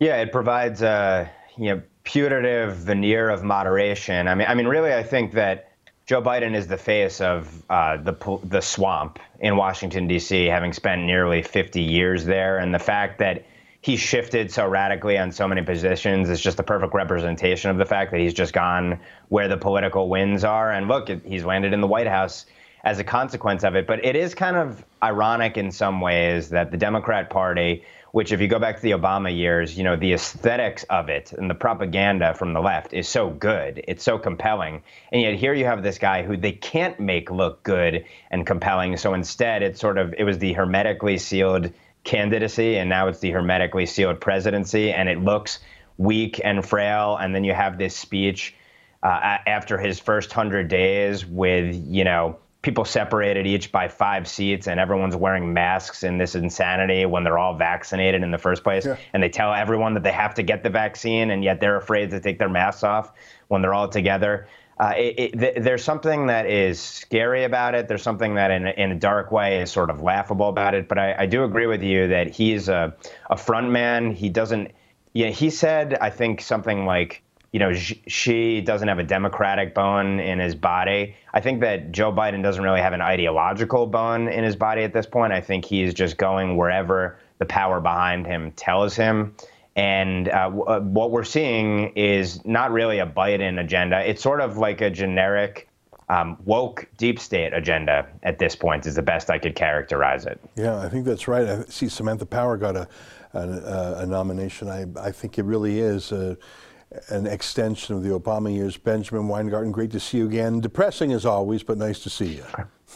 Yeah, 0.00 0.16
it 0.16 0.32
provides 0.32 0.82
a 0.82 1.30
you 1.56 1.66
know 1.66 1.82
putative 2.02 2.74
veneer 2.74 3.28
of 3.28 3.44
moderation. 3.44 4.26
I 4.26 4.34
mean, 4.34 4.48
I 4.48 4.56
mean, 4.56 4.66
really, 4.66 4.92
I 4.92 5.04
think 5.04 5.30
that 5.34 5.74
Joe 6.06 6.20
Biden 6.20 6.56
is 6.56 6.66
the 6.66 6.76
face 6.76 7.20
of 7.20 7.62
uh, 7.70 7.98
the 7.98 8.40
the 8.42 8.60
swamp 8.60 9.20
in 9.38 9.56
Washington 9.56 10.08
D.C., 10.08 10.46
having 10.46 10.72
spent 10.72 11.02
nearly 11.02 11.42
50 11.42 11.80
years 11.80 12.24
there, 12.24 12.58
and 12.58 12.74
the 12.74 12.80
fact 12.80 13.20
that 13.20 13.46
he 13.82 13.96
shifted 13.96 14.52
so 14.52 14.66
radically 14.66 15.18
on 15.18 15.32
so 15.32 15.48
many 15.48 15.60
positions 15.60 16.30
is 16.30 16.40
just 16.40 16.56
the 16.56 16.62
perfect 16.62 16.94
representation 16.94 17.68
of 17.68 17.78
the 17.78 17.84
fact 17.84 18.12
that 18.12 18.20
he's 18.20 18.32
just 18.32 18.52
gone 18.52 19.00
where 19.28 19.48
the 19.48 19.56
political 19.56 20.08
winds 20.08 20.44
are. 20.44 20.70
And 20.70 20.86
look, 20.86 21.08
he's 21.24 21.44
landed 21.44 21.72
in 21.72 21.80
the 21.80 21.88
White 21.88 22.06
House 22.06 22.46
as 22.84 23.00
a 23.00 23.04
consequence 23.04 23.64
of 23.64 23.74
it. 23.74 23.88
But 23.88 24.04
it 24.04 24.14
is 24.14 24.36
kind 24.36 24.56
of 24.56 24.84
ironic 25.02 25.56
in 25.56 25.72
some 25.72 26.00
ways 26.00 26.50
that 26.50 26.70
the 26.70 26.76
Democrat 26.76 27.28
Party, 27.28 27.84
which 28.12 28.30
if 28.30 28.40
you 28.40 28.46
go 28.46 28.60
back 28.60 28.76
to 28.76 28.82
the 28.82 28.92
Obama 28.92 29.36
years, 29.36 29.76
you 29.76 29.82
know, 29.82 29.96
the 29.96 30.12
aesthetics 30.12 30.84
of 30.84 31.08
it 31.08 31.32
and 31.32 31.50
the 31.50 31.54
propaganda 31.54 32.34
from 32.34 32.52
the 32.52 32.60
left 32.60 32.92
is 32.92 33.08
so 33.08 33.30
good. 33.30 33.82
It's 33.88 34.04
so 34.04 34.16
compelling. 34.16 34.84
And 35.10 35.22
yet 35.22 35.34
here 35.34 35.54
you 35.54 35.64
have 35.64 35.82
this 35.82 35.98
guy 35.98 36.22
who 36.22 36.36
they 36.36 36.52
can't 36.52 37.00
make 37.00 37.32
look 37.32 37.64
good 37.64 38.04
and 38.30 38.46
compelling. 38.46 38.96
So 38.96 39.12
instead, 39.12 39.64
it's 39.64 39.80
sort 39.80 39.98
of, 39.98 40.14
it 40.16 40.22
was 40.22 40.38
the 40.38 40.52
hermetically 40.52 41.18
sealed 41.18 41.72
candidacy, 42.04 42.76
and 42.76 42.88
now 42.88 43.08
it's 43.08 43.20
the 43.20 43.30
hermetically 43.30 43.86
sealed 43.86 44.20
presidency, 44.20 44.92
and 44.92 45.08
it 45.08 45.18
looks 45.18 45.60
weak 45.98 46.40
and 46.42 46.66
frail. 46.66 47.16
And 47.16 47.34
then 47.34 47.44
you 47.44 47.52
have 47.52 47.78
this 47.78 47.96
speech 47.96 48.54
uh, 49.02 49.38
after 49.46 49.78
his 49.78 49.98
first 49.98 50.32
hundred 50.32 50.68
days 50.68 51.26
with, 51.26 51.74
you 51.74 52.04
know, 52.04 52.38
people 52.62 52.84
separated 52.84 53.44
each 53.44 53.72
by 53.72 53.88
five 53.88 54.26
seats 54.26 54.68
and 54.68 54.78
everyone's 54.78 55.16
wearing 55.16 55.52
masks 55.52 56.04
in 56.04 56.16
this 56.16 56.36
insanity 56.36 57.04
when 57.04 57.24
they're 57.24 57.38
all 57.38 57.56
vaccinated 57.56 58.22
in 58.22 58.30
the 58.30 58.38
first 58.38 58.62
place 58.62 58.86
yeah. 58.86 58.96
and 59.12 59.22
they 59.22 59.28
tell 59.28 59.52
everyone 59.52 59.94
that 59.94 60.04
they 60.04 60.12
have 60.12 60.32
to 60.32 60.44
get 60.44 60.62
the 60.62 60.70
vaccine 60.70 61.32
and 61.32 61.42
yet 61.42 61.60
they're 61.60 61.76
afraid 61.76 62.10
to 62.10 62.20
take 62.20 62.38
their 62.38 62.48
masks 62.48 62.84
off 62.84 63.12
when 63.48 63.62
they're 63.62 63.74
all 63.74 63.88
together 63.88 64.46
uh, 64.82 64.94
it, 64.96 65.14
it, 65.16 65.38
th- 65.38 65.54
there's 65.58 65.84
something 65.84 66.26
that 66.26 66.44
is 66.46 66.80
scary 66.80 67.44
about 67.44 67.76
it. 67.76 67.86
There's 67.86 68.02
something 68.02 68.34
that, 68.34 68.50
in, 68.50 68.66
in 68.66 68.90
a 68.90 68.96
dark 68.96 69.30
way, 69.30 69.60
is 69.60 69.70
sort 69.70 69.90
of 69.90 70.02
laughable 70.02 70.48
about 70.48 70.74
it. 70.74 70.88
But 70.88 70.98
I, 70.98 71.14
I 71.20 71.26
do 71.26 71.44
agree 71.44 71.66
with 71.66 71.84
you 71.84 72.08
that 72.08 72.26
he's 72.26 72.68
a, 72.68 72.92
a 73.30 73.36
front 73.36 73.70
man. 73.70 74.10
He 74.10 74.28
doesn't. 74.28 74.72
Yeah, 75.12 75.28
he 75.28 75.50
said 75.50 75.94
I 76.00 76.10
think 76.10 76.40
something 76.40 76.84
like, 76.84 77.22
you 77.52 77.60
know, 77.60 77.72
she 77.72 78.60
doesn't 78.60 78.88
have 78.88 78.98
a 78.98 79.04
democratic 79.04 79.72
bone 79.72 80.18
in 80.18 80.40
his 80.40 80.56
body. 80.56 81.14
I 81.32 81.40
think 81.40 81.60
that 81.60 81.92
Joe 81.92 82.10
Biden 82.10 82.42
doesn't 82.42 82.64
really 82.64 82.80
have 82.80 82.92
an 82.92 83.02
ideological 83.02 83.86
bone 83.86 84.26
in 84.26 84.42
his 84.42 84.56
body 84.56 84.82
at 84.82 84.92
this 84.92 85.06
point. 85.06 85.32
I 85.32 85.40
think 85.40 85.64
he's 85.64 85.94
just 85.94 86.16
going 86.16 86.56
wherever 86.56 87.18
the 87.38 87.46
power 87.46 87.78
behind 87.78 88.26
him 88.26 88.50
tells 88.52 88.96
him. 88.96 89.36
And 89.74 90.28
uh, 90.28 90.44
w- 90.44 90.64
uh, 90.64 90.80
what 90.80 91.10
we're 91.10 91.24
seeing 91.24 91.92
is 91.96 92.44
not 92.44 92.72
really 92.72 92.98
a 92.98 93.06
Biden 93.06 93.58
agenda. 93.58 94.06
It's 94.08 94.22
sort 94.22 94.40
of 94.40 94.58
like 94.58 94.80
a 94.80 94.90
generic 94.90 95.68
um, 96.08 96.36
woke 96.44 96.86
deep 96.98 97.18
state 97.18 97.54
agenda 97.54 98.06
at 98.22 98.38
this 98.38 98.54
point, 98.54 98.86
is 98.86 98.94
the 98.96 99.02
best 99.02 99.30
I 99.30 99.38
could 99.38 99.54
characterize 99.54 100.26
it. 100.26 100.38
Yeah, 100.56 100.78
I 100.78 100.88
think 100.88 101.06
that's 101.06 101.26
right. 101.26 101.46
I 101.46 101.62
see 101.64 101.88
Samantha 101.88 102.26
Power 102.26 102.58
got 102.58 102.76
a, 102.76 102.86
a, 103.32 104.02
a 104.02 104.06
nomination. 104.06 104.68
I, 104.68 104.86
I 105.00 105.10
think 105.10 105.38
it 105.38 105.44
really 105.44 105.80
is. 105.80 106.12
A, 106.12 106.36
an 107.08 107.26
extension 107.26 107.96
of 107.96 108.02
the 108.02 108.10
Obama 108.10 108.54
years. 108.54 108.76
Benjamin 108.76 109.26
Weingarten, 109.26 109.72
great 109.72 109.90
to 109.92 110.00
see 110.00 110.18
you 110.18 110.26
again. 110.26 110.60
Depressing 110.60 111.12
as 111.12 111.24
always, 111.24 111.62
but 111.62 111.78
nice 111.78 112.00
to 112.00 112.10
see 112.10 112.34
you. 112.34 112.44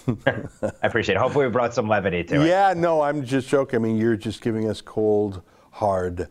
I 0.27 0.71
appreciate 0.83 1.15
it. 1.15 1.19
Hopefully, 1.19 1.47
we 1.47 1.51
brought 1.51 1.73
some 1.73 1.89
levity 1.89 2.23
to 2.25 2.43
it. 2.43 2.47
Yeah, 2.47 2.75
no, 2.77 3.01
I'm 3.01 3.25
just 3.25 3.49
joking. 3.49 3.81
I 3.81 3.83
mean, 3.83 3.97
you're 3.97 4.17
just 4.17 4.43
giving 4.43 4.69
us 4.69 4.83
cold, 4.83 5.41
hard 5.71 6.29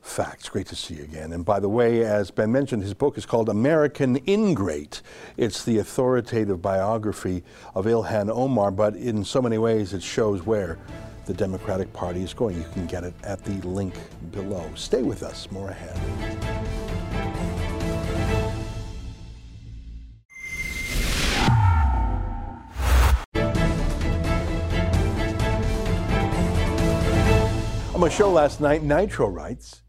facts. 0.00 0.48
Great 0.48 0.66
to 0.66 0.76
see 0.76 0.94
you 0.94 1.04
again. 1.04 1.32
And 1.32 1.44
by 1.44 1.60
the 1.60 1.68
way, 1.68 2.04
as 2.04 2.30
Ben 2.30 2.50
mentioned, 2.50 2.82
his 2.82 2.94
book 2.94 3.16
is 3.16 3.26
called 3.26 3.48
American 3.48 4.16
Ingrate. 4.26 5.02
It's 5.36 5.64
the 5.64 5.78
authoritative 5.78 6.60
biography 6.60 7.44
of 7.74 7.86
Ilhan 7.86 8.30
Omar, 8.30 8.70
but 8.70 8.96
in 8.96 9.24
so 9.24 9.40
many 9.40 9.58
ways 9.58 9.92
it 9.92 10.02
shows 10.02 10.44
where 10.44 10.78
the 11.26 11.34
Democratic 11.34 11.92
Party 11.92 12.22
is 12.22 12.34
going. 12.34 12.56
You 12.56 12.66
can 12.72 12.86
get 12.86 13.04
it 13.04 13.14
at 13.22 13.44
the 13.44 13.52
link 13.66 13.94
below. 14.32 14.68
Stay 14.74 15.02
with 15.02 15.22
us, 15.22 15.50
more 15.50 15.70
ahead. 15.70 15.96
On 27.94 28.00
my 28.00 28.08
show 28.08 28.32
last 28.32 28.62
night, 28.62 28.82
Nitro 28.82 29.28
writes 29.28 29.82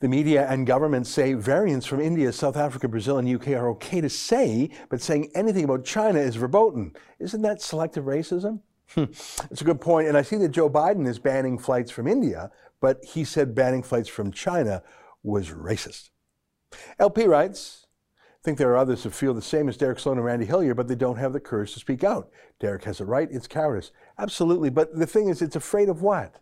the 0.00 0.08
media 0.08 0.46
and 0.48 0.66
government 0.66 1.06
say 1.06 1.32
variants 1.32 1.86
from 1.86 2.00
India, 2.00 2.32
South 2.32 2.56
Africa, 2.56 2.86
Brazil, 2.86 3.18
and 3.18 3.28
UK 3.28 3.48
are 3.48 3.70
okay 3.70 4.00
to 4.00 4.10
say, 4.10 4.70
but 4.90 5.00
saying 5.00 5.30
anything 5.34 5.64
about 5.64 5.84
China 5.84 6.18
is 6.18 6.36
verboten. 6.36 6.94
Isn't 7.18 7.42
that 7.42 7.62
selective 7.62 8.04
racism? 8.04 8.60
Hmm. 8.94 9.04
It's 9.50 9.62
a 9.62 9.64
good 9.64 9.80
point. 9.80 10.08
And 10.08 10.16
I 10.16 10.22
see 10.22 10.36
that 10.36 10.50
Joe 10.50 10.68
Biden 10.68 11.08
is 11.08 11.18
banning 11.18 11.58
flights 11.58 11.90
from 11.90 12.06
India, 12.06 12.50
but 12.80 13.04
he 13.04 13.24
said 13.24 13.54
banning 13.54 13.82
flights 13.82 14.08
from 14.08 14.32
China 14.32 14.82
was 15.22 15.48
racist. 15.48 16.10
LP 16.98 17.24
writes, 17.24 17.86
I 18.20 18.42
think 18.44 18.58
there 18.58 18.70
are 18.70 18.76
others 18.76 19.02
who 19.02 19.10
feel 19.10 19.34
the 19.34 19.42
same 19.42 19.68
as 19.68 19.76
Derek 19.76 19.98
Sloan 19.98 20.18
and 20.18 20.24
Randy 20.24 20.46
Hillier, 20.46 20.74
but 20.74 20.88
they 20.88 20.94
don't 20.94 21.16
have 21.16 21.32
the 21.32 21.40
courage 21.40 21.72
to 21.72 21.80
speak 21.80 22.04
out. 22.04 22.30
Derek 22.60 22.84
has 22.84 23.00
a 23.00 23.04
right, 23.04 23.28
it's 23.30 23.48
cowardice. 23.48 23.92
Absolutely. 24.18 24.70
But 24.70 24.96
the 24.96 25.06
thing 25.06 25.30
is, 25.30 25.42
it's 25.42 25.56
afraid 25.56 25.88
of 25.88 26.02
what? 26.02 26.36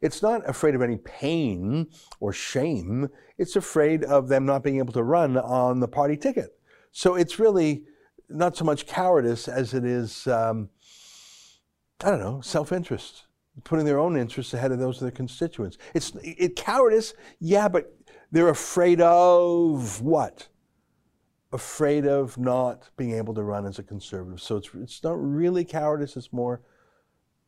It's 0.00 0.22
not 0.22 0.48
afraid 0.48 0.74
of 0.74 0.82
any 0.82 0.96
pain 0.96 1.88
or 2.20 2.32
shame. 2.32 3.08
It's 3.38 3.56
afraid 3.56 4.04
of 4.04 4.28
them 4.28 4.44
not 4.44 4.62
being 4.62 4.78
able 4.78 4.92
to 4.92 5.02
run 5.02 5.36
on 5.36 5.80
the 5.80 5.88
party 5.88 6.16
ticket. 6.16 6.58
So 6.92 7.14
it's 7.14 7.38
really 7.38 7.84
not 8.28 8.56
so 8.56 8.64
much 8.64 8.86
cowardice 8.86 9.48
as 9.48 9.74
it 9.74 9.84
is, 9.84 10.26
um, 10.26 10.68
I 12.02 12.10
don't 12.10 12.20
know, 12.20 12.40
self 12.40 12.72
interest, 12.72 13.24
putting 13.64 13.86
their 13.86 13.98
own 13.98 14.16
interests 14.16 14.52
ahead 14.54 14.72
of 14.72 14.78
those 14.78 14.96
of 14.96 15.02
their 15.02 15.10
constituents. 15.10 15.78
It's 15.94 16.12
it, 16.22 16.56
cowardice, 16.56 17.14
yeah, 17.40 17.68
but 17.68 17.96
they're 18.30 18.48
afraid 18.48 19.00
of 19.00 20.02
what? 20.02 20.48
Afraid 21.52 22.06
of 22.06 22.36
not 22.36 22.90
being 22.96 23.14
able 23.14 23.32
to 23.34 23.42
run 23.42 23.64
as 23.66 23.78
a 23.78 23.82
conservative. 23.82 24.42
So 24.42 24.56
it's, 24.56 24.70
it's 24.74 25.02
not 25.02 25.12
really 25.12 25.64
cowardice, 25.64 26.16
it's 26.16 26.32
more 26.32 26.60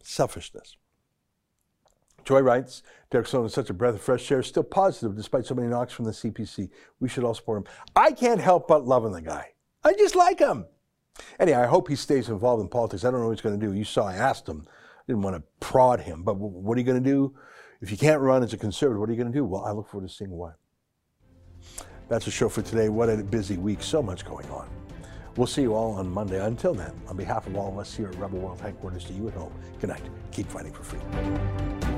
selfishness. 0.02 0.77
Joy 2.28 2.42
writes, 2.42 2.82
Derek 3.10 3.26
Sloan 3.26 3.46
is 3.46 3.54
such 3.54 3.70
a 3.70 3.72
breath 3.72 3.94
of 3.94 4.02
fresh 4.02 4.30
air, 4.30 4.42
still 4.42 4.62
positive 4.62 5.16
despite 5.16 5.46
so 5.46 5.54
many 5.54 5.66
knocks 5.66 5.94
from 5.94 6.04
the 6.04 6.10
CPC. 6.10 6.68
We 7.00 7.08
should 7.08 7.24
all 7.24 7.32
support 7.32 7.62
him. 7.62 7.72
I 7.96 8.12
can't 8.12 8.38
help 8.38 8.68
but 8.68 8.86
loving 8.86 9.12
the 9.12 9.22
guy. 9.22 9.52
I 9.82 9.94
just 9.94 10.14
like 10.14 10.38
him. 10.38 10.66
Anyway, 11.40 11.56
I 11.56 11.64
hope 11.64 11.88
he 11.88 11.96
stays 11.96 12.28
involved 12.28 12.60
in 12.60 12.68
politics. 12.68 13.02
I 13.02 13.10
don't 13.10 13.20
know 13.20 13.28
what 13.28 13.38
he's 13.38 13.40
going 13.40 13.58
to 13.58 13.66
do. 13.66 13.72
You 13.72 13.82
saw 13.82 14.08
I 14.08 14.16
asked 14.16 14.46
him. 14.46 14.66
I 14.68 15.02
didn't 15.06 15.22
want 15.22 15.36
to 15.36 15.42
prod 15.60 16.00
him, 16.00 16.22
but 16.22 16.36
what 16.36 16.76
are 16.76 16.80
you 16.80 16.84
going 16.84 17.02
to 17.02 17.10
do? 17.10 17.34
If 17.80 17.90
you 17.90 17.96
can't 17.96 18.20
run 18.20 18.42
as 18.42 18.52
a 18.52 18.58
conservative, 18.58 19.00
what 19.00 19.08
are 19.08 19.12
you 19.12 19.18
going 19.18 19.32
to 19.32 19.38
do? 19.38 19.46
Well, 19.46 19.64
I 19.64 19.72
look 19.72 19.88
forward 19.88 20.06
to 20.06 20.14
seeing 20.14 20.30
why. 20.30 20.50
That's 22.10 22.26
the 22.26 22.30
show 22.30 22.50
for 22.50 22.60
today. 22.60 22.90
What 22.90 23.08
a 23.08 23.16
busy 23.24 23.56
week. 23.56 23.82
So 23.82 24.02
much 24.02 24.26
going 24.26 24.50
on. 24.50 24.68
We'll 25.36 25.46
see 25.46 25.62
you 25.62 25.72
all 25.72 25.92
on 25.92 26.10
Monday. 26.10 26.44
Until 26.44 26.74
then, 26.74 26.92
on 27.08 27.16
behalf 27.16 27.46
of 27.46 27.56
all 27.56 27.72
of 27.72 27.78
us 27.78 27.96
here 27.96 28.08
at 28.08 28.16
Rebel 28.16 28.40
World 28.40 28.60
Headquarters 28.60 29.04
to 29.04 29.14
you 29.14 29.28
at 29.28 29.34
home, 29.34 29.54
good 29.80 29.88
night. 29.88 30.02
Keep 30.30 30.48
fighting 30.48 30.74
for 30.74 30.82
freedom. 30.82 31.97